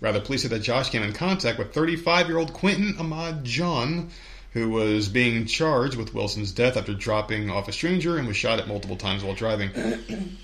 [0.00, 4.10] Rather, police said that Josh came in contact with 35 year old Quentin Ahmad John,
[4.52, 8.58] who was being charged with Wilson's death after dropping off a stranger and was shot
[8.58, 9.70] at multiple times while driving.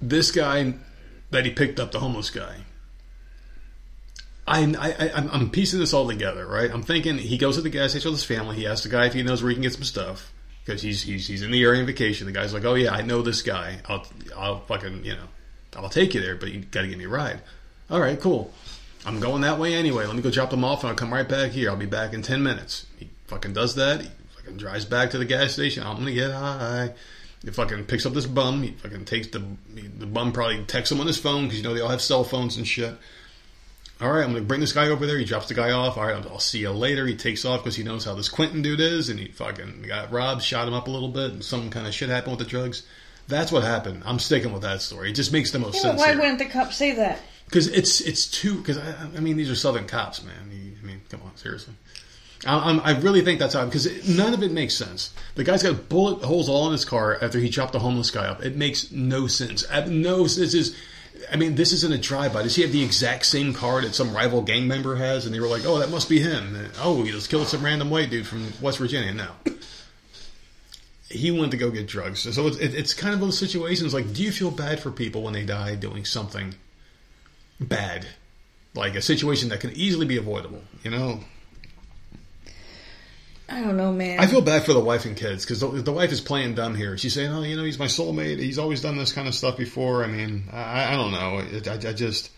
[0.00, 0.74] this guy
[1.30, 2.58] that he picked up, the homeless guy,
[4.46, 6.70] I, I, I, I'm piecing this all together, right?
[6.70, 8.56] I'm thinking he goes to the gas station with his family.
[8.56, 10.32] He asks the guy if he knows where he can get some stuff
[10.64, 12.26] because he's, he's he's in the area on vacation.
[12.26, 13.80] The guy's like, "Oh yeah, I know this guy.
[13.88, 15.28] I'll I'll fucking you know,
[15.76, 17.40] I'll take you there, but you got to give me a ride."
[17.94, 18.50] All right, cool.
[19.06, 20.04] I'm going that way anyway.
[20.04, 21.70] Let me go drop them off, and I'll come right back here.
[21.70, 22.86] I'll be back in ten minutes.
[22.98, 24.00] He fucking does that.
[24.00, 25.84] He fucking drives back to the gas station.
[25.86, 26.92] I'm gonna get high.
[27.44, 28.64] He fucking picks up this bum.
[28.64, 29.44] He fucking takes the
[29.96, 32.24] the bum probably texts him on his phone because you know they all have cell
[32.24, 32.96] phones and shit.
[34.00, 35.16] All right, I'm going to bring this guy over there.
[35.16, 35.96] He drops the guy off.
[35.96, 37.06] All right, I'll, see you later.
[37.06, 40.10] He takes off because he knows how this Quentin dude is, and he fucking got
[40.10, 42.50] robbed, shot him up a little bit, and some kind of shit happened with the
[42.50, 42.82] drugs.
[43.28, 44.02] That's what happened.
[44.04, 45.10] I'm sticking with that story.
[45.10, 46.18] It just makes the most Yeah, sense why here.
[46.18, 47.20] wouldn't the cop say that?
[47.54, 48.56] Because it's it's too.
[48.56, 50.50] Because I, I mean, these are Southern cops, man.
[50.50, 51.74] You- I mean, come on, seriously.
[52.44, 53.64] I, I'm, really think that's how.
[53.64, 55.14] Because none of it makes sense.
[55.36, 58.26] The guy's got bullet holes all in his car after he chopped the homeless guy
[58.26, 58.44] up.
[58.44, 59.64] It makes no sense.
[59.86, 60.76] No, this is.
[61.30, 62.42] I mean, this isn't a drive-by.
[62.42, 65.24] Does he have the exact same car that some rival gang member has?
[65.24, 67.64] And they were like, "Oh, that must be him." And, oh, he just killed some
[67.64, 69.14] random white dude from West Virginia.
[69.14, 69.30] No,
[71.08, 72.34] he went to go get drugs.
[72.34, 73.94] So it's, it, it's kind of those situations.
[73.94, 76.56] Like, do you feel bad for people when they die doing something
[77.60, 78.06] bad,
[78.74, 80.62] like a situation that can easily be avoidable?
[80.82, 81.20] You know,
[83.48, 84.20] I don't know, man.
[84.20, 86.74] I feel bad for the wife and kids because the, the wife is playing dumb
[86.74, 86.96] here.
[86.96, 88.38] She's saying, "Oh, you know, he's my soulmate.
[88.38, 91.38] He's always done this kind of stuff before." I mean, I, I don't know.
[91.38, 92.30] It, I, I just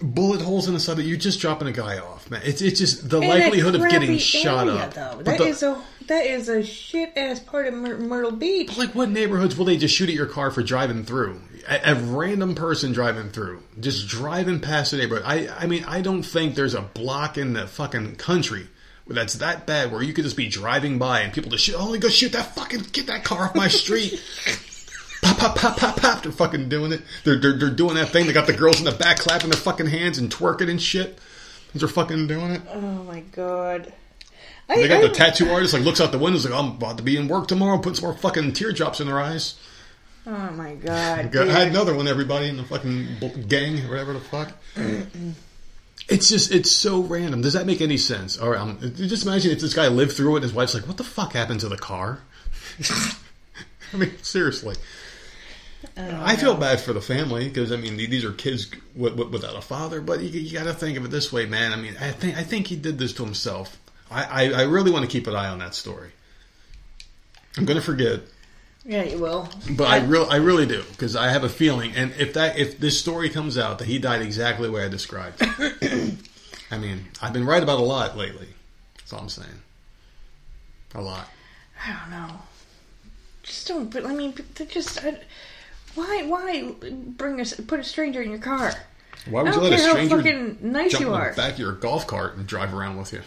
[0.00, 0.98] bullet holes in the side.
[0.98, 2.42] You're just dropping a guy off, man.
[2.44, 4.94] It's it's just the likelihood of getting crappy shot area, up.
[4.94, 5.22] Though.
[5.22, 8.76] That the- is a that is a shit ass part of Myr- Myrtle Beach.
[8.76, 11.40] like what neighborhoods will they just shoot at your car for driving through?
[11.68, 15.24] A, a random person driving through, just driving past the neighborhood.
[15.26, 18.66] I I mean, I don't think there's a block in the fucking country
[19.04, 21.76] where that's that bad where you could just be driving by and people just shoot.
[21.78, 24.20] Oh, go shoot that fucking get that car off my street.
[25.22, 26.22] Pop, pop, pop, pop, pop.
[26.22, 27.02] They're fucking doing it.
[27.24, 28.26] They're, they're, they're doing that thing.
[28.26, 31.18] They got the girls in the back clapping their fucking hands and twerking and shit.
[31.74, 32.62] They're fucking doing it.
[32.72, 33.92] Oh my god.
[34.68, 36.98] I, They got I- the tattoo artist like looks out the windows like I'm about
[36.98, 39.56] to be in work tomorrow, put some more fucking teardrops in their eyes.
[40.28, 41.32] Oh my god.
[41.32, 42.06] Got- I had another one.
[42.06, 44.52] Everybody in the fucking gang, whatever the fuck.
[46.08, 47.42] It's just it's so random.
[47.42, 48.38] Does that make any sense?
[48.38, 50.36] All right, um, just imagine if this guy lived through it.
[50.36, 52.20] and His wife's like, "What the fuck happened to the car?"
[53.92, 54.76] I mean, seriously.
[55.98, 59.54] I feel bad for the family because I mean these are kids w- w- without
[59.54, 60.00] a father.
[60.00, 61.72] But you, you got to think of it this way, man.
[61.72, 63.76] I mean, I think I think he did this to himself.
[64.10, 66.12] I, I, I really want to keep an eye on that story.
[67.58, 68.20] I'm going to forget,
[68.88, 69.46] Yeah, you will.
[69.72, 71.92] but I real I really do because I have a feeling.
[71.94, 74.88] And if that if this story comes out that he died exactly the way I
[74.88, 75.42] described,
[76.70, 78.48] I mean, I've been right about a lot lately.
[78.96, 79.60] That's all I'm saying.
[80.94, 81.28] A lot.
[81.86, 82.38] I don't know.
[83.42, 83.92] Just don't.
[83.92, 85.04] But I mean, but just.
[85.04, 85.18] I,
[85.94, 86.22] why?
[86.22, 87.52] Why bring us?
[87.60, 88.72] Put a stranger in your car?
[89.28, 91.30] Why would you let a stranger fucking nice jump you in are.
[91.32, 93.20] the back of your golf cart and drive around with you?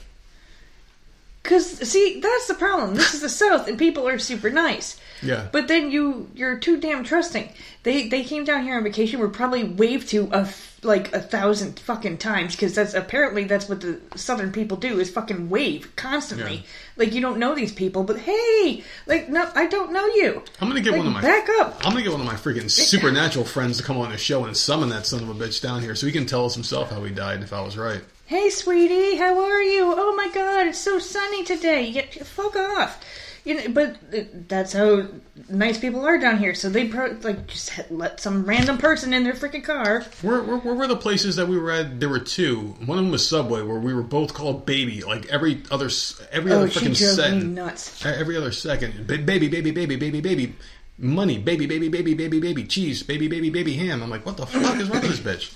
[1.43, 2.95] Because see, that's the problem.
[2.95, 4.99] This is the South, and people are super nice.
[5.23, 5.47] Yeah.
[5.51, 7.49] But then you you're too damn trusting.
[7.83, 9.19] They they came down here on vacation.
[9.19, 13.67] Were probably waved to a f- like a thousand fucking times because that's apparently that's
[13.69, 16.55] what the Southern people do is fucking wave constantly.
[16.57, 16.61] Yeah.
[16.97, 20.43] Like you don't know these people, but hey, like no, I don't know you.
[20.59, 21.77] I'm gonna get Like, one of my back up.
[21.83, 24.55] I'm gonna get one of my freaking supernatural friends to come on the show and
[24.55, 27.03] summon that son of a bitch down here so he can tell us himself how
[27.03, 28.01] he died if I was right.
[28.31, 29.93] Hey, sweetie, how are you?
[29.93, 31.87] Oh my God, it's so sunny today.
[31.87, 33.03] Yeah, fuck off.
[33.43, 35.07] You know, but uh, that's how
[35.49, 36.55] nice people are down here.
[36.55, 40.05] So they pro- like just let some random person in their freaking car.
[40.21, 41.99] Where, where, where were the places that we were at?
[41.99, 42.67] There were two.
[42.85, 45.89] One of them was Subway, where we were both called baby, like every other
[46.31, 47.53] every Oh, other freaking second.
[47.53, 48.05] nuts.
[48.05, 50.55] Every other second, baby, baby, baby, baby, baby,
[50.97, 54.01] money, baby, baby, baby, baby, baby, cheese, baby, baby, baby, ham.
[54.01, 55.53] I'm like, what the fuck is wrong with this bitch?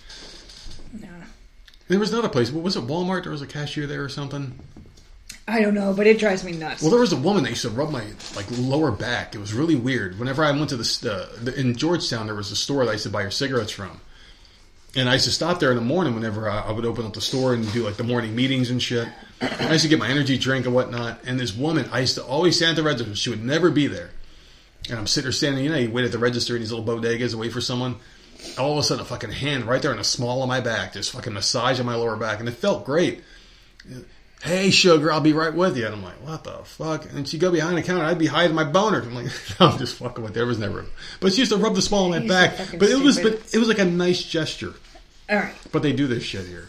[1.88, 2.52] There was another place.
[2.52, 2.88] What was it?
[2.88, 3.24] Walmart.
[3.24, 4.60] There was a cashier there or something.
[5.48, 6.82] I don't know, but it drives me nuts.
[6.82, 8.04] Well, there was a woman that used to rub my
[8.36, 9.36] like lower back.
[9.36, 10.18] It was really weird.
[10.18, 12.94] Whenever I went to the, uh, the in Georgetown, there was a store that I
[12.94, 14.02] used to buy your cigarettes from,
[14.96, 17.14] and I used to stop there in the morning whenever I, I would open up
[17.14, 19.08] the store and do like the morning meetings and shit.
[19.40, 21.20] I used to get my energy drink and whatnot.
[21.28, 23.16] And this woman, I used to always stand at the register.
[23.16, 24.10] She would never be there,
[24.90, 25.64] and I'm sitting there standing.
[25.64, 27.98] You know, you wait at the register in these little bodegas and wait for someone.
[28.58, 30.94] All of a sudden, a fucking hand right there in the small of my back,
[30.94, 33.24] just fucking massaging my lower back, and it felt great.
[34.44, 35.86] Hey sugar i'll be right with you.
[35.86, 37.06] And i'm like what the fuck?
[37.12, 39.02] And she'd go behind the counter i'd be hiding my boner.
[39.02, 40.36] I'm like i'm just fucking with you.
[40.36, 40.86] There was never
[41.20, 42.58] but she used to rub the small of my back.
[42.78, 44.74] but it was but it was like a nice gesture.
[45.30, 45.56] All right.
[45.72, 46.68] but they do this shit here.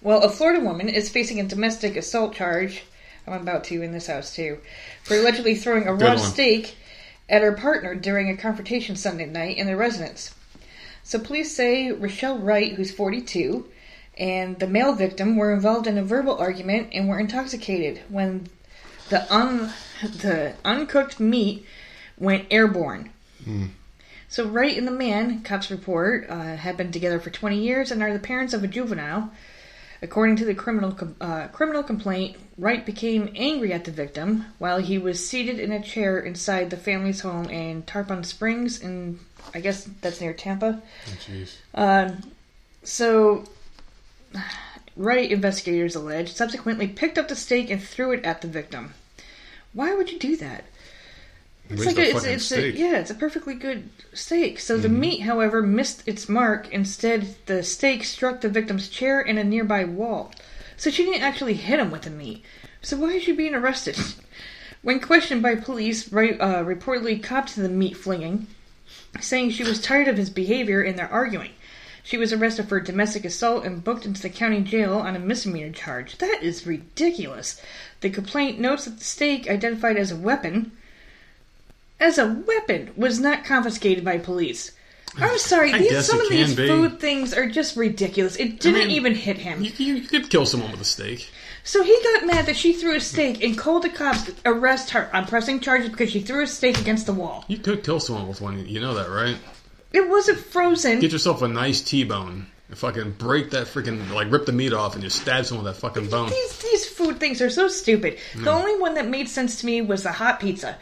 [0.00, 2.84] Well, a Florida woman is facing a domestic assault charge.
[3.26, 4.58] I'm about to in this house too,
[5.02, 6.76] for allegedly throwing a raw steak
[7.28, 10.34] at her partner during a confrontation Sunday night in their residence.
[11.08, 13.64] So police say Rochelle Wright, who's 42,
[14.18, 18.48] and the male victim were involved in a verbal argument and were intoxicated when
[19.08, 21.64] the un the uncooked meat
[22.18, 23.10] went airborne.
[24.28, 28.02] So Wright and the man, cops report, uh, have been together for 20 years and
[28.02, 29.30] are the parents of a juvenile.
[30.02, 34.78] According to the criminal com- uh, criminal complaint, Wright became angry at the victim while
[34.78, 39.18] he was seated in a chair inside the family's home in Tarpon Springs, and
[39.54, 40.82] I guess that's near Tampa.
[41.06, 42.22] jeez Um,
[42.82, 43.44] so,
[44.96, 48.94] Wright investigators allege subsequently picked up the steak and threw it at the victim.
[49.72, 50.64] Why would you do that?
[51.70, 52.52] It's like a it's, it's.
[52.52, 54.58] A, yeah, it's a perfectly good steak.
[54.58, 54.82] So Mm-hmm.
[54.82, 56.68] the meat, however, missed its mark.
[56.72, 60.32] Instead, the steak struck the victim's chair and a nearby wall.
[60.78, 62.42] So she didn't actually hit him with the meat.
[62.80, 63.98] So why is she being arrested?
[64.80, 68.46] When questioned by police, Wright uh, reportedly copped to the meat flinging,
[69.20, 71.50] saying she was tired of his behavior and their arguing.
[72.02, 75.72] She was arrested for domestic assault and booked into the county jail on a misdemeanor
[75.72, 76.16] charge.
[76.18, 77.60] That is ridiculous.
[78.00, 80.72] The complaint notes that the steak, identified as a weapon,
[82.00, 84.72] as a weapon, was not confiscated by police.
[85.16, 86.66] I'm sorry, I these, guess some it of these be.
[86.66, 88.36] food things are just ridiculous.
[88.36, 89.62] It didn't mean, even hit him.
[89.62, 91.30] you, you, you could kill someone with a steak
[91.68, 94.88] So he got mad that she threw a steak and called the cops to arrest
[94.92, 97.44] her on pressing charges because she threw a steak against the wall.
[97.46, 99.36] you could kill someone with one you know that right
[99.92, 100.98] It wasn't frozen.
[101.00, 104.94] get yourself a nice t-bone and fucking break that freaking like rip the meat off
[104.94, 108.16] and just stab someone with that fucking bone These these food things are so stupid.
[108.34, 108.48] The hmm.
[108.48, 110.74] only one that made sense to me was the hot pizza.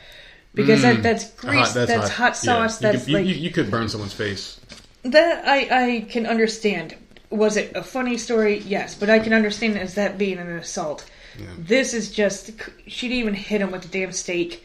[0.54, 1.02] Because that, hmm.
[1.02, 3.72] that's grease, Hot- that's, hot, Yeah, sauce, you that's could, you- like you, you could
[3.72, 4.60] burn someone's face
[5.02, 6.94] that I, I can understand.
[7.30, 8.58] Was it a funny story?
[8.58, 11.04] Yes, but I can understand as that being an assault.
[11.58, 12.52] This is just
[12.86, 14.64] she didn't even hit him with the damn steak.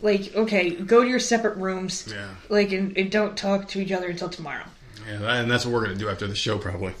[0.00, 2.06] Like, okay, go to your separate rooms.
[2.10, 2.28] Yeah.
[2.48, 4.64] Like, and, and don't talk to each other until tomorrow.
[5.08, 6.92] Yeah, and that's what we're gonna do after the show, probably.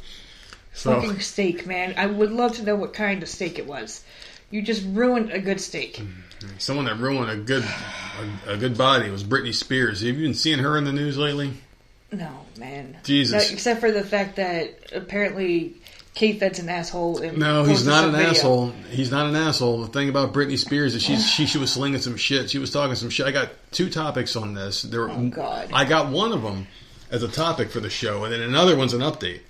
[0.72, 1.94] So Fucking steak, man.
[1.96, 4.04] I would love to know what kind of steak it was.
[4.50, 5.96] You just ruined a good steak.
[5.96, 6.58] Mm-hmm.
[6.58, 7.64] someone that ruined a good
[8.46, 10.00] a, a good body was Britney Spears.
[10.00, 11.52] Have you been seeing her in the news lately?
[12.12, 12.96] No, man.
[13.04, 13.48] Jesus.
[13.48, 15.74] No, except for the fact that apparently
[16.14, 17.18] K-Fed's an asshole.
[17.36, 18.30] No, he's not an video.
[18.30, 18.70] asshole.
[18.90, 19.82] He's not an asshole.
[19.82, 22.48] The thing about Britney Spears is she's she, she was slinging some shit.
[22.50, 23.26] She was talking some shit.
[23.26, 24.82] I got two topics on this.
[24.82, 25.70] There, were, Oh, God.
[25.72, 26.68] I got one of them
[27.10, 29.40] as a topic for the show, and then another one's an update.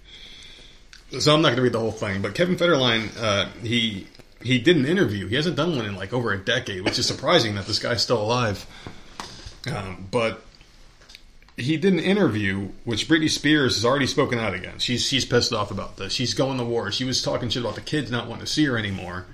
[1.21, 4.09] So I'm not going to read the whole thing, but Kevin Federline, uh, he
[4.43, 5.29] he did an interview.
[5.29, 8.03] He hasn't done one in like over a decade, which is surprising that this guy's
[8.03, 8.67] still alive.
[9.73, 10.43] Um, but
[11.57, 14.85] he did an interview which Britney Spears has already spoken out against.
[14.85, 16.13] She's she's pissed off about this.
[16.13, 16.93] She's going to war.
[16.93, 19.27] She was talking shit about the kids not wanting to see her anymore,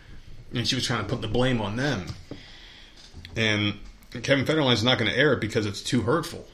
[0.54, 2.06] and she was trying to put the blame on them.
[3.36, 3.74] And
[4.22, 6.46] Kevin Federline's not going to air it because it's too hurtful.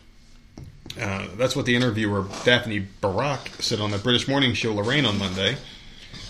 [0.98, 5.18] Uh, that's what the interviewer Daphne Barak said on the British morning show Lorraine on
[5.18, 5.56] Monday.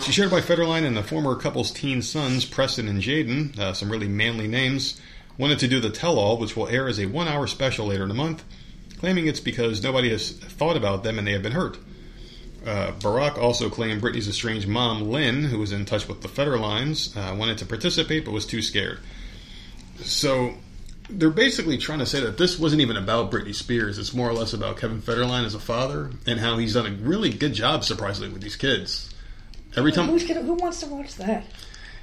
[0.00, 3.90] She shared by Federline and the former couple's teen sons, Preston and Jayden, uh, some
[3.90, 5.00] really manly names,
[5.36, 8.02] wanted to do the tell all, which will air as a one hour special later
[8.02, 8.44] in the month,
[8.98, 11.78] claiming it's because nobody has thought about them and they have been hurt.
[12.66, 17.16] Uh, Barak also claimed Britney's estranged mom, Lynn, who was in touch with the Federlines,
[17.16, 18.98] uh, wanted to participate but was too scared.
[20.00, 20.54] So
[21.08, 23.98] they're basically trying to say that this wasn't even about Britney Spears.
[23.98, 26.90] It's more or less about Kevin Federline as a father and how he's done a
[26.90, 29.14] really good job, surprisingly, with these kids.
[29.76, 31.44] Every time, gonna, who wants to watch that?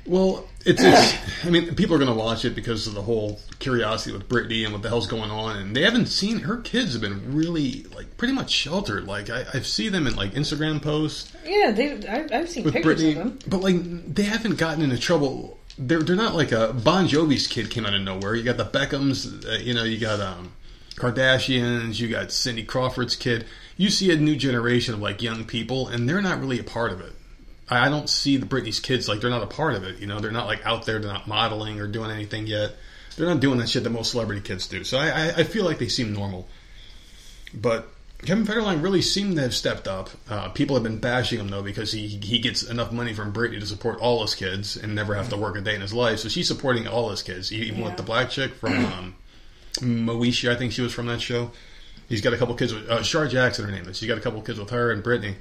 [0.05, 3.39] well, it's, it's I mean, people are going to watch it because of the whole
[3.59, 6.93] curiosity with Britney and what the hell's going on, and they haven't seen her kids
[6.93, 9.05] have been really like pretty much sheltered.
[9.05, 12.07] Like I, I see them in like Instagram posts Yeah, they.
[12.07, 13.39] I, I've seen with pictures Britney, of them.
[13.47, 15.59] but like they haven't gotten into trouble.
[15.77, 18.35] They're they're not like a Bon Jovi's kid came out of nowhere.
[18.35, 20.53] You got the Beckhams, uh, you know, you got um,
[20.95, 23.45] Kardashians, you got Cindy Crawford's kid.
[23.77, 26.91] You see a new generation of like young people, and they're not really a part
[26.91, 27.11] of it.
[27.69, 29.99] I don't see the Britney's kids like they're not a part of it.
[29.99, 32.75] You know, they're not like out there, they're not modeling or doing anything yet.
[33.17, 34.83] They're not doing that shit that most celebrity kids do.
[34.83, 36.47] So I, I, I feel like they seem normal.
[37.53, 37.87] But
[38.23, 40.09] Kevin Federline really seemed to have stepped up.
[40.29, 43.59] Uh, people have been bashing him though because he he gets enough money from Britney
[43.59, 46.19] to support all his kids and never have to work a day in his life.
[46.19, 49.15] So she's supporting all his kids, even with the black chick from um,
[49.75, 50.51] Moesha.
[50.51, 51.51] I think she was from that show.
[52.07, 53.65] He's got a couple kids with uh, Shar Jackson.
[53.65, 53.97] Her name is.
[53.97, 55.35] She's got a couple kids with her and Britney.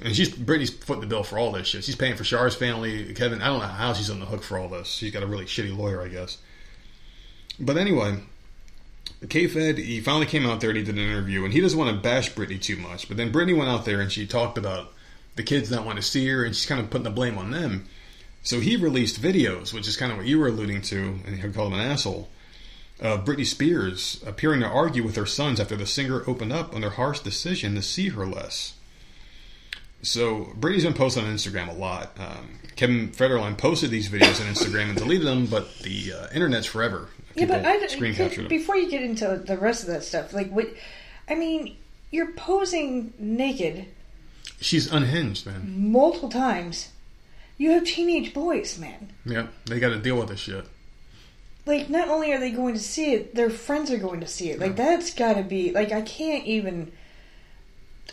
[0.00, 1.84] And she's Britney's footing the bill for all this shit.
[1.84, 3.14] She's paying for Shar's family.
[3.14, 4.88] Kevin, I don't know how she's on the hook for all this.
[4.88, 6.38] She's got a really shitty lawyer, I guess.
[7.60, 8.18] But anyway,
[9.28, 11.94] K-Fed, he finally came out there and he did an interview, and he doesn't want
[11.94, 13.06] to bash Britney too much.
[13.06, 14.92] But then Britney went out there and she talked about
[15.36, 17.50] the kids not want to see her, and she's kind of putting the blame on
[17.50, 17.86] them.
[18.42, 21.48] So he released videos, which is kind of what you were alluding to, and he
[21.50, 22.28] called him an asshole,
[22.98, 26.80] of Britney Spears appearing to argue with her sons after the singer opened up on
[26.80, 28.74] their harsh decision to see her less.
[30.02, 32.16] So Britney's been posting on Instagram a lot.
[32.18, 36.66] Um, Kevin Federline posted these videos on Instagram and deleted them, but the uh, internet's
[36.66, 37.08] forever.
[37.34, 40.50] Yeah, but I, screen captured before you get into the rest of that stuff, like
[40.50, 40.66] what?
[41.28, 41.76] I mean,
[42.10, 43.86] you're posing naked
[44.60, 45.90] She's unhinged, man.
[45.90, 46.90] multiple times.
[47.56, 49.12] You have teenage boys, man.
[49.24, 50.66] Yeah, they got to deal with this shit.
[51.64, 54.50] Like, not only are they going to see it, their friends are going to see
[54.50, 54.58] it.
[54.58, 56.92] Like, that's got to be like I can't even.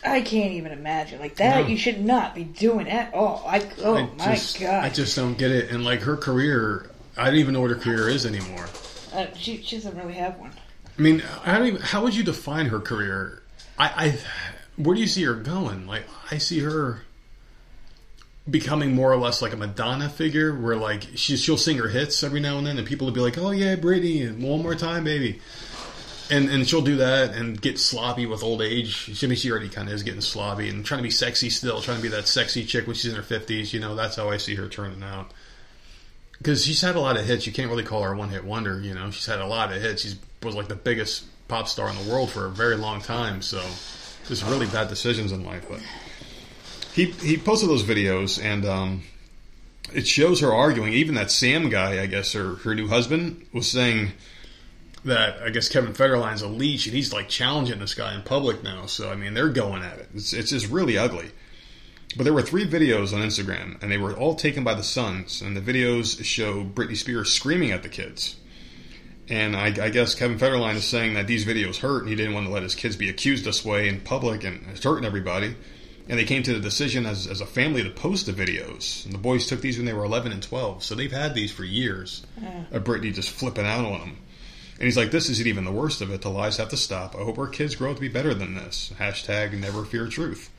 [0.04, 1.62] I can't even imagine like that.
[1.62, 1.66] No.
[1.66, 3.44] You should not be doing at all.
[3.46, 4.84] I oh I my just, god.
[4.84, 5.70] I just don't get it.
[5.70, 8.66] And like her career, I don't even know what her career is anymore.
[9.12, 10.52] uh, she she doesn't really have one.
[10.98, 11.80] I mean, I don't even.
[11.82, 13.42] How would you define her career?
[13.78, 14.18] I, I
[14.76, 15.86] where do you see her going?
[15.86, 17.02] Like, I see her
[18.48, 22.22] becoming more or less like a Madonna figure, where like she she'll sing her hits
[22.22, 25.04] every now and then, and people will be like, "Oh yeah, Britney, one more time,
[25.04, 25.40] baby."
[26.30, 29.10] And, and she'll do that and get sloppy with old age.
[29.22, 31.80] I mean, she already kind of is getting sloppy and trying to be sexy still,
[31.80, 33.74] trying to be that sexy chick when she's in her fifties.
[33.74, 35.32] You know, that's how I see her turning out.
[36.38, 37.46] Because she's had a lot of hits.
[37.46, 38.80] You can't really call her a one hit wonder.
[38.80, 40.02] You know, she's had a lot of hits.
[40.02, 43.42] She was like the biggest pop star in the world for a very long time.
[43.42, 43.60] So,
[44.26, 45.66] just really bad decisions in life.
[45.68, 45.80] But
[46.94, 49.02] he he posted those videos and um,
[49.92, 50.92] it shows her arguing.
[50.92, 54.12] Even that Sam guy, I guess, her her new husband was saying
[55.04, 58.62] that I guess Kevin Federline's a leech and he's like challenging this guy in public
[58.62, 58.86] now.
[58.86, 60.08] So I mean, they're going at it.
[60.14, 61.30] It's it's just really ugly.
[62.16, 65.42] But there were three videos on Instagram, and they were all taken by the sons.
[65.42, 68.36] And the videos show Britney Spears screaming at the kids.
[69.28, 72.34] And I, I guess Kevin Federline is saying that these videos hurt, and he didn't
[72.34, 75.54] want to let his kids be accused this way in public, and it's hurting everybody.
[76.08, 79.04] And they came to the decision as, as a family to post the videos.
[79.04, 81.52] And the boys took these when they were 11 and 12, so they've had these
[81.52, 82.26] for years.
[82.72, 84.16] Of Britney just flipping out on them.
[84.80, 86.22] And he's like, "This isn't even the worst of it.
[86.22, 87.14] The lies have to stop.
[87.14, 90.50] I hope our kids grow up to be better than this." Hashtag Never Fear Truth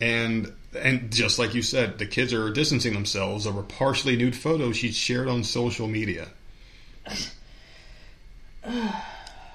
[0.00, 4.76] and and just like you said, the kids are distancing themselves over partially nude photos
[4.76, 6.28] she shared on social media.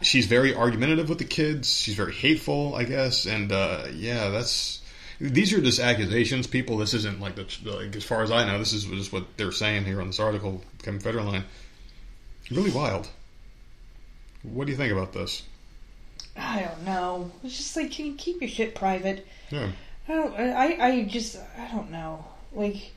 [0.01, 1.69] She's very argumentative with the kids.
[1.69, 4.81] She's very hateful, I guess, and uh, yeah, that's
[5.19, 6.47] these are just accusations.
[6.47, 9.25] People, this isn't like the like, as far as I know, this is just what
[9.35, 11.43] they're saying here on this article, Kevin Federline.
[12.49, 13.09] Really wild.
[14.43, 15.43] What do you think about this?
[16.37, 17.31] I don't know.
[17.43, 19.27] It's just like, can you keep your shit private?
[19.49, 19.71] Yeah.
[20.07, 20.33] I don't.
[20.35, 20.77] I.
[20.79, 21.37] I just.
[21.57, 22.25] I don't know.
[22.53, 22.93] Like,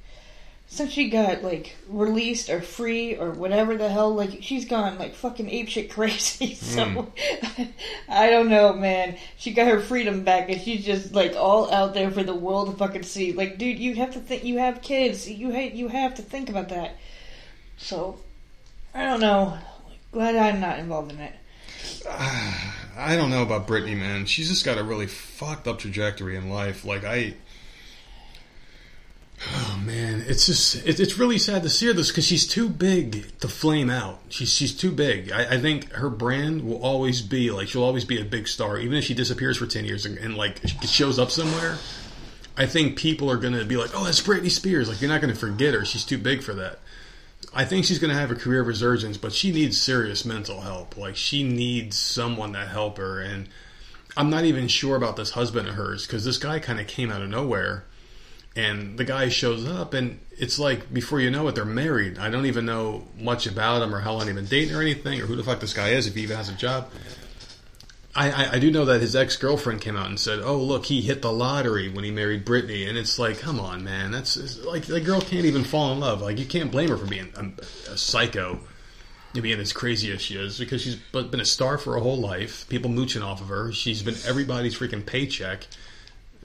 [0.67, 5.15] since she got like released or free or whatever the hell, like she's gone like
[5.15, 6.55] fucking apeshit crazy.
[6.55, 7.63] So hmm.
[8.09, 9.19] I don't know, man.
[9.37, 12.71] She got her freedom back, and she's just like all out there for the world
[12.71, 13.33] to fucking see.
[13.33, 14.45] Like, dude, you have to think.
[14.45, 15.29] You have kids.
[15.29, 16.97] You ha- You have to think about that.
[17.77, 18.19] So
[18.95, 19.59] I don't know.
[20.13, 21.33] Glad I'm not involved in it.
[22.09, 24.27] I don't know about Britney, man.
[24.27, 26.85] She's just got a really fucked up trajectory in life.
[26.85, 27.35] Like I,
[29.51, 32.69] oh man, it's just it, it's really sad to see her this because she's too
[32.69, 34.21] big to flame out.
[34.29, 35.33] She's she's too big.
[35.33, 38.79] I, I think her brand will always be like she'll always be a big star,
[38.79, 41.79] even if she disappears for ten years and, and like shows up somewhere.
[42.55, 45.35] I think people are gonna be like, "Oh, that's Britney Spears." Like you're not gonna
[45.35, 45.87] forget her.
[45.87, 46.81] She's too big for that.
[47.55, 50.97] I think she's gonna have a career resurgence, but she needs serious mental help.
[50.97, 53.49] Like she needs someone to help her, and
[54.17, 57.11] I'm not even sure about this husband of hers because this guy kind of came
[57.11, 57.85] out of nowhere
[58.55, 62.29] and the guy shows up and it's like before you know it they're married i
[62.29, 65.27] don't even know much about him or how long they've been dating or anything or
[65.27, 66.91] who the fuck this guy is if he even has a job
[68.15, 71.23] I, I, do know that his ex-girlfriend came out and said oh look he hit
[71.23, 75.01] the lottery when he married Britney and it's like come on man that's like the
[75.01, 77.97] girl can't even fall in love like you can't blame her for being a, a
[77.97, 78.61] psycho
[79.33, 82.69] being as crazy as she is because she's been a star for her whole life
[82.69, 85.67] people mooching off of her she's been everybody's freaking paycheck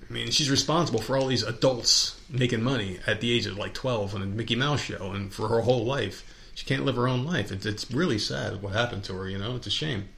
[0.10, 3.74] I mean, she's responsible for all these adults making money at the age of like
[3.74, 6.24] 12 on a Mickey Mouse show and for her whole life.
[6.56, 7.52] She can't live her own life.
[7.52, 9.56] It's really sad what happened to her, you know?
[9.58, 10.10] It's a shame.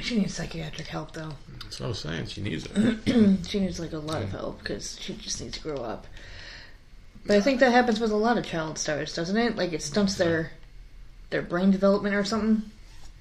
[0.00, 1.32] She needs psychiatric help, though.
[1.62, 2.26] That's what I was saying.
[2.26, 3.46] She needs it.
[3.46, 6.06] she needs like a lot of help because she just needs to grow up.
[7.26, 9.56] But I think that happens with a lot of child stars, doesn't it?
[9.56, 10.52] Like it stunts their
[11.30, 12.70] their brain development or something.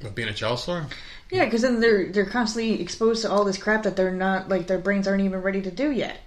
[0.01, 0.87] But being a child star?
[1.29, 4.67] Yeah, because then they're they're constantly exposed to all this crap that they're not like
[4.67, 6.17] their brains aren't even ready to do yet.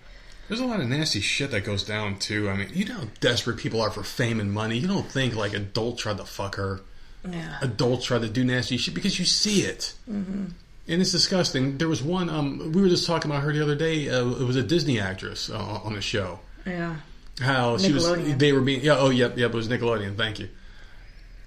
[0.48, 2.50] There's a lot of nasty shit that goes down too.
[2.50, 4.78] I mean, you know how desperate people are for fame and money.
[4.78, 6.80] You don't think like adult tried to fuck her.
[7.28, 7.58] Yeah.
[7.62, 9.94] Adults try to do nasty shit because you see it.
[10.10, 10.46] Mm-hmm.
[10.88, 11.78] And it's disgusting.
[11.78, 12.28] There was one.
[12.28, 14.08] Um, we were just talking about her the other day.
[14.08, 16.40] Uh, it was a Disney actress uh, on the show.
[16.66, 16.96] Yeah.
[17.40, 18.36] How she was.
[18.36, 18.82] They were being.
[18.82, 18.96] Yeah.
[18.98, 19.38] Oh, yep.
[19.38, 19.50] Yep.
[19.50, 20.16] It was Nickelodeon.
[20.16, 20.48] Thank you.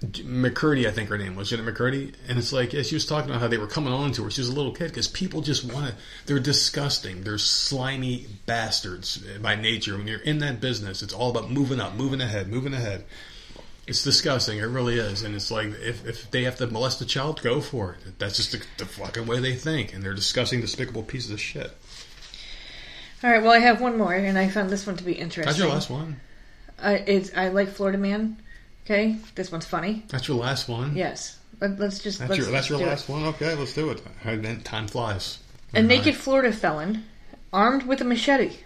[0.02, 3.30] McCurdy, I think her name was Jenna McCurdy, and it's like yeah, she was talking
[3.30, 4.30] about how they were coming on to her.
[4.30, 5.94] She was a little kid because people just want to.
[6.26, 7.22] They're disgusting.
[7.22, 9.96] They're slimy bastards by nature.
[9.96, 13.04] When you're in that business, it's all about moving up, moving ahead, moving ahead.
[13.86, 14.58] It's disgusting.
[14.58, 17.60] It really is, and it's like if, if they have to molest a child, go
[17.60, 18.18] for it.
[18.18, 21.70] That's just the, the fucking way they think, and they're disgusting, despicable pieces of shit.
[23.22, 23.42] All right.
[23.42, 25.46] Well, I have one more, and I found this one to be interesting.
[25.46, 26.20] That's your last one.
[26.78, 28.36] I it's I like Florida Man.
[28.84, 30.04] Okay, this one's funny.
[30.08, 30.94] That's your last one.
[30.94, 32.18] Yes, Let, us just.
[32.18, 33.12] That's let's your that's your last it.
[33.12, 33.24] one.
[33.24, 34.02] Okay, let's do it.
[34.24, 35.38] I meant time flies.
[35.74, 37.04] A naked Florida felon,
[37.52, 38.58] armed with a machete,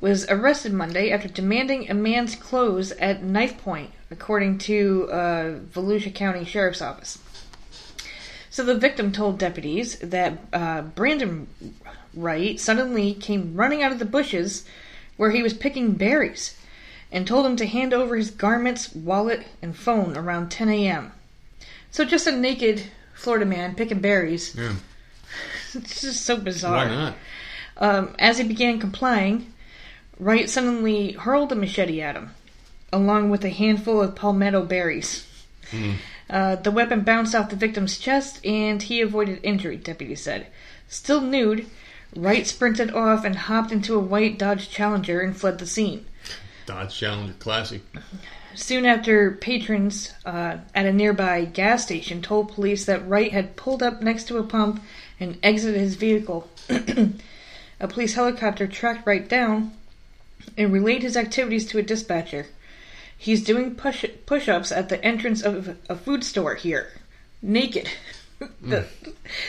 [0.00, 6.14] was arrested Monday after demanding a man's clothes at knife point, according to uh, Volusia
[6.14, 7.18] County Sheriff's Office.
[8.50, 11.46] So the victim told deputies that uh, Brandon
[12.14, 14.64] Wright suddenly came running out of the bushes
[15.16, 16.56] where he was picking berries
[17.12, 21.12] and told him to hand over his garments, wallet, and phone around 10 a.m.
[21.90, 22.82] So just a naked
[23.14, 24.54] Florida man picking berries.
[24.54, 24.74] Yeah.
[25.74, 26.86] It's just so bizarre.
[26.86, 27.14] Why not?
[27.76, 29.52] Um, as he began complying,
[30.18, 32.30] Wright suddenly hurled a machete at him,
[32.92, 35.26] along with a handful of palmetto berries.
[36.30, 40.46] Uh, the weapon bounced off the victim's chest, and he avoided injury, deputies said.
[40.88, 41.66] Still nude,
[42.16, 46.06] Wright sprinted off and hopped into a white Dodge Challenger and fled the scene.
[46.66, 47.82] Dodge Challenger, classy.
[48.54, 53.82] Soon after, patrons uh, at a nearby gas station told police that Wright had pulled
[53.82, 54.82] up next to a pump
[55.20, 56.48] and exited his vehicle.
[56.68, 59.72] a police helicopter tracked Wright down
[60.56, 62.46] and relayed his activities to a dispatcher.
[63.18, 66.92] He's doing push push ups at the entrance of a food store here,
[67.42, 67.88] naked.
[68.62, 68.86] That-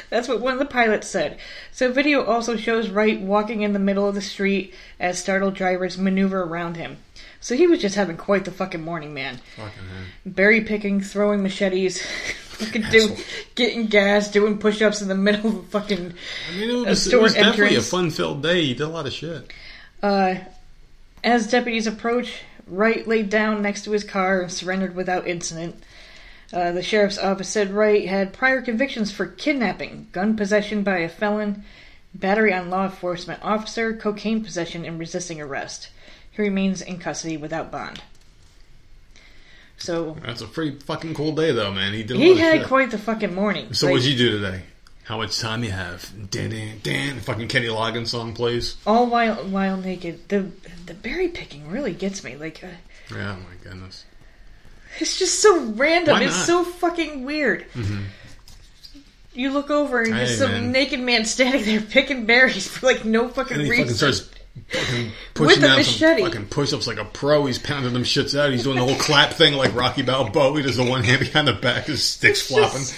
[0.10, 1.38] That's what one of the pilots said.
[1.72, 5.96] So, video also shows Wright walking in the middle of the street as startled drivers
[6.00, 6.98] maneuver around him.
[7.40, 9.40] So he was just having quite the fucking morning, man.
[9.56, 10.04] Fucking hell.
[10.26, 12.02] Berry picking, throwing machetes,
[12.50, 13.16] fucking do,
[13.54, 16.14] getting gas, doing push-ups in the middle of a fucking
[16.52, 18.66] I mean, it a was, it store was definitely a fun-filled day.
[18.66, 19.54] He did a lot of shit.
[20.02, 20.36] Uh,
[21.24, 25.84] as deputies approach, Wright laid down next to his car and surrendered without incident.
[26.52, 31.10] Uh, the sheriff's office said Wright had prior convictions for kidnapping, gun possession by a
[31.10, 31.64] felon,
[32.14, 35.90] battery on law enforcement officer, cocaine possession, and resisting arrest.
[36.32, 38.02] He remains in custody without bond.
[39.78, 41.94] So That's a pretty fucking cool day, though, man.
[41.94, 42.18] He did.
[42.18, 42.68] A he had shit.
[42.68, 43.74] quite the fucking morning.
[43.74, 44.64] So Like, what'd you do today?
[45.10, 46.08] How much time you have?
[46.30, 47.20] Dan, dan, dan.
[47.22, 48.78] Fucking Kenny Loggins song plays.
[48.86, 50.30] all while while naked.
[50.30, 50.52] The
[50.86, 52.36] the berry picking really gets me.
[52.38, 52.68] Like uh,
[53.16, 54.06] Yeah, oh my goodness.
[55.00, 56.22] it's just so random.
[56.22, 57.66] It's so fucking weird.
[59.34, 60.72] You look over and Hey, there's some man.
[60.72, 63.86] naked man standing there picking berries for like no fucking And he reason.
[63.86, 64.30] fucking starts
[64.70, 66.22] fucking With pushing down machete.
[66.22, 67.46] some fucking push-ups like a pro.
[67.48, 68.52] He's pounding them shits out.
[68.52, 70.56] He's doing the whole clap thing like Rocky Balboa.
[70.58, 72.80] He does the one hand behind the back, his sticks It's flopping.
[72.82, 72.96] just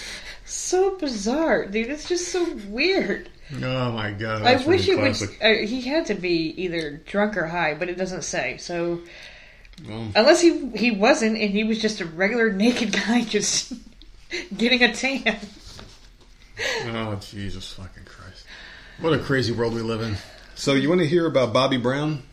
[0.53, 1.89] so bizarre, dude.
[1.89, 3.29] It's just so weird.
[3.55, 4.43] Oh my god!
[4.43, 5.29] I wish really he would.
[5.41, 8.57] Uh, he had to be either drunk or high, but it doesn't say.
[8.57, 9.01] So
[9.87, 13.73] Well, unless he he wasn't, and he was just a regular naked guy just
[14.55, 15.37] getting a tan.
[16.87, 18.45] oh Jesus fucking Christ!
[18.99, 20.15] What a crazy world we live in.
[20.55, 22.23] So you want to hear about Bobby Brown?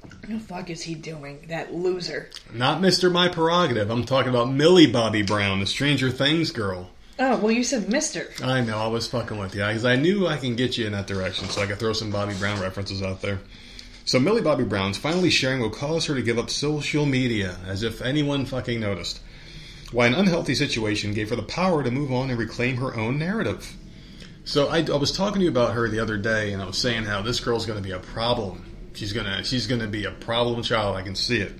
[0.00, 1.46] What the fuck is he doing?
[1.48, 2.30] That loser.
[2.52, 3.90] Not Mister My Prerogative.
[3.90, 6.90] I'm talking about Millie Bobby Brown, the Stranger Things girl.
[7.18, 8.28] Oh well, you said Mister.
[8.42, 10.92] I know, I was fucking with you because I knew I can get you in
[10.92, 13.40] that direction, so I could throw some Bobby Brown references out there.
[14.04, 17.82] So Millie Bobby Brown's finally sharing what caused her to give up social media, as
[17.82, 19.20] if anyone fucking noticed.
[19.92, 23.18] Why an unhealthy situation gave her the power to move on and reclaim her own
[23.18, 23.74] narrative.
[24.44, 26.76] So I, I was talking to you about her the other day, and I was
[26.76, 28.64] saying how this girl's going to be a problem.
[28.94, 30.96] She's gonna she's gonna be a problem child.
[30.96, 31.52] I can see it.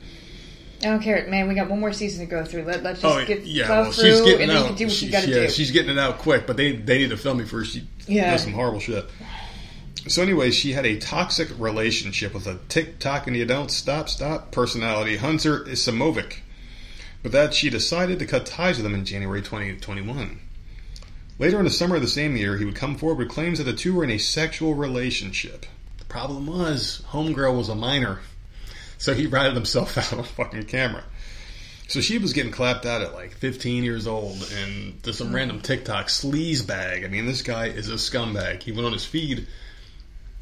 [0.85, 1.49] I don't care, man.
[1.49, 2.65] We got one more season to go through.
[2.65, 4.67] Let let's just Oh get yeah, well, through, she's getting and then out.
[4.69, 5.51] can do what She- you got to yeah, do.
[5.51, 7.73] she's getting it out quick, but they they need to film me first.
[7.73, 8.31] She Yeah.
[8.33, 9.09] does some horrible shit.
[10.07, 14.53] So anyway, she had a toxic relationship with a TikTok and you don't stop stop
[14.53, 16.39] personality Hunter Ecimovic.
[17.23, 20.41] But that she decided to cut ties with him in January 2021.
[21.39, 23.65] Later in the summer of the same year, he would come forward with claims that
[23.65, 25.65] the two were in a sexual relationship.
[25.99, 28.21] The problem was, Homegirl was a minor,
[29.05, 31.05] so he ratted himself out on fucking camera.
[31.89, 35.35] So she was getting clapped out at like 15 years old, and there's some oh.
[35.35, 37.05] random TikTok sleaze bag.
[37.05, 38.63] I mean, this guy is a scumbag.
[38.63, 39.47] He went on his feed,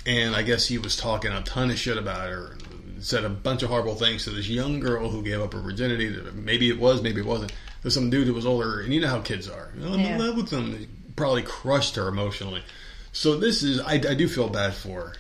[0.07, 3.29] and I guess he was talking a ton of shit about her, and said a
[3.29, 6.17] bunch of horrible things to this young girl who gave up her virginity.
[6.33, 7.53] Maybe it was, maybe it wasn't.
[7.83, 9.73] There's some dude who was older, and you know how kids are.
[9.75, 10.15] I'm Yeah.
[10.15, 10.71] in love with them.
[10.71, 10.87] They
[11.17, 12.63] probably crushed her emotionally.
[13.11, 15.15] So this is, I, I do feel bad for her.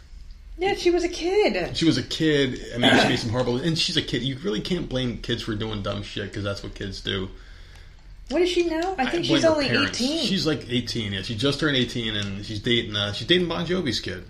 [0.62, 1.76] Yeah, she was a kid.
[1.76, 2.60] She was a kid.
[2.74, 4.22] I mean, she made some horrible, and she's a kid.
[4.22, 7.28] You really can't blame kids for doing dumb shit because that's what kids do.
[8.28, 8.94] What is she now?
[8.96, 10.00] I think blame she's her only parents.
[10.00, 10.24] eighteen.
[10.24, 11.12] She's like 18.
[11.12, 12.94] Yeah, she just turned 18, and she's dating.
[12.96, 14.24] Uh, she's dating Bon Jovi's kid.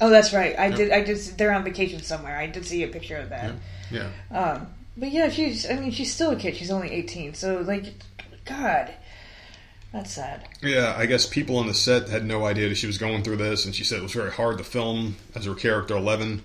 [0.00, 0.58] oh, that's right.
[0.58, 0.92] I did.
[0.92, 1.18] I did.
[1.36, 2.36] They're on vacation somewhere.
[2.38, 3.54] I did see a picture of that.
[3.90, 4.08] Yeah.
[4.30, 5.68] Um, but yeah, she's.
[5.68, 6.56] I mean, she's still a kid.
[6.56, 7.34] She's only eighteen.
[7.34, 7.92] So like,
[8.44, 8.92] God,
[9.92, 10.46] that's sad.
[10.62, 13.36] Yeah, I guess people on the set had no idea that she was going through
[13.38, 16.42] this, and she said it was very hard to film as her character Eleven.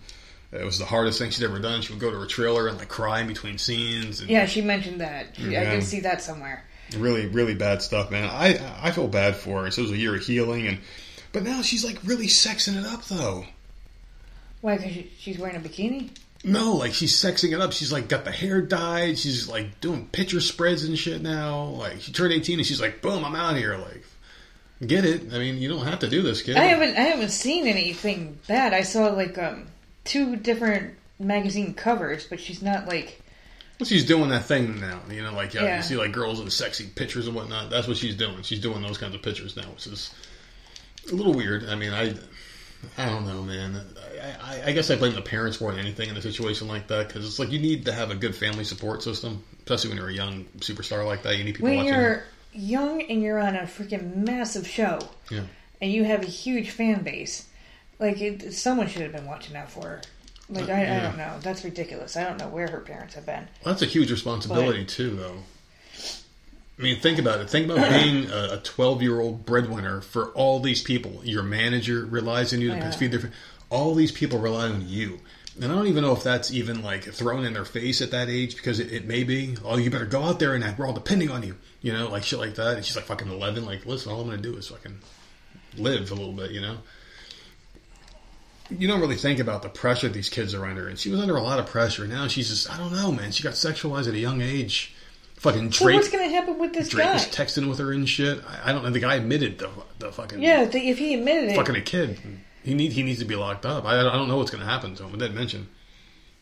[0.51, 1.81] It was the hardest thing she'd ever done.
[1.81, 4.19] She would go to her trailer and like cry in between scenes.
[4.21, 5.35] And Yeah, she mentioned that.
[5.35, 5.71] She, I Yeah.
[5.75, 6.63] did see that somewhere.
[6.97, 8.29] really, really bad stuff, man.
[8.29, 9.71] I I feel bad for her.
[9.71, 10.77] So it was a year of healing, and
[11.31, 13.45] but now she's like really sexing it up though.
[14.61, 14.77] Why?
[14.77, 16.09] Because she, she's wearing a bikini.
[16.43, 17.71] No, like she's sexing it up.
[17.71, 19.17] She's like got the hair dyed.
[19.17, 21.63] She's like doing picture spreads and shit now.
[21.65, 23.77] Like she turned eighteen and she's like, boom, I'm out of here.
[23.77, 24.03] Like,
[24.85, 25.33] get it?
[25.33, 26.57] I mean, you don't have to do this, kid.
[26.57, 26.97] I haven't.
[26.97, 28.73] I haven't seen anything bad.
[28.73, 29.67] I saw like um
[30.03, 33.21] two different magazine covers, but she's not like.
[33.79, 34.99] Well, she's doing that thing now.
[35.09, 35.77] You know, like yeah, Yeah.
[35.77, 37.69] you see like girls in sexy pictures and whatnot.
[37.69, 38.41] That's what she's doing.
[38.43, 40.13] She's doing those kinds of pictures now, which is
[41.09, 41.67] a little weird.
[41.69, 42.13] I mean, I,
[42.97, 43.79] I don't know, man.
[44.21, 46.87] I, I, I guess I blame the parents more than anything in a situation like
[46.87, 49.97] that because it's like you need to have a good family support system, especially when
[49.97, 51.37] you're a young superstar like that.
[51.37, 51.93] You need people When watching.
[51.93, 52.23] you're
[52.53, 54.99] young and you're on a freaking massive show,
[55.31, 55.41] Yeah.
[55.81, 57.47] and you have a huge fan base,
[57.99, 60.01] like it, someone should have been watching out for her.
[60.49, 61.01] Like uh, I, I Yeah.
[61.03, 61.39] don't know.
[61.41, 62.15] That's ridiculous.
[62.17, 63.47] I don't know where her parents have been.
[63.63, 65.37] Well, that's a huge responsibility too, though.
[66.83, 67.49] I mean, think about it.
[67.49, 71.21] Think about being a 12 year old breadwinner for all these people.
[71.23, 72.91] Your manager relies on you to oh, Yeah.
[72.91, 73.31] feed their.
[73.69, 75.21] All these people rely on you.
[75.55, 78.27] And I don't even know if that's even like thrown in their face at that
[78.27, 79.55] age because it, it may be.
[79.63, 80.77] Oh, you better go out there and act.
[80.77, 81.55] We're all depending on you.
[81.81, 82.75] You know, like shit like that.
[82.75, 83.65] And she's like fucking 11.
[83.65, 84.99] Like, listen, all I'm going to do is fucking
[85.77, 86.79] live a little bit, you know?
[88.69, 90.89] You don't really think about the pressure these kids are under.
[90.89, 92.05] And she was under a lot of pressure.
[92.07, 93.31] Now she's just, I don't know, man.
[93.31, 94.92] She got sexualized at a young age.
[95.43, 95.95] Fucking Drake.
[95.95, 97.13] what's going to happen with this Drake guy?
[97.13, 98.41] was texting with her and shit.
[98.47, 98.89] I, I don't know.
[98.89, 102.19] The guy admitted the, the fucking yeah, the, if he admitted it, fucking a kid.
[102.63, 103.85] He need he needs to be locked up.
[103.85, 105.13] I, I don't know what's going to happen to him.
[105.13, 105.67] It didn't mention.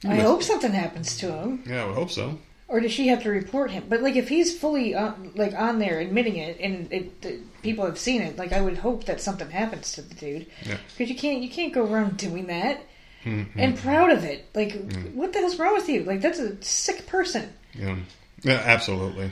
[0.05, 1.63] I hope something happens to him.
[1.67, 2.37] Yeah, I would hope so.
[2.67, 3.85] Or does she have to report him?
[3.89, 7.97] But like, if he's fully on, like on there admitting it, and it, people have
[7.99, 10.77] seen it, like I would hope that something happens to the dude, Yeah.
[10.95, 12.83] because you can't you can't go around doing that
[13.23, 13.59] Mm-hmm.
[13.59, 14.47] and proud of it.
[14.55, 15.15] Like, hmm.
[15.15, 16.03] what the hell's wrong with you?
[16.05, 17.53] Like, that's a sick person.
[17.75, 17.97] Yeah,
[18.43, 19.31] yeah, absolutely.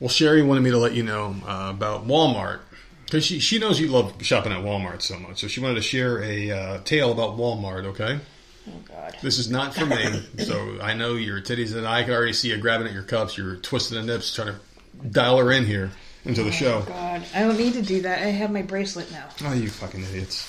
[0.00, 2.60] Well, Sherry wanted me to let you know uh, about Walmart
[3.04, 5.82] because she she knows you love shopping at Walmart so much, so she wanted to
[5.82, 7.84] share a uh, tale about Walmart.
[7.86, 8.18] Okay.
[8.68, 9.16] Oh God.
[9.22, 12.48] This is not for me, so I know your titties and I can already see
[12.48, 13.36] you grabbing at your cups.
[13.36, 15.90] You're twisting the nips, trying to dial her in here
[16.24, 16.82] into the show.
[16.82, 18.20] God, I don't need to do that.
[18.20, 19.28] I have my bracelet now.
[19.44, 20.48] Oh, you fucking idiots.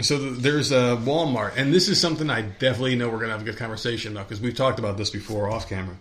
[0.00, 3.32] So th- there's a Walmart, and this is something I definitely know we're going to
[3.32, 5.96] have a good conversation about because we've talked about this before off camera.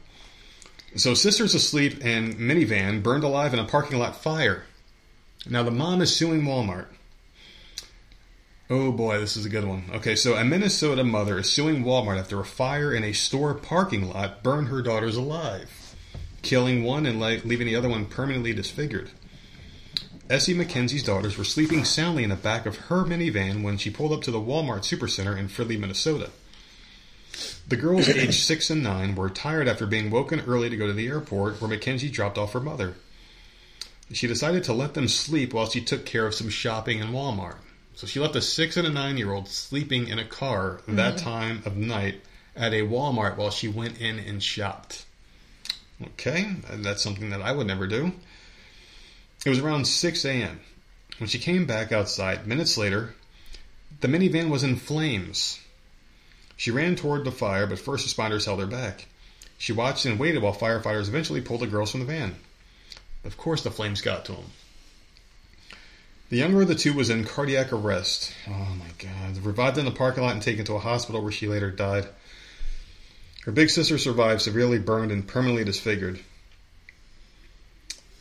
[0.95, 4.63] So, sisters asleep and minivan burned alive in a parking lot fire.
[5.49, 6.87] Now the mom is suing Walmart.
[8.69, 9.85] Oh boy, this is a good one.
[9.93, 14.09] Okay, so a Minnesota mother is suing Walmart after a fire in a store parking
[14.09, 15.95] lot burned her daughters alive,
[16.41, 19.11] killing one and le- leaving the other one permanently disfigured.
[20.29, 24.11] Essie McKenzie's daughters were sleeping soundly in the back of her minivan when she pulled
[24.11, 26.31] up to the Walmart Supercenter in Fridley, Minnesota.
[27.67, 30.93] The girls, aged six and nine, were tired after being woken early to go to
[30.93, 32.95] the airport where Mackenzie dropped off her mother.
[34.13, 37.57] She decided to let them sleep while she took care of some shopping in Walmart.
[37.95, 41.15] So she left a six and a nine year old sleeping in a car that
[41.15, 41.25] mm-hmm.
[41.25, 42.21] time of night
[42.55, 45.05] at a Walmart while she went in and shopped.
[46.01, 48.13] Okay, that's something that I would never do.
[49.45, 50.59] It was around 6 a.m.
[51.17, 53.15] When she came back outside, minutes later,
[54.01, 55.59] the minivan was in flames.
[56.57, 59.05] She ran toward the fire, but first responders held her back.
[59.57, 62.35] She watched and waited while firefighters eventually pulled the girls from the van.
[63.23, 64.51] Of course, the flames got to them.
[66.29, 68.33] The younger of the two was in cardiac arrest.
[68.47, 69.37] Oh my god.
[69.37, 72.07] Revived in the parking lot and taken to a hospital where she later died.
[73.45, 76.19] Her big sister survived, severely burned and permanently disfigured.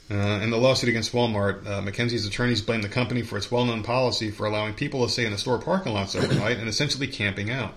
[0.08, 3.64] Uh, in the lawsuit against Walmart, uh, Mackenzie's attorneys blamed the company for its well
[3.64, 7.08] known policy for allowing people to stay in the store parking lots overnight and essentially
[7.08, 7.76] camping out,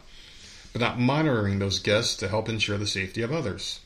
[0.74, 3.80] but not monitoring those guests to help ensure the safety of others.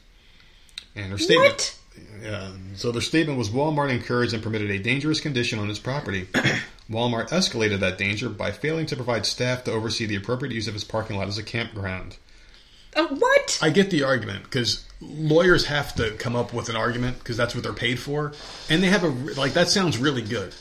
[0.96, 1.52] And her statement.
[1.54, 1.80] What?
[2.22, 2.52] Yeah.
[2.76, 6.28] So their statement was Walmart encouraged and permitted a dangerous condition on its property.
[6.90, 10.76] Walmart escalated that danger by failing to provide staff to oversee the appropriate use of
[10.76, 12.18] its parking lot as a campground.
[12.96, 13.60] Uh, what?
[13.62, 17.56] I get the argument because lawyers have to come up with an argument because that's
[17.56, 18.34] what they're paid for,
[18.70, 20.54] and they have a like that sounds really good,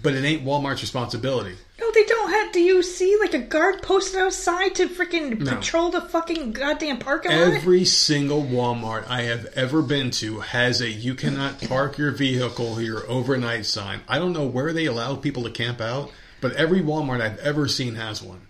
[0.00, 1.56] but it ain't Walmart's responsibility.
[1.80, 2.52] No, they don't have.
[2.52, 5.56] Do you see like a guard posted outside to freaking No.
[5.56, 7.54] patrol the fucking goddamn parking lot?
[7.54, 12.74] Every single Walmart I have ever been to has a "you cannot park your vehicle
[12.76, 14.00] here overnight" sign.
[14.08, 16.10] I don't know where they allow people to camp out,
[16.42, 18.42] but every Walmart I've ever seen has one.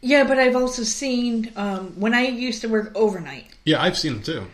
[0.00, 4.14] Yeah, but I've also seen um, when I used to work overnight, Yeah, I've seen
[4.14, 4.46] them too.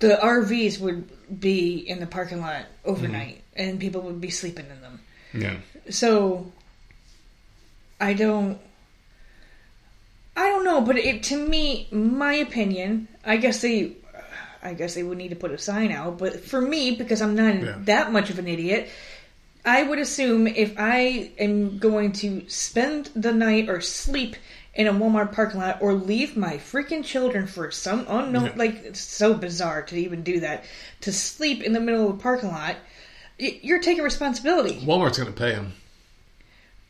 [0.00, 1.08] the RVs would
[1.40, 3.68] be in the parking lot overnight, Mm-hmm.
[3.70, 5.00] and people would be sleeping in them.
[5.32, 5.56] Yeah.
[5.90, 6.52] So
[8.00, 8.58] I don't.
[10.36, 13.92] I don't know, but it to me, my opinion, I guess they,
[14.62, 16.18] I guess they would need to put a sign out.
[16.18, 17.74] But for me, because I'm not Yeah.
[17.84, 18.88] that much of an idiot,
[19.64, 24.36] I would assume if I am going to spend the night or sleep
[24.72, 28.52] in a Walmart parking lot or leave my freaking children for some unknown, Yeah.
[28.56, 30.64] like it's so bizarre to even do that,
[31.02, 32.76] to sleep in the middle of a parking lot,
[33.38, 34.80] you're taking responsibility.
[34.86, 35.74] Walmart's going to pay them.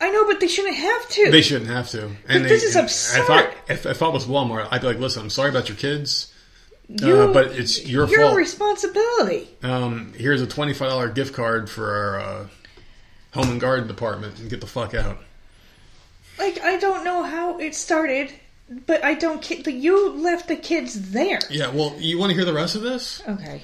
[0.01, 1.31] I know, but they shouldn't have to.
[1.31, 2.09] They shouldn't have to.
[2.27, 3.19] And this they- is and absurd.
[3.21, 5.77] If I, if, if I was Walmart, I'd be like, listen, I'm sorry about your
[5.77, 6.33] kids,
[6.89, 8.35] You- uh, but it's your your fault.
[8.37, 9.47] responsibility.
[9.63, 12.47] um, here's a $25 gift card for our uh,
[13.33, 15.17] home and garden department and get the fuck out.
[16.39, 18.33] Like I don't know how it started,
[18.87, 19.47] but I don't.
[19.67, 21.39] You left the kids there.
[21.51, 23.21] Yeah, well, you want to hear the rest of this?
[23.27, 23.61] Okay.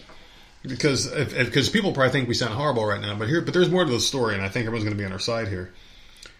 [0.63, 3.83] Because because people probably think we sound horrible right now, but here, but there's more
[3.85, 5.73] to the story, and I think everyone's going to be on our side here.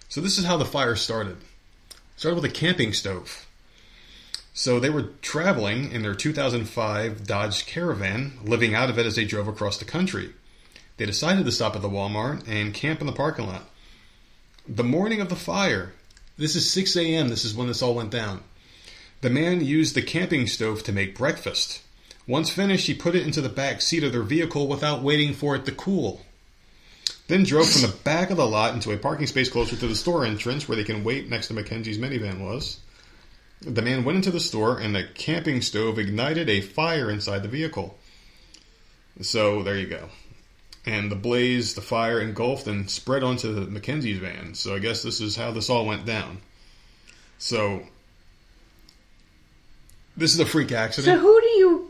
[0.09, 1.37] So this is how the fire started.
[2.15, 3.45] started with a camping stove.
[4.53, 9.25] So they were traveling in their 2005 Dodge Caravan, living out of it as they
[9.25, 10.33] drove across the country.
[10.97, 13.69] They decided to stop at the Walmart and camp in the parking lot.
[14.67, 15.93] The morning of the fire,
[16.37, 17.29] this is 6 a.m.
[17.29, 18.43] This is when this all went down.
[19.21, 21.81] The man used the camping stove to make breakfast.
[22.27, 25.55] Once finished, he put it into the back seat of their vehicle without waiting for
[25.55, 26.21] it to cool.
[27.27, 29.95] Then drove from the back of the lot into a parking space closer to the
[29.95, 32.79] store entrance where they can wait next to Mackenzie's minivan was.
[33.61, 37.49] The man went into the store and the camping stove ignited a fire inside the
[37.49, 37.97] vehicle.
[39.21, 40.09] So there you go.
[40.85, 44.53] And the blaze, the fire engulfed and spread onto the Mackenzie's van.
[44.53, 46.39] So I guess this is how this all went down.
[47.39, 47.83] So
[50.15, 51.19] this is a freak accident.
[51.19, 51.86] So who do you?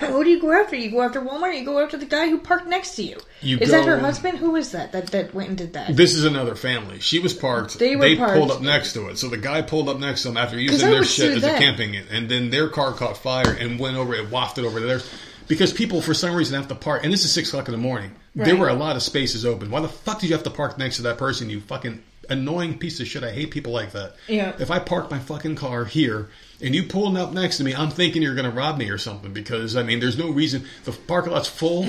[0.00, 0.76] Who do you go after?
[0.76, 1.42] You go after Walmart.
[1.42, 3.18] Or you go after the guy who parked next to you.
[3.40, 4.38] You is that her husband?
[4.38, 4.92] Who is that?
[4.92, 5.96] That that went and did that?
[5.96, 7.00] This is another family.
[7.00, 7.78] She was parked.
[7.78, 8.34] They were parked.
[8.34, 9.18] pulled up next to it.
[9.18, 11.96] So the guy pulled up next to them after using their shit as a camping
[11.96, 14.14] and then their car caught fire and went over.
[14.14, 15.10] It wafted over to theirs
[15.48, 17.02] because people for some reason have to park.
[17.04, 18.12] And this is six o'clock in the morning.
[18.34, 19.70] There were a lot of spaces open.
[19.70, 21.50] Why the fuck did you have to park next to that person?
[21.50, 23.24] You fucking annoying piece of shit.
[23.24, 24.14] I hate people like that.
[24.28, 24.54] Yeah.
[24.58, 26.30] If I park my fucking car here
[26.62, 28.98] and you pulling up next to me, I'm thinking you're going to rob me or
[28.98, 30.64] something because I mean, there's no reason.
[30.84, 31.82] The parking lot's full.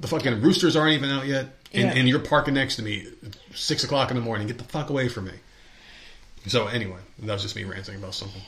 [0.00, 1.92] The fucking roosters aren't even out yet, and, Yeah.
[1.94, 3.06] and you're parking next to me,
[3.54, 4.46] six o'clock in the morning.
[4.46, 5.32] Get the fuck away from me.
[6.46, 8.42] So anyway, that was just me ranting about something.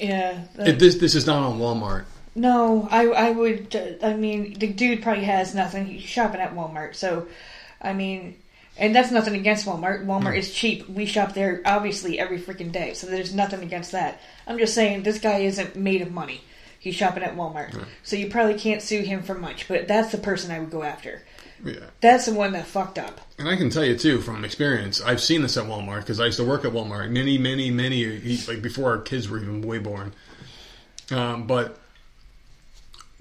[0.00, 0.42] yeah.
[0.58, 2.04] It, this this is not on Walmart.
[2.34, 3.98] No, I I would.
[4.02, 5.86] I mean, the dude probably has nothing.
[5.86, 7.28] He's shopping at Walmart, so
[7.80, 8.36] I mean,
[8.76, 10.04] and that's nothing against Walmart.
[10.04, 10.88] Walmart is cheap.
[10.88, 14.20] We shop there obviously every freaking day, so there's nothing against that.
[14.46, 16.42] I'm just saying this guy isn't made of money.
[16.78, 19.68] He's shopping at Walmart, so you probably can't sue him for much.
[19.68, 21.22] But that's the person I would go after.
[21.64, 21.76] Yeah.
[22.02, 23.20] That's the one that fucked up.
[23.38, 26.26] And I can tell you too from experience, I've seen this at Walmart because I
[26.26, 28.04] used to work at Walmart many, many, many
[28.46, 30.12] like before our kids were even way born.
[31.10, 31.78] Um, but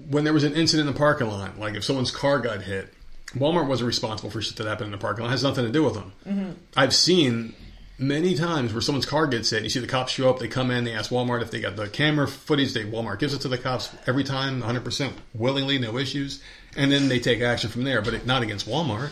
[0.09, 2.93] when there was an incident in the parking lot, like if someone's car got hit,
[3.35, 5.29] Walmart wasn't responsible for shit that happened in the parking lot.
[5.29, 6.13] It has nothing to do with them.
[6.27, 6.51] Mm-hmm.
[6.75, 7.55] I've seen
[7.97, 9.63] many times where someone's car gets hit.
[9.63, 11.75] You see the cops show up, they come in, they ask Walmart if they got
[11.75, 12.73] the camera footage.
[12.73, 16.41] They Walmart gives it to the cops every time, 100 percent willingly, no issues,
[16.75, 18.01] and then they take action from there.
[18.01, 19.11] But it, not against Walmart.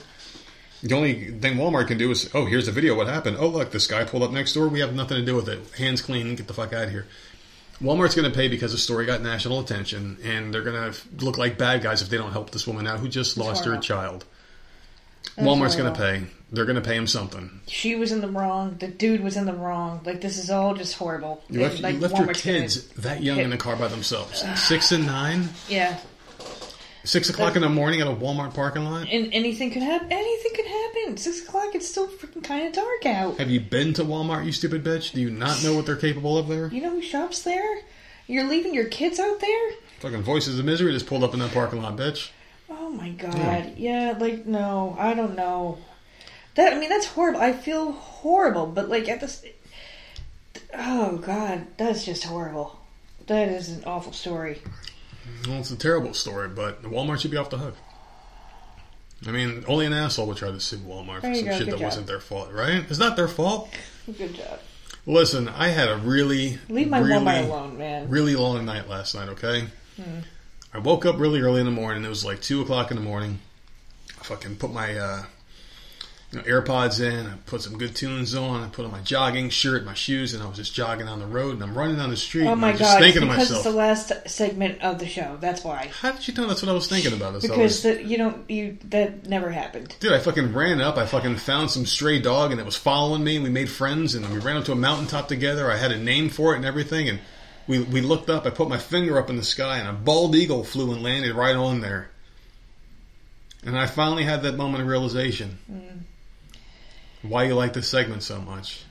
[0.84, 2.96] The only thing Walmart can do is, oh, here's the video.
[2.96, 3.38] What happened?
[3.40, 4.68] Oh, look, this guy pulled up next door.
[4.68, 5.60] We have nothing to do with it.
[5.78, 6.36] Hands clean.
[6.36, 7.06] Get the fuck out of here.
[7.82, 11.38] Walmart's going to pay because the story got national attention, and they're going to look
[11.38, 13.84] like bad guys if they don't help this woman out who just lost her horrible.
[13.84, 14.26] child.
[15.38, 16.24] Walmart's going to pay.
[16.52, 17.62] They're going to pay him something.
[17.68, 18.76] She was in the wrong.
[18.78, 20.02] The dude was in the wrong.
[20.04, 21.42] Like this is all just horrible.
[21.50, 24.44] You left, like, you left your kids that young in the car by themselves.
[24.60, 25.50] Six and nine?
[25.70, 25.98] Yeah,
[27.04, 29.08] Six o'clock in the morning at a Walmart parking lot?
[29.10, 30.12] and anything could happen.
[30.12, 31.18] Anything could happen.
[31.18, 31.74] Six o'clock.
[31.74, 33.38] It's still freaking kind of dark out.
[33.38, 35.12] Have you been to Walmart, you stupid bitch?
[35.14, 36.68] Do you not know what they're capable of there?
[36.68, 37.82] You know who shops there?
[38.28, 39.72] You're leaving your kids out there?
[40.00, 42.30] Fucking Voices of Misery just pulled up in that parking lot, bitch.
[42.70, 43.74] Oh my god.
[43.78, 45.80] Yeah, like no, I don't know.
[46.56, 47.42] That I mean that's horrible.
[47.42, 49.44] I feel horrible, but like at this
[50.74, 52.80] Oh god, that's just horrible.
[53.28, 54.62] That is an awful story.
[55.48, 57.76] Well, it's a terrible story, but Walmart should be off the hook.
[59.28, 61.60] I mean, only an asshole would try to sue Walmart There for some go, shit
[61.60, 61.82] good that job.
[61.86, 62.84] wasn't their fault, right?
[62.90, 63.70] It's not their fault.
[64.18, 64.60] Good job.
[65.06, 68.10] Listen, I had a really, Leave my really, Walmart alone, man.
[68.10, 69.66] really long night last night, okay?
[69.96, 70.20] Hmm.
[70.74, 72.04] I woke up really early in the morning.
[72.06, 73.40] It was like 2 o'clock in the morning.
[74.20, 75.24] I fucking put my uh,
[76.32, 77.26] you know, AirPods in.
[77.28, 78.64] I put some good tunes on.
[78.64, 81.26] I put on my jogging shirt, my shoes, and I was just jogging down the
[81.26, 81.56] road.
[81.56, 82.46] And I'm running down the street.
[82.48, 85.00] Oh and my I was just god, thinking because myself, it's the last segment of
[85.00, 85.38] the show.
[85.42, 85.92] That's why.
[86.00, 87.34] how did you know that's what I was thinking about?
[87.34, 89.94] Was- Because the, you don't you that never happened.
[90.00, 90.98] Dude, I fucking ran up.
[90.98, 93.36] I fucking found some stray dog, and it was following me.
[93.36, 95.70] And we made friends, and we ran up to a mountaintop together.
[95.70, 97.10] I had a name for it and everything.
[97.10, 97.20] And
[97.68, 98.46] we we looked up.
[98.46, 101.36] I put my finger up in the sky, and a bald eagle flew and landed
[101.36, 102.10] right on there.
[103.64, 105.58] And I finally had that moment of realization.
[105.72, 106.00] Mm.
[107.22, 108.84] Why you like this segment so much?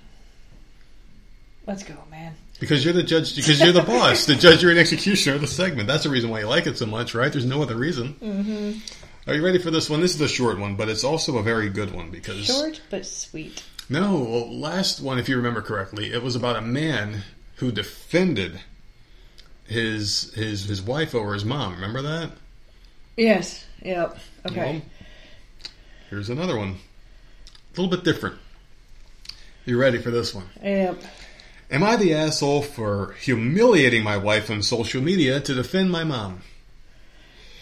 [1.66, 2.34] Let's go, man.
[2.58, 3.36] Because you're the judge.
[3.36, 5.88] Because you're the boss, the judge, you're an executioner of the segment.
[5.88, 7.32] That's the reason why you like it so much, right?
[7.32, 8.14] There's no other reason.
[8.14, 9.30] Mm-hmm.
[9.30, 10.00] Are you ready for this one?
[10.00, 13.06] This is a short one, but it's also a very good one because Short but
[13.06, 13.62] sweet.
[13.88, 17.22] No, well, last one, if you remember correctly, it was about a man
[17.56, 18.60] who defended
[19.66, 21.74] his his his wife over his mom.
[21.74, 22.30] Remember that?
[23.16, 23.64] Yes.
[23.82, 24.18] Yep.
[24.46, 24.72] Okay.
[24.72, 25.70] Well,
[26.08, 26.76] here's another one,
[27.76, 28.36] a little bit different.
[29.64, 30.46] You ready for this one?
[30.62, 31.02] Yep.
[31.70, 36.40] Am I the asshole for humiliating my wife on social media to defend my mom?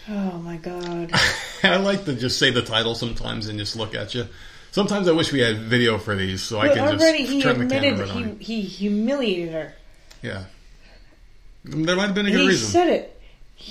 [0.09, 1.11] Oh my god.
[1.63, 4.25] I like to just say the title sometimes and just look at you.
[4.71, 7.41] Sometimes I wish we had video for these so I But can already just he
[7.41, 8.39] turn the admitted camera he on.
[8.39, 9.73] he humiliated her.
[10.23, 10.45] Yeah.
[11.65, 12.67] There might have been a good he reason.
[12.69, 13.21] said it.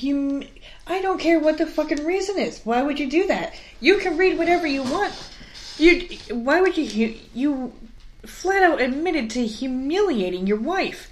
[0.00, 0.44] Hum-
[0.86, 2.60] I don't care what the fucking reason is.
[2.62, 3.54] Why would you do that?
[3.80, 5.12] You can read whatever you want.
[5.78, 6.18] You.
[6.30, 7.16] Why would you?
[7.34, 7.72] You
[8.26, 11.10] flat out admitted to humiliating your wife.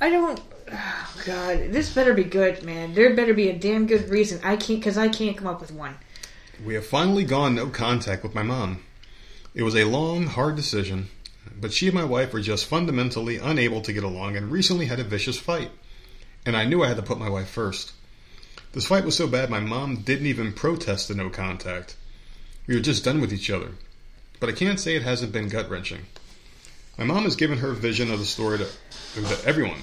[0.00, 0.40] I don't.
[0.70, 2.94] Oh God, this better be good, man.
[2.94, 4.40] There better be a damn good reason.
[4.44, 5.96] I can't because I can't come up with one.
[6.64, 8.82] We have finally gone no contact with my mom.
[9.54, 11.08] It was a long, hard decision,
[11.58, 15.00] but she and my wife were just fundamentally unable to get along and recently had
[15.00, 15.70] a vicious fight.
[16.44, 17.92] And I knew I had to put my wife first.
[18.72, 21.96] This fight was so bad my mom didn't even protest the no contact.
[22.66, 23.72] We were just done with each other.
[24.40, 26.06] But I can't say it hasn't been gut wrenching.
[26.96, 28.66] My mom has given her vision of the story to,
[29.14, 29.82] to everyone.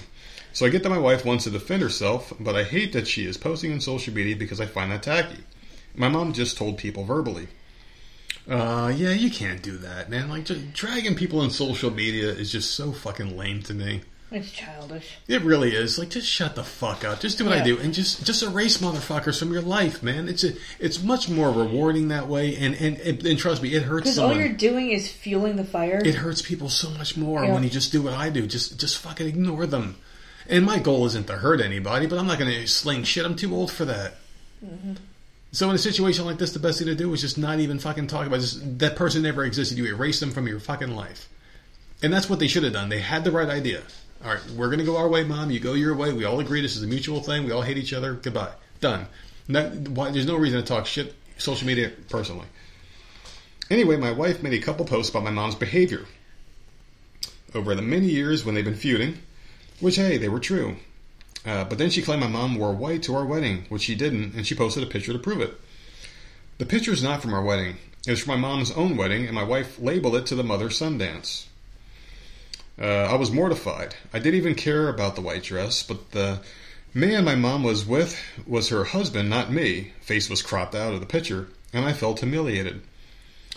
[0.54, 3.26] So I get that my wife wants to defend herself, but I hate that she
[3.26, 5.44] is posting on social media because I find that tacky.
[5.96, 7.48] My mom just told people verbally.
[8.48, 10.30] Uh, yeah, you can't do that, man.
[10.30, 14.02] Like, just dragging people on social media is just so fucking lame to me.
[14.32, 15.18] It's childish.
[15.28, 16.00] It really is.
[16.00, 17.20] Like, just shut the fuck up.
[17.20, 20.28] Just do what I do, and just just erase motherfuckers from your life, man.
[20.28, 23.84] It's a, it's much more rewarding that way, and and and, and trust me, it
[23.84, 26.02] hurts Because all you're doing is fueling the fire.
[26.04, 27.54] It hurts people so much more Yeah.
[27.54, 28.48] when you just do what I do.
[28.48, 29.98] Just just fucking ignore them.
[30.50, 33.26] And my goal isn't to hurt anybody, but I'm not going to sling shit.
[33.26, 34.16] I'm too old for that.
[34.64, 34.94] Mm-hmm.
[35.52, 37.80] So in a situation like this, the best thing to do is just not even
[37.80, 38.42] fucking talk about it.
[38.42, 39.78] just that person never existed.
[39.78, 41.30] You erase them from your fucking life,
[42.02, 42.90] and that's what they should have done.
[42.90, 43.84] They had the right idea.
[44.26, 45.52] All right, we're going to go our way, mom.
[45.52, 46.12] You go your way.
[46.12, 47.46] We all agree this is a mutual thing.
[47.46, 48.16] We all hate each other.
[48.16, 48.54] Goodbye.
[48.82, 49.06] Done.
[49.50, 52.48] That, why, there's no reason to talk shit social media personally.
[53.70, 56.08] Anyway, my wife made a couple posts about my mom's behavior
[57.54, 59.20] over the many years when they've been feuding,
[59.80, 60.78] which, hey, they were true.
[61.46, 64.34] Uh, but then she claimed my mom wore white to our wedding, which she didn't,
[64.34, 65.54] and she posted a picture to prove it.
[66.58, 67.78] The picture is not from our wedding.
[68.08, 70.72] It was from my mom's own wedding, and my wife labeled it to the mother
[70.72, 71.48] son dance.
[72.80, 73.96] Uh, I was mortified.
[74.14, 76.42] I didn't even care about the white dress, but the
[76.94, 79.94] man my mom was with was her husband, not me.
[80.02, 82.82] Face was cropped out of the picture, and I felt humiliated.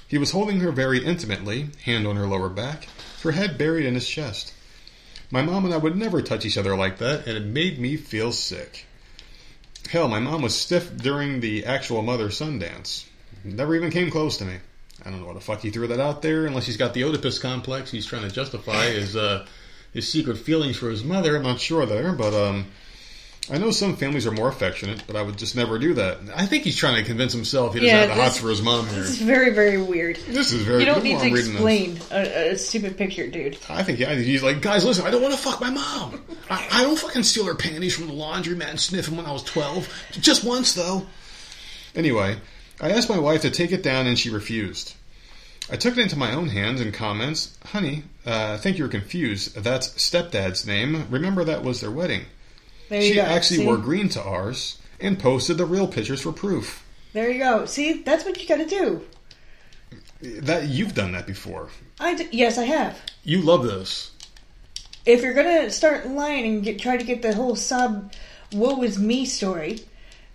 [0.07, 2.87] He was holding her very intimately, hand on her lower back,
[3.23, 4.53] her head buried in his chest.
[5.31, 7.97] My mom and I would never touch each other like that, and it made me
[7.97, 8.87] feel sick.
[9.91, 13.07] Hell, my mom was stiff during the actual mother son dance.
[13.45, 14.59] Never even came close to me.
[15.05, 17.05] I don't know why the fuck he threw that out there, unless he's got the
[17.05, 17.91] Oedipus complex.
[17.91, 19.47] He's trying to justify his uh,
[19.93, 21.37] his secret feelings for his mother.
[21.37, 22.67] I'm not sure there, but um,
[23.51, 26.19] I know some families are more affectionate, but I would just never do that.
[26.37, 28.49] I think he's trying to convince himself he doesn't Yeah, have the this- hots for
[28.51, 28.99] his mom here.
[29.01, 30.17] This is very, very weird.
[30.27, 30.81] This is very.
[30.81, 31.61] You don't good need while to I'm reading this.
[32.01, 33.57] explain a, a stupid picture, dude.
[33.71, 36.23] I think yeah, he's like, guys, listen, I don't want to fuck my mom.
[36.51, 39.33] I, I don't fucking steal her panties from the laundromat and sniff them when I
[39.33, 39.89] was 12.
[40.21, 41.07] Just once, though.
[41.95, 42.37] Anyway,
[42.81, 44.95] I asked my wife to take it down and she refused.
[45.71, 49.57] I took it into my own hands and comments, honey, uh, I think you're confused.
[49.57, 51.07] That's stepdad's name.
[51.11, 52.23] Remember that was their wedding.
[52.89, 53.23] There you She go.
[53.23, 53.67] actually See?
[53.67, 56.85] wore green to ours and posted the real pictures for proof.
[57.13, 57.67] There you go.
[57.67, 59.05] See, that's what you got to do.
[60.23, 61.69] That you've done that before.
[62.01, 62.99] I d- yes, I have.
[63.23, 64.11] You love this.
[65.07, 68.13] If you're gonna start lying and get try to get the whole sub
[68.53, 69.81] "woe is me" story,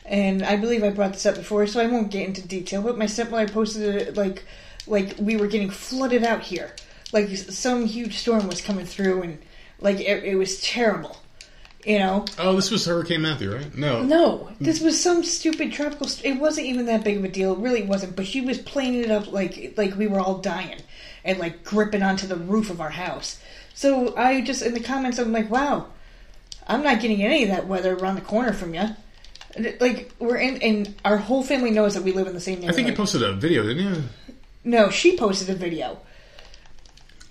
[0.05, 2.81] and I believe I brought this up before, so I won't get into detail.
[2.81, 4.43] But my stepmother posted it like
[4.87, 6.75] like we were getting flooded out here,
[7.11, 9.39] like some huge storm was coming through, and
[9.79, 11.17] like it, it was terrible.
[11.85, 13.77] You know, Oh, this was Hurricane Matthew, right?
[13.77, 14.01] No.
[14.01, 14.63] No, hmm.
[14.63, 16.07] this was some stupid tropical.
[16.07, 17.53] St- it wasn't even that big of a deal.
[17.53, 18.15] It really wasn't.
[18.15, 20.79] But she was playing it up like like we were all dying
[21.25, 23.39] and like gripping onto the roof of our house.
[23.73, 25.87] So I just in the comments I'm like, wow,
[26.67, 28.89] I'm not getting any of that weather around the corner from you.
[29.79, 32.61] Like we're in, and our whole family knows that we live in the same I
[32.61, 32.75] neighborhood.
[32.75, 34.03] think you posted a video, didn't you?
[34.63, 35.99] no, she posted a video.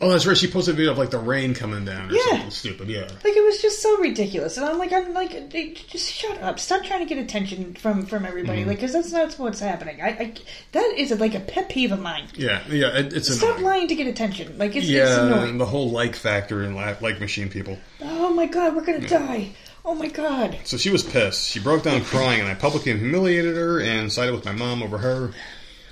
[0.01, 0.36] Oh, that's right.
[0.36, 2.23] She posted a video of like the rain coming down or Yeah.
[2.31, 2.89] something stupid.
[2.89, 3.03] Yeah.
[3.03, 6.59] Like it was just so ridiculous, and I'm like, I'm like, eh, just shut up!
[6.59, 8.69] Stop trying to get attention from from everybody, Mm-hmm.
[8.70, 10.03] like, because that's not what's happening.
[10.03, 10.35] I, I
[10.73, 12.27] that is like a pet peeve of mine.
[12.35, 12.89] Yeah, yeah.
[12.99, 13.65] It, it's Stop annoying.
[13.65, 14.59] lying to get attention.
[14.59, 15.51] Like it's, it's Yeah, annoying.
[15.51, 17.78] and the whole like factor in like, like machine people.
[18.01, 19.51] Oh my god, we're gonna die.
[19.85, 20.59] Oh my god.
[20.65, 21.49] So she was pissed.
[21.49, 24.99] She broke down crying, and I publicly humiliated her and sided with my mom over
[24.99, 25.33] her.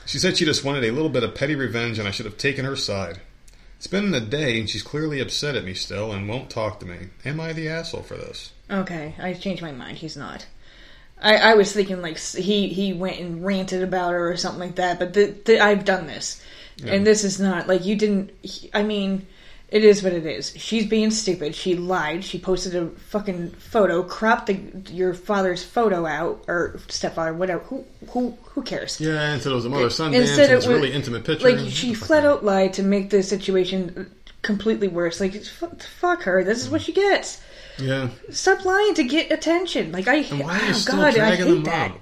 [0.06, 2.38] She said she just wanted a little bit of petty revenge, and I should have
[2.38, 3.20] taken her side.
[3.78, 6.86] It's been a day, and she's clearly upset at me still and won't talk to
[6.86, 7.08] me.
[7.24, 8.52] Am I the asshole for this?
[8.70, 9.98] Okay, I changed my mind.
[9.98, 10.46] He's not.
[11.20, 14.76] I, I was thinking like he he went and ranted about her or something like
[14.76, 16.42] that, but the, the, I've done this,
[16.86, 18.30] and this is not like you didn't.
[18.42, 19.26] he- I mean,
[19.70, 20.52] it is what it is.
[20.56, 21.54] She's being stupid.
[21.54, 22.24] She lied.
[22.24, 24.58] She posted a fucking photo, cropped the,
[24.92, 27.62] your father's photo out or stepfather, whatever.
[27.64, 29.00] Who who who cares?
[29.00, 30.28] Yeah, and so it was a mother son dance.
[30.28, 31.50] Instead, it a was really intimate picture.
[31.50, 34.10] Like she flat out lied to make the situation
[34.42, 35.20] completely worse.
[35.20, 36.42] Like f- fuck her.
[36.42, 37.40] This is what she gets.
[37.78, 38.10] Yeah.
[38.30, 39.92] Stop lying to get attention.
[39.92, 41.92] Like I, And why oh god, I hate that.
[41.92, 42.00] up?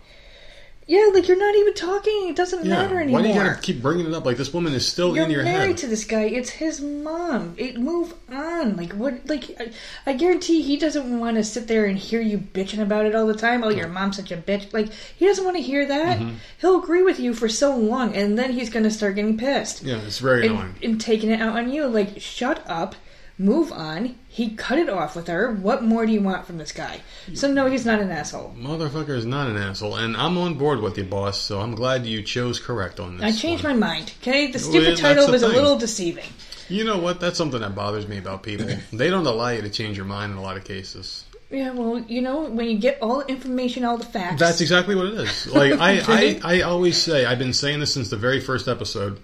[0.89, 2.29] Yeah, like you're not even talking.
[2.31, 2.83] It doesn't Yeah.
[2.83, 3.21] matter anymore.
[3.21, 4.25] Why do you gotta keep bringing it up?
[4.25, 6.23] Like this woman is still You're in your married to this guy.
[6.23, 7.55] It's his mom.
[7.59, 8.75] It move on.
[8.75, 9.21] Like what?
[9.29, 9.71] Like I,
[10.07, 13.27] I guarantee he doesn't want to sit there and hear you bitching about it all
[13.27, 13.63] the time.
[13.65, 14.73] Oh, your mom's such a bitch.
[14.73, 16.21] Like he doesn't want to hear that.
[16.21, 16.37] Mm-hmm.
[16.63, 19.99] He'll agree with you for so long, and then he's gonna start getting pissed yeah,
[20.07, 20.75] it's very and, annoying.
[20.83, 21.87] and taking it out on you.
[21.87, 22.95] Like shut up.
[23.41, 24.17] Move on.
[24.39, 25.53] He cut it off with her.
[25.53, 27.01] What more do you want from this guy?
[27.35, 28.55] So no, he's not an asshole.
[28.57, 31.41] Motherfucker is not an asshole, and I'm on board with you, boss.
[31.41, 33.27] So I'm glad you chose correct on this.
[33.27, 33.81] I changed one.
[33.81, 34.13] my mind.
[34.23, 36.29] Okay, the Well, stupid that's title was a little deceiving.
[36.69, 37.19] You know what?
[37.19, 38.69] That's something that bothers me about people.
[38.93, 41.25] they don't allow you to change your mind in a lot of cases.
[41.51, 44.39] Yeah, well, you know, when you get all the information, all the facts.
[44.39, 45.49] That's exactly what it is.
[45.49, 45.99] Like I,
[46.45, 49.19] I, I always say, I've been saying this since the very first episode,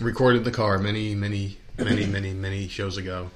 [0.00, 3.30] recorded in the car many, many, many, many, many shows ago.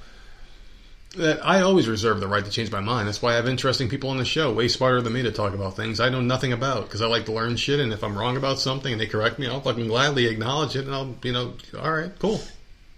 [1.16, 3.06] That I always reserve the right to change my mind.
[3.06, 5.54] That's why I have interesting people on the show, way smarter than me to talk
[5.54, 7.78] about things I know nothing about because I like to learn shit.
[7.78, 10.86] And if I'm wrong about something and they correct me, I'll fucking gladly acknowledge it
[10.86, 12.40] and I'll, you know, all right, cool,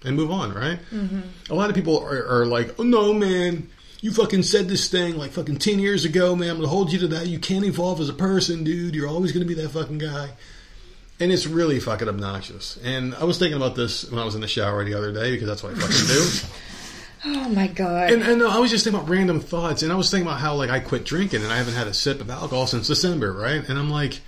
[0.04, 0.54] and move on.
[0.54, 0.78] Right?
[0.90, 1.52] Mm-hmm.
[1.52, 3.68] A lot of people are, are like, oh no, man,
[4.00, 6.50] you fucking said this thing like fucking 10 years ago, man.
[6.50, 7.26] I'm going to hold you to that.
[7.26, 8.94] You can't evolve as a person, dude.
[8.94, 10.30] You're always going to be that fucking guy.
[11.18, 12.78] And it's really fucking obnoxious.
[12.84, 15.32] And I was thinking about this when I was in the shower the other day
[15.32, 16.30] because that's what I fucking do.
[17.28, 18.12] Oh my god.
[18.12, 20.54] And, and I was just thinking about random thoughts, and I was thinking about how
[20.54, 23.68] like I quit drinking and I haven't had a sip of alcohol since December, right?
[23.68, 24.20] And I'm like,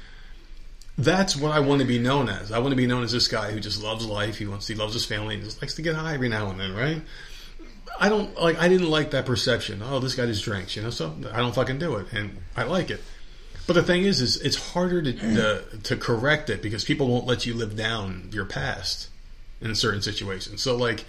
[0.96, 2.50] that's what I want to be known as.
[2.50, 4.38] I want to be known as this guy who just loves life.
[4.38, 6.58] He wants, he loves his family, and just likes to get high every now and
[6.58, 7.00] then, right?
[8.00, 8.58] I don't like.
[8.58, 9.80] I didn't like that perception.
[9.82, 10.90] Oh, this guy just drinks, you know.
[10.90, 13.00] So I don't fucking do it, and I like it.
[13.66, 17.26] But the thing is, is it's harder to, to to correct it because people won't
[17.26, 19.08] let you live down your past
[19.60, 20.62] in certain situations.
[20.62, 21.04] So like,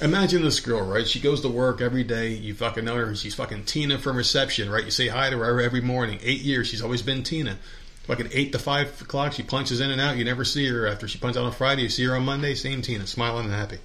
[0.00, 1.06] imagine this girl, right?
[1.06, 2.30] She goes to work every day.
[2.30, 3.14] You fucking know her.
[3.14, 4.84] She's fucking Tina from reception, right?
[4.84, 6.18] You say hi to her every morning.
[6.22, 7.58] Eight years, she's always been Tina.
[8.04, 10.16] Fucking eight to five o'clock, she punches in and out.
[10.16, 11.82] You never see her after she punches out on Friday.
[11.82, 13.78] You see her on Monday, same Tina, smiling and happy.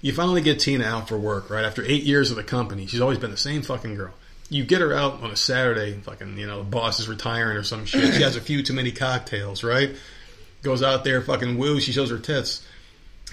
[0.00, 1.64] You finally get Tina out for work, right?
[1.64, 4.14] After eight years of the company, she's always been the same fucking girl.
[4.48, 7.62] You get her out on a Saturday, fucking, you know, the boss is retiring or
[7.62, 8.14] some shit.
[8.14, 9.96] She has a few too many cocktails, right?
[10.62, 12.64] Goes out there, fucking woo, she shows her tits.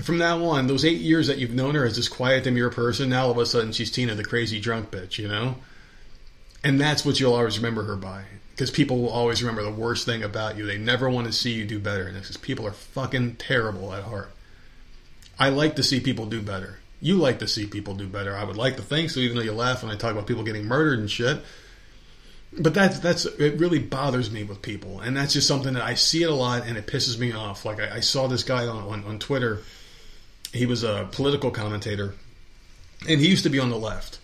[0.03, 3.09] From now on, those eight years that you've known her as this quiet, demure person,
[3.09, 5.55] now all of a sudden she's Tina, the crazy drunk bitch, you know?
[6.63, 8.23] And that's what you'll always remember her by.
[8.51, 10.65] Because people will always remember the worst thing about you.
[10.65, 12.07] They never want to see you do better.
[12.07, 14.31] And it's because people are fucking terrible at heart.
[15.38, 16.80] I like to see people do better.
[17.01, 18.35] You like to see people do better.
[18.35, 20.43] I would like to think so, even though you laugh when I talk about people
[20.43, 21.41] getting murdered and shit.
[22.57, 23.59] But that's that's it.
[23.59, 26.65] Really bothers me with people, and that's just something that I see it a lot,
[26.65, 27.63] and it pisses me off.
[27.63, 29.61] Like I, I saw this guy on, on on Twitter.
[30.53, 32.15] He was a political commentator,
[33.07, 34.19] and he used to be on the left.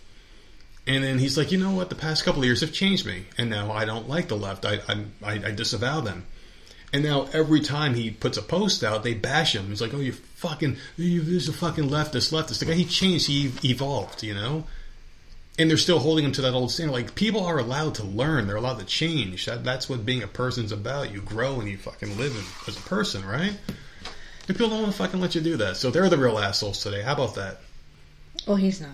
[0.86, 1.88] And then he's like, you know what?
[1.88, 4.64] The past couple of years have changed me, and now I don't like the left.
[4.64, 6.26] I I, I disavow them.
[6.92, 9.66] And now every time he puts a post out, they bash him.
[9.66, 12.84] He's like, "Oh, you fucking, you, this is a fucking leftist, leftist." The guy he
[12.84, 14.64] changed, he evolved, you know.
[15.58, 16.92] And they're still holding him to that old standard.
[16.92, 19.46] Like people are allowed to learn; they're allowed to change.
[19.46, 21.12] That, that's what being a person's about.
[21.12, 22.36] You grow and you fucking live
[22.68, 23.58] as a person, right?
[24.46, 25.76] People don't want to fucking let you do that.
[25.76, 27.02] So they're the real assholes today.
[27.02, 27.58] How about that?
[28.46, 28.90] well, he's not.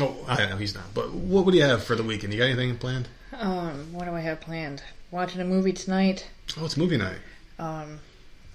[0.00, 0.94] Oh, I know he's not.
[0.94, 2.32] But what, do you have for the weekend?
[2.32, 3.08] You got anything planned?
[3.38, 4.82] Um, what do I have planned?
[5.10, 6.28] Watching a movie tonight.
[6.58, 7.18] Oh, it's movie night.
[7.58, 7.98] Um,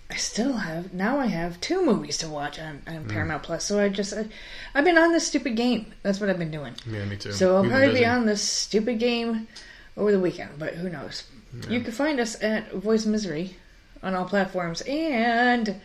[0.10, 1.20] I still have now.
[1.20, 3.66] I have two movies to watch on, on Paramount Plus.
[3.66, 4.26] So I just I,
[4.74, 5.94] I've been on this stupid game.
[6.02, 6.74] That's what I've been doing.
[6.90, 7.34] Yeah, me too.
[7.34, 9.48] So I'll We've probably be on this stupid game
[9.96, 11.24] over the weekend, but who knows?
[11.70, 13.56] You can find us at Voice Misery
[14.04, 15.76] on all platforms and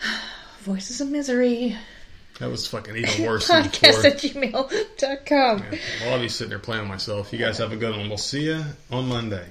[0.60, 1.76] Voices of Misery
[2.40, 3.90] That was fucking even worse than before.
[3.90, 5.58] podcast at gmail.com.
[5.72, 5.78] Yeah.
[6.02, 7.32] Well, I'll be sitting there playing myself.
[7.32, 8.08] You guys have a good one.
[8.08, 9.46] We'll see you on Monday.